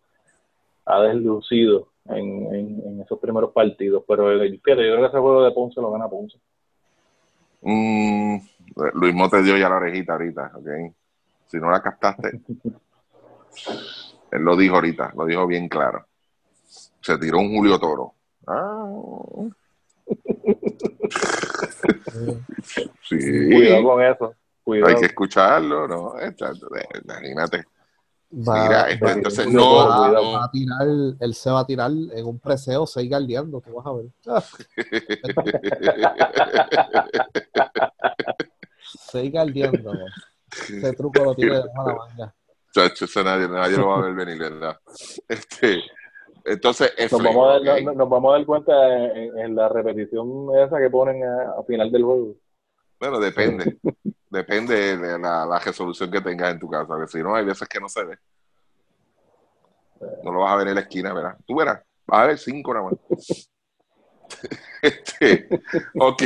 [0.89, 4.02] ha deslucido en, en, en esos primeros partidos.
[4.09, 6.39] Pero eh, fíjate, yo creo que ese juego de Ponce lo gana Ponce.
[7.60, 8.39] Mm,
[8.94, 10.69] Luismo te dio ya la orejita ahorita, ok.
[11.47, 12.40] Si no la captaste,
[14.31, 16.06] él lo dijo ahorita, lo dijo bien claro.
[17.01, 18.15] Se tiró un Julio Toro.
[18.47, 18.86] Ah,
[23.02, 23.16] sí,
[23.51, 24.35] Cuidado con eso.
[24.65, 24.89] Cuidado.
[24.89, 26.15] hay que escucharlo, ¿no?
[27.05, 27.65] Imagínate.
[28.30, 30.86] Va, Mira, este, va- entonces va- no, va- no, va a tirar,
[31.18, 34.05] él se va a tirar en un preseo, seis guardiando, tú vas a ver.
[39.10, 39.94] Seis guardiando.
[39.94, 40.06] ¿no?
[40.50, 42.34] Ese truco lo tiene de la manga.
[42.74, 44.78] Chacho, eso nadie, nadie lo va a ver venir, ¿verdad?
[45.26, 45.82] Este,
[46.44, 48.72] entonces, es Nos vamos, a dar, nos, nos vamos a dar cuenta
[49.14, 52.34] en, en la repetición esa que ponen a, a final del juego.
[53.00, 53.78] Bueno, depende.
[54.30, 56.94] Depende de la, la resolución que tengas en tu casa.
[57.00, 58.18] Que si no, hay veces que no se ve.
[60.22, 61.36] No lo vas a ver en la esquina, verás.
[61.46, 61.82] Tú verás.
[62.06, 63.48] Vas a ver cinco nada más.
[64.82, 65.48] Este,
[65.98, 66.22] ok.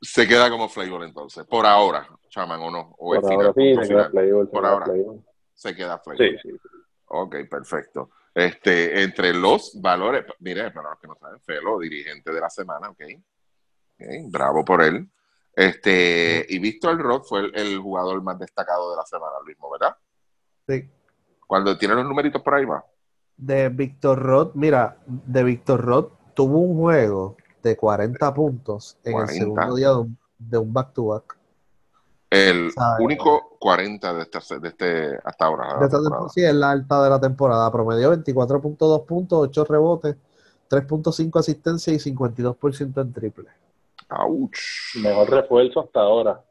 [0.00, 1.44] Se queda como flavor entonces.
[1.46, 2.94] Por ahora, chaman o no.
[2.98, 4.10] O Por final, ahora sí, se queda final.
[4.12, 4.84] playoff, se Por queda ahora.
[4.86, 5.24] playoff.
[5.54, 6.18] Se queda flavor.
[6.24, 6.56] Sí, sí.
[7.06, 8.10] Ok, perfecto.
[8.34, 12.88] Este, entre los valores, mire, para los que no saben, Felo, dirigente de la semana,
[12.90, 13.02] ok.
[13.98, 15.06] Ok, bravo por él.
[15.54, 19.70] Este, y Víctor Roth fue el, el jugador más destacado de la semana, lo mismo,
[19.70, 19.96] ¿verdad?
[20.66, 20.88] Sí.
[21.46, 22.84] Cuando tiene los numeritos por ahí va.
[23.36, 29.32] De Víctor Roth, mira, de Víctor Roth tuvo un juego de 40 puntos en 40.
[29.32, 29.88] el segundo día
[30.38, 31.38] de un, back-to-back.
[32.30, 33.04] El Sabe.
[33.04, 35.78] único 40 de este, de este hasta ahora.
[35.78, 35.98] De esta
[36.32, 37.70] sí, es la alta de la temporada.
[37.72, 40.16] Promedió 24.2 puntos, 8 rebotes,
[40.70, 43.48] 3.5 asistencia y 52% en triple.
[44.10, 44.58] Ouch.
[44.96, 46.44] Mejor refuerzo hasta ahora.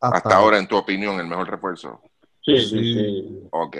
[0.00, 2.00] Hasta ahora, en tu opinión, el mejor refuerzo.
[2.44, 2.68] Sí, Sí.
[2.68, 3.48] sí, sí.
[3.50, 3.76] Ok.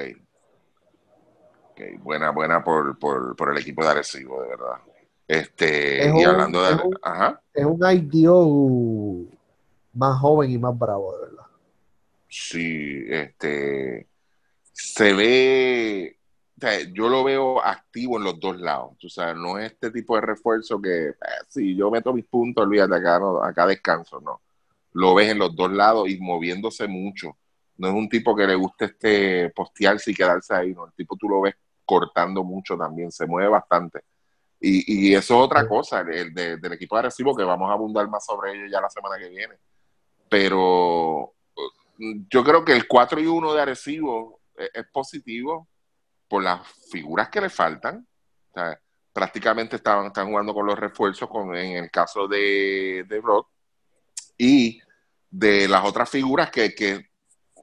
[1.70, 4.76] Ok, buena, buena por, por, por el equipo de Arecibo, de verdad.
[5.26, 6.72] Este, Es y un- hablando de.
[6.74, 7.40] es un- Ajá.
[7.52, 9.26] Es un IDO
[9.94, 11.44] más joven y más bravo, de verdad.
[12.28, 14.06] Sí, este.
[14.72, 16.18] Se ve.
[16.92, 18.92] Yo lo veo activo en los dos lados.
[19.04, 21.08] O sea, no es este tipo de refuerzo que.
[21.08, 21.14] eh,
[21.48, 24.40] sí, yo meto mis puntos, olvídate, acá, no, acá descanso, no.
[24.92, 27.36] Lo ves en los dos lados y moviéndose mucho.
[27.76, 30.86] No es un tipo que le guste este postearse y quedarse ahí, no.
[30.86, 31.54] El tipo tú lo ves
[31.84, 34.02] cortando mucho también, se mueve bastante.
[34.60, 38.08] Y, eso es otra cosa, el de- del equipo de Arecibo, que vamos a abundar
[38.08, 39.56] más sobre ello ya la semana que viene.
[40.28, 45.68] Pero eh, yo creo que el 4 y 1 de Arecibo es, es positivo
[46.28, 48.06] por las figuras que le faltan.
[49.12, 53.48] Prácticamente estaban, están jugando con los refuerzos, con, en el caso de, de Brock,
[54.36, 54.80] y
[55.30, 57.10] de las otras figuras que, que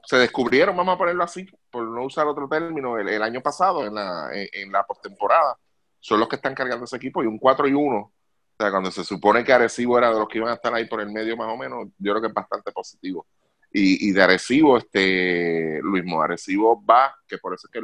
[0.06, 3.86] se descubrieron, vamos a ponerlo así, por no usar otro término, el, el año pasado,
[3.86, 5.58] en la, en, en la postemporada,
[6.00, 8.12] son los que están cargando ese equipo, y un 4 y 1, o
[8.58, 11.00] sea, cuando se supone que Arecibo era de los que iban a estar ahí por
[11.00, 13.26] el medio más o menos, yo creo que es bastante positivo.
[13.72, 17.80] Y, y de Arecibo, este, Luis Mo, Arecibo va, que por eso es que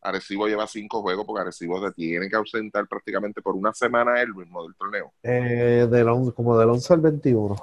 [0.00, 4.28] Arecibo lleva cinco juegos, porque Arecibo se tiene que ausentar prácticamente por una semana el
[4.28, 5.12] Luis Mo del torneo.
[5.22, 7.56] Eh, del on- como del 11 al 21.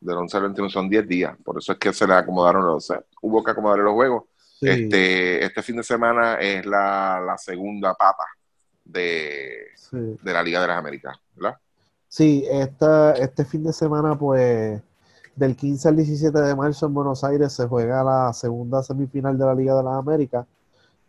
[0.00, 2.76] Del 11 al 21 son 10 días, por eso es que se le acomodaron los,
[2.76, 4.24] o sea, hubo que acomodar los juegos.
[4.60, 4.68] Sí.
[4.68, 8.24] Este, este fin de semana es la, la segunda pata
[8.84, 9.96] de, Sí.
[10.22, 11.58] de la Liga de las Américas, ¿verdad?
[12.08, 14.80] Sí, esta, este fin de semana, pues,
[15.34, 19.44] del 15 al 17 de marzo en Buenos Aires se juega la segunda semifinal de
[19.44, 20.46] la Liga de las Américas.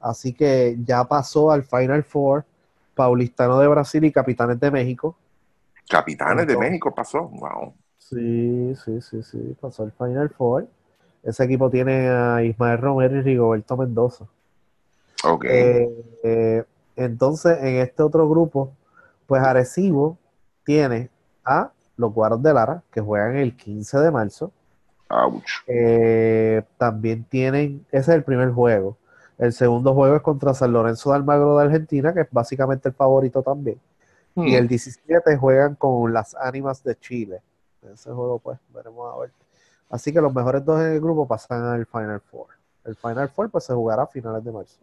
[0.06, 2.46] Así que ya pasó al Final Four
[2.94, 5.18] Paulistano de Brasil y Capitanes de México.
[5.90, 7.74] Capitanes de México pasó, wow.
[7.98, 10.68] Sí, sí, sí, sí, pasó al Final Four.
[11.24, 14.26] Ese equipo tiene a Ismael Romero y Rigoberto Mendoza.
[15.24, 15.46] Ok.
[15.46, 15.90] Eh,
[16.24, 16.64] eh,
[16.96, 18.74] entonces, en este otro grupo,
[19.26, 20.20] Pues Arecibo
[20.64, 21.10] tiene
[21.44, 24.52] a los Guaros de Lara, que juegan el 15 de marzo.
[25.10, 25.64] Ouch.
[25.66, 28.98] Eh, también tienen, ese es el primer juego.
[29.38, 32.96] El segundo juego es contra San Lorenzo de Almagro de Argentina, que es básicamente el
[32.96, 33.80] favorito también.
[34.34, 34.48] Hmm.
[34.48, 37.42] Y el 17 juegan con las Ánimas de Chile.
[37.82, 39.32] Ese juego, pues, veremos a ver.
[39.90, 42.48] Así que los mejores dos en el grupo pasan al Final Four.
[42.86, 44.80] El Final Four, pues, se jugará a finales de marzo.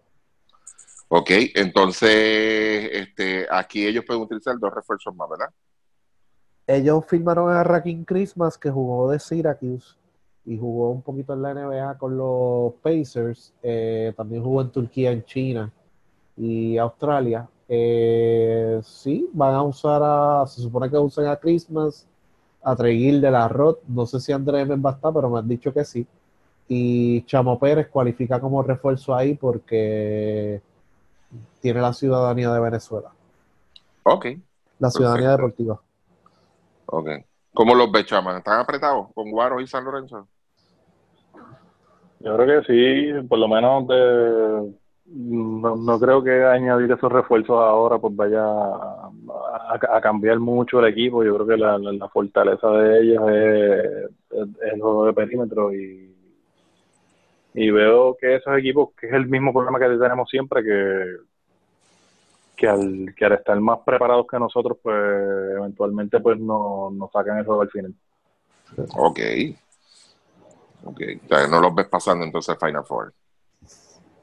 [1.09, 5.51] Ok, entonces este, aquí ellos pueden utilizar dos refuerzos más, ¿verdad?
[6.67, 9.97] Ellos firmaron a Rakim Christmas, que jugó de Syracuse
[10.45, 13.55] y jugó un poquito en la NBA con los Pacers.
[13.63, 15.73] Eh, también jugó en Turquía, en China
[16.37, 17.49] y Australia.
[17.69, 22.07] Eh, sí, van a usar a, se supone que usen a Christmas,
[22.63, 23.79] a Treguil de la Rod.
[23.89, 26.07] No sé si Andrés va a estar, pero me han dicho que sí.
[26.69, 30.63] Y Chamo Pérez cualifica como refuerzo ahí porque
[31.61, 33.13] tiene la ciudadanía de Venezuela,
[34.05, 34.27] Ok,
[34.79, 35.33] la ciudadanía Perfecto.
[35.33, 35.83] deportiva.
[36.87, 37.09] ok.
[37.55, 38.39] ¿Cómo los chaman?
[38.39, 40.29] ¿Están apretados con Guaros y San Lorenzo?
[42.25, 44.73] Yo creo que sí, por lo menos de,
[45.07, 51.25] no, no creo que añadir esos refuerzos ahora pues vaya a, cambiar mucho el equipo.
[51.25, 56.15] Yo creo que la, la- fortaleza de ellos es, es- el juego de perímetro y,
[57.55, 61.05] y veo que esos equipos, que es el mismo problema que tenemos siempre, que,
[62.57, 64.97] que, al, que al estar más preparados que nosotros, pues
[65.59, 67.95] eventualmente pues no, nos sacan juego al final.
[68.97, 69.19] Ok.
[70.85, 71.01] Ok.
[71.25, 73.13] O sea, no los ves pasando entonces al Final Four.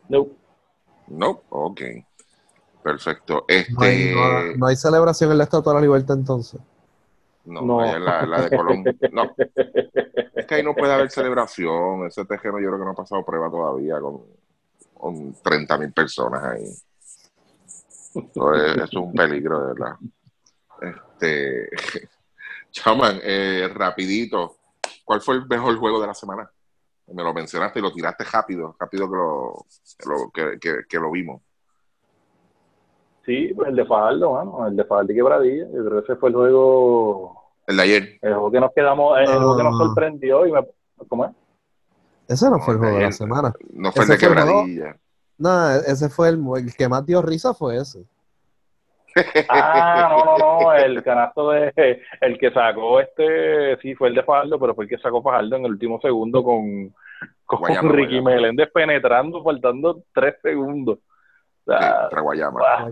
[0.10, 0.27] No.
[1.07, 1.81] No, ok.
[2.84, 3.34] Perfecto.
[3.36, 4.14] No hay, Este.
[4.15, 6.60] no hay- no hay celebración en la Estatua de la Libertad entonces.
[7.45, 7.80] No, No.
[7.81, 8.84] allá en la, la de Colón.
[9.11, 9.36] No.
[10.36, 12.06] Es que ahí no puede haber celebración.
[12.07, 14.22] Ese tejeno yo creo que no ha pasado prueba todavía con,
[14.94, 16.64] con 30 mil personas ahí.
[16.65, 19.95] Eso es, eso es un peligro, de verdad.
[20.81, 21.69] Este.
[22.72, 24.57] Chaman, eh, rapidito.
[25.10, 26.48] ¿Cuál fue el mejor juego de la semana?
[27.07, 29.65] Me lo mencionaste y lo tiraste rápido, rápido que lo,
[29.98, 31.41] que lo, que, que- que lo vimos.
[33.26, 35.65] Sí, pues el de Fajardo, mano, el de Fajardo y Quebradilla.
[35.73, 38.19] Yo creo que ese fue el juego, El de ayer.
[38.22, 39.84] el juego que nos quedamos, el, juego que nos Ah.
[39.86, 40.60] sorprendió y me,
[41.07, 41.31] ¿cómo es?
[42.27, 43.53] Ese no fue el juego de la semana.
[43.73, 44.95] No fue el de Ese el quebradilla.
[45.40, 48.06] No, ese fue el, el que más dio risa fue ese.
[49.49, 54.23] Ah, no, no, no, el canasto de, el que sacó este, sí, fue el de
[54.23, 56.94] Fajardo, pero fue el que sacó Fajardo en el último segundo con,
[57.45, 58.31] con Guayama, Ricky Guayama.
[58.31, 60.99] Meléndez penetrando, faltando tres segundos.
[61.65, 62.61] O Sí, contra Guayama.
[62.65, 62.90] ah,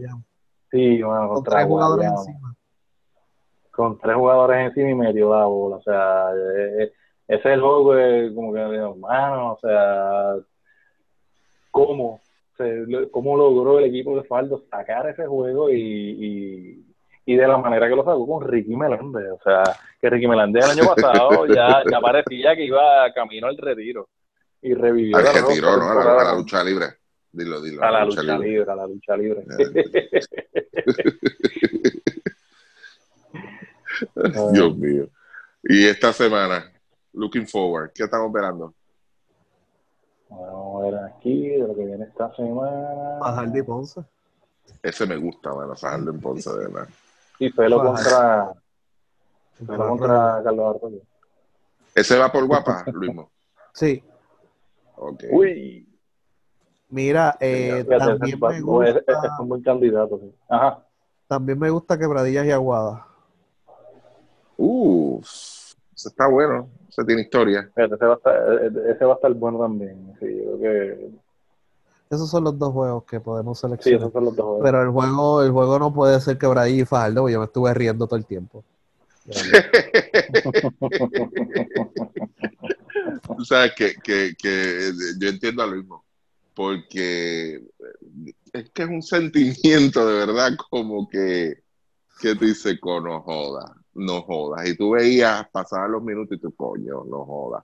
[0.72, 2.56] sí, bueno, Con contra tres jugadores encima.
[3.72, 5.76] con tres jugadores encima y metió la bola.
[5.78, 6.92] O sea, eh,
[7.28, 10.36] ese es el juego que, como que, hermano, o sea,
[11.72, 12.20] ¿cómo?
[12.58, 16.86] Se- lo- ¿Cómo logró el equipo de Faldo sacar ese juego y, y,
[17.26, 19.32] y de la manera que lo sacó con Ricky Meléndez?
[19.32, 19.64] O sea,
[20.02, 24.10] que Ricky Meléndez el año pasado ya, ya parecía que iba camino al retiro
[24.62, 25.90] y revivió Al la que ropa tiró, ¿no?
[25.92, 26.86] A la, a lucha libre.
[27.32, 27.84] Dilo, dilo.
[27.84, 29.44] a la lucha libre, a la lucha libre.
[34.54, 35.08] Dios mío.
[35.64, 36.72] Y esta semana,
[37.14, 38.74] looking forward, ¿qué estamos esperando?
[40.30, 41.62] Vamos a ver aquí
[42.08, 43.18] esta semana.
[43.20, 44.02] Fajardo y Ponce.
[44.84, 46.88] Ese me gusta, bueno, Fajardo en Ponce, de verdad.
[47.40, 47.84] Y Fajardo.
[47.84, 48.54] contra,
[49.66, 51.00] Felo contra Carlos Arroyo.
[51.96, 53.30] ¿Ese va por guapa, Luismo?
[53.74, 54.04] Sí,
[55.00, 55.24] Ok.
[55.32, 55.88] Uy,
[56.90, 60.20] mira, eh, fíjate, también me ese es gusta, un buen candidato.
[60.20, 60.34] sí.
[60.50, 60.84] Ajá.
[61.28, 63.06] también me gusta Quebradillas y Aguada.
[64.58, 66.70] Uh, ese está bueno.
[66.90, 67.70] Ese tiene historia.
[67.76, 70.16] Fíjate, ese va a estar, ese va a estar bueno también.
[70.20, 71.10] Sí, yo creo que
[72.10, 74.00] Esos son los dos juegos que podemos sí, seleccionar.
[74.02, 74.46] esos son los dos.
[74.46, 74.64] juegos.
[74.64, 77.74] Pero el juego, el juego no puede ser Quebradilla y Fajardo, porque yo me estuve
[77.74, 78.64] riendo todo el tiempo.
[83.38, 86.04] Tú sabes que, que, que yo entiendo a Luismo,
[86.54, 87.62] porque
[88.54, 91.62] es que es un sentimiento de verdad como que,
[92.22, 94.68] que tú dices, "Co, no jodas, no jodas.
[94.70, 97.64] Y tú veías, pasaban los minutos y tú, coño, no jodas.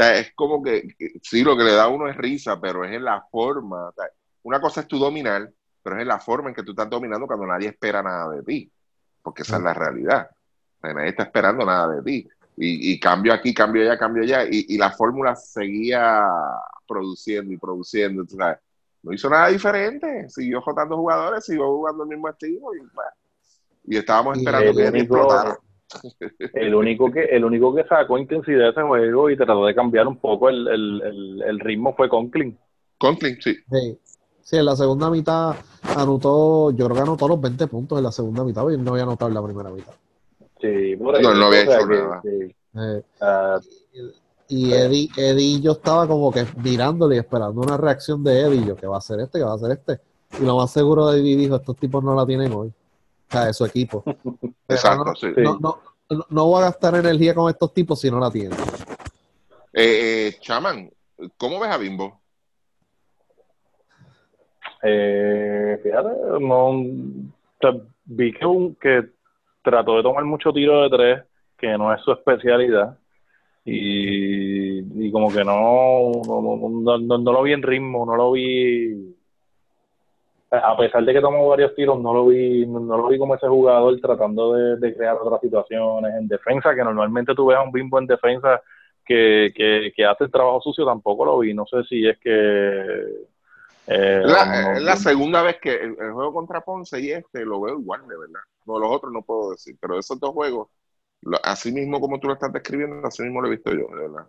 [0.00, 2.92] Sea, es como que, sí, lo que le da a uno es risa, pero es
[2.92, 3.88] en la forma.
[3.88, 4.06] O sea,
[4.44, 5.52] una cosa es tu dominar,
[5.82, 8.42] pero es en la forma en que tú estás dominando cuando nadie espera nada de
[8.42, 8.72] ti,
[9.22, 10.30] porque esa es la realidad.
[10.30, 12.28] O sea, nadie está esperando nada de ti.
[12.56, 14.44] Y, y cambio aquí, cambio allá, cambio allá.
[14.44, 16.22] Y, y la fórmula seguía
[16.88, 18.24] produciendo y produciendo.
[18.24, 18.58] tú sabes.
[19.02, 20.30] No hizo nada diferente.
[20.30, 22.74] Siguió jotando jugadores, siguió jugando el mismo estilo.
[22.74, 23.10] Y, bueno,
[23.84, 25.58] y estábamos esperando que explotara.
[26.54, 30.06] El único que el único que sacó intensidad de ese juego y trató de cambiar
[30.06, 32.56] un poco el, el, el, el ritmo fue Conklin.
[32.98, 33.54] Conklin, sí.
[33.70, 33.98] Sí.
[34.42, 35.54] Sí, en la segunda mitad
[35.96, 39.04] anotó, yo creo que anotó los 20 puntos en la segunda mitad y no había
[39.04, 39.92] anotado en la primera mitad.
[40.60, 41.22] Sí, por ahí.
[41.22, 42.20] No, no había hecho que- nada.
[42.22, 43.58] que, Eh, ah,
[44.48, 48.76] y Eddie, Eddie, yo estaba como que mirándole y esperando una reacción de Eddie, yo,
[48.76, 49.38] ¿qué va a hacer este?
[49.38, 50.00] ¿Qué va a hacer este?
[50.40, 52.72] Y lo más seguro de Eddie dijo, estos tipos no la tienen hoy.
[53.30, 54.02] Sea, de su equipo.
[54.68, 55.28] Exacto, no, sí.
[55.36, 55.78] No, no,
[56.30, 58.58] no, voy a gastar energía con estos tipos si no la tienen.
[59.72, 60.90] Eh, eh, Chaman,
[61.36, 62.20] ¿cómo ves a Bimbo?
[64.82, 66.08] Eh, fíjate,
[66.40, 66.72] no,
[68.06, 69.10] vi que, un- que
[69.62, 71.22] trató de tomar mucho tiro de tres,
[71.58, 72.98] que no es su especialidad,
[73.64, 78.16] y, y como que no no, no, no, no- no lo vi en ritmo, no
[78.16, 79.09] lo vi,
[80.50, 83.46] a pesar de que tomó varios tiros, no lo vi, no, lo vi como ese
[83.48, 87.72] jugador tratando de, de crear otras situaciones en defensa, que normalmente tú ves a un
[87.72, 88.60] bimbo en defensa
[89.04, 92.30] que, que, que hace el trabajo sucio, tampoco lo vi, no sé si es que...
[93.86, 94.46] eh, La,
[94.80, 98.06] no- no- segunda vez que el, el juego contra Ponce y este lo veo igual,
[98.08, 98.40] de verdad.
[98.66, 100.68] No, los otros no puedo decir, pero esos dos juegos,
[101.22, 104.02] lo- así mismo como tú lo estás describiendo, así mismo lo he visto yo, de
[104.08, 104.28] verdad.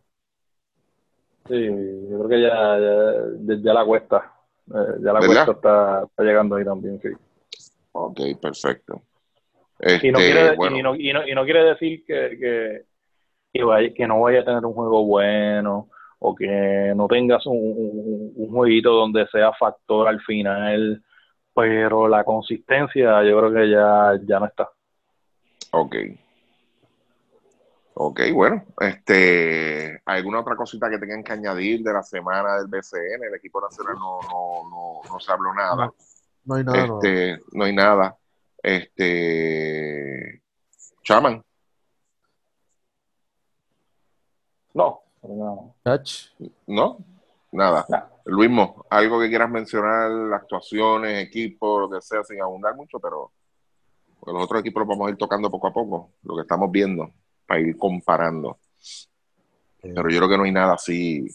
[1.48, 1.56] Sí,
[2.10, 4.34] yo creo que ya, ya, ya- ya la cuesta.
[4.68, 5.26] Eh, ya la ¿Verdad?
[5.26, 7.10] cuesta está, está llegando ahí también, sí.
[7.94, 9.02] Ok, perfecto.
[10.02, 12.86] Y no Este, quiere, bueno, y no, y no, y no quiere decir que, que,
[13.54, 15.90] que, vaya, que no vaya a tener un juego bueno
[16.20, 21.04] o que no tengas un, un, un jueguito donde sea factor al final,
[21.56, 24.70] pero la consistencia yo creo que ya, ya no está.
[25.72, 25.96] ok.
[27.94, 33.24] Ok, bueno, este, ¿alguna otra cosita que tengan que añadir de la semana del BCN?
[33.24, 35.88] El equipo nacional no, no, no, no se habló nada.
[35.88, 35.96] No,
[36.46, 38.18] no hay nada este, no hay nada.
[38.64, 40.42] Este,
[41.04, 41.44] Chaman,
[44.74, 45.76] No, no.
[46.68, 46.98] ¿no?
[47.52, 47.86] Nada.
[47.90, 48.12] Nada.
[48.26, 53.32] Luismo, algo que quieras mencionar, actuaciones, equipos, lo que sea, sin abundar mucho, pero
[54.26, 57.12] los otros equipos los vamos a ir tocando poco a poco, lo que estamos viendo,
[57.52, 58.58] para ir comparando.
[59.82, 61.28] Pero yo creo que no hay nada así.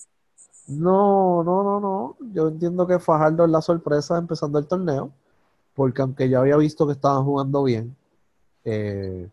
[0.66, 2.16] No, no, no, no.
[2.32, 5.10] Yo entiendo que Fajardo es la sorpresa empezando el torneo,
[5.74, 7.94] porque aunque yo había visto que estaban jugando bien,
[8.64, 9.28] eh,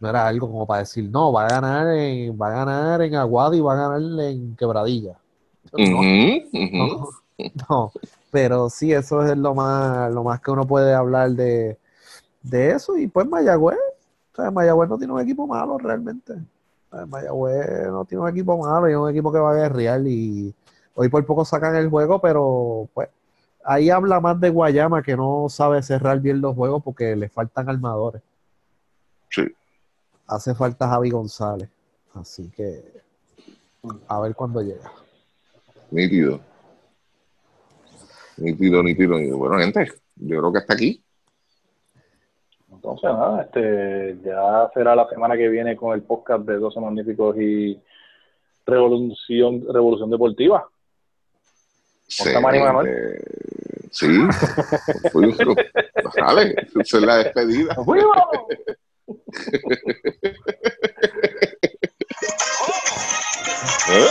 [0.00, 3.14] no era algo como para decir, no, va a ganar en, va a ganar en
[3.14, 5.18] Aguada y va a ganar en Quebradilla.
[5.76, 7.08] No, no,
[7.68, 7.92] no.
[8.30, 11.76] Pero sí, eso es lo más, lo más que uno puede hablar de,
[12.42, 12.96] de eso.
[12.96, 13.78] Y pues Mayagüez,
[14.42, 16.32] sea, Mayagüez no tiene un equipo malo realmente.
[16.32, 19.56] O sea, Mayagüez no tiene un equipo malo y es un equipo que va a
[19.56, 20.54] guerrear y
[20.94, 23.08] hoy por poco sacan el juego, pero pues
[23.64, 27.68] ahí habla más de Guayama que no sabe cerrar bien los juegos porque le faltan
[27.68, 28.22] armadores.
[29.30, 29.46] Sí.
[30.26, 31.68] Hace falta Javi González.
[32.14, 32.82] Así que
[34.08, 34.90] a ver cuándo llega.
[35.90, 36.40] Nítido.
[38.36, 39.38] Nítido, nítido, nítido.
[39.38, 41.02] Bueno, gente, yo creo que hasta aquí.
[42.78, 47.36] Entonces, nada, este, ya será la semana que viene con el podcast de 12 Magníficos
[47.36, 47.76] y
[48.64, 50.64] Revolución, Revolución Deportiva.
[52.40, 52.86] Manuel?
[52.86, 53.22] Eh,
[53.90, 54.06] Sí.
[55.12, 55.34] Fui-
[56.14, 57.74] Sale, esa es la despedida.
[63.88, 64.08] ¿Eh?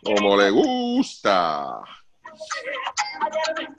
[0.03, 1.81] Como le gusta.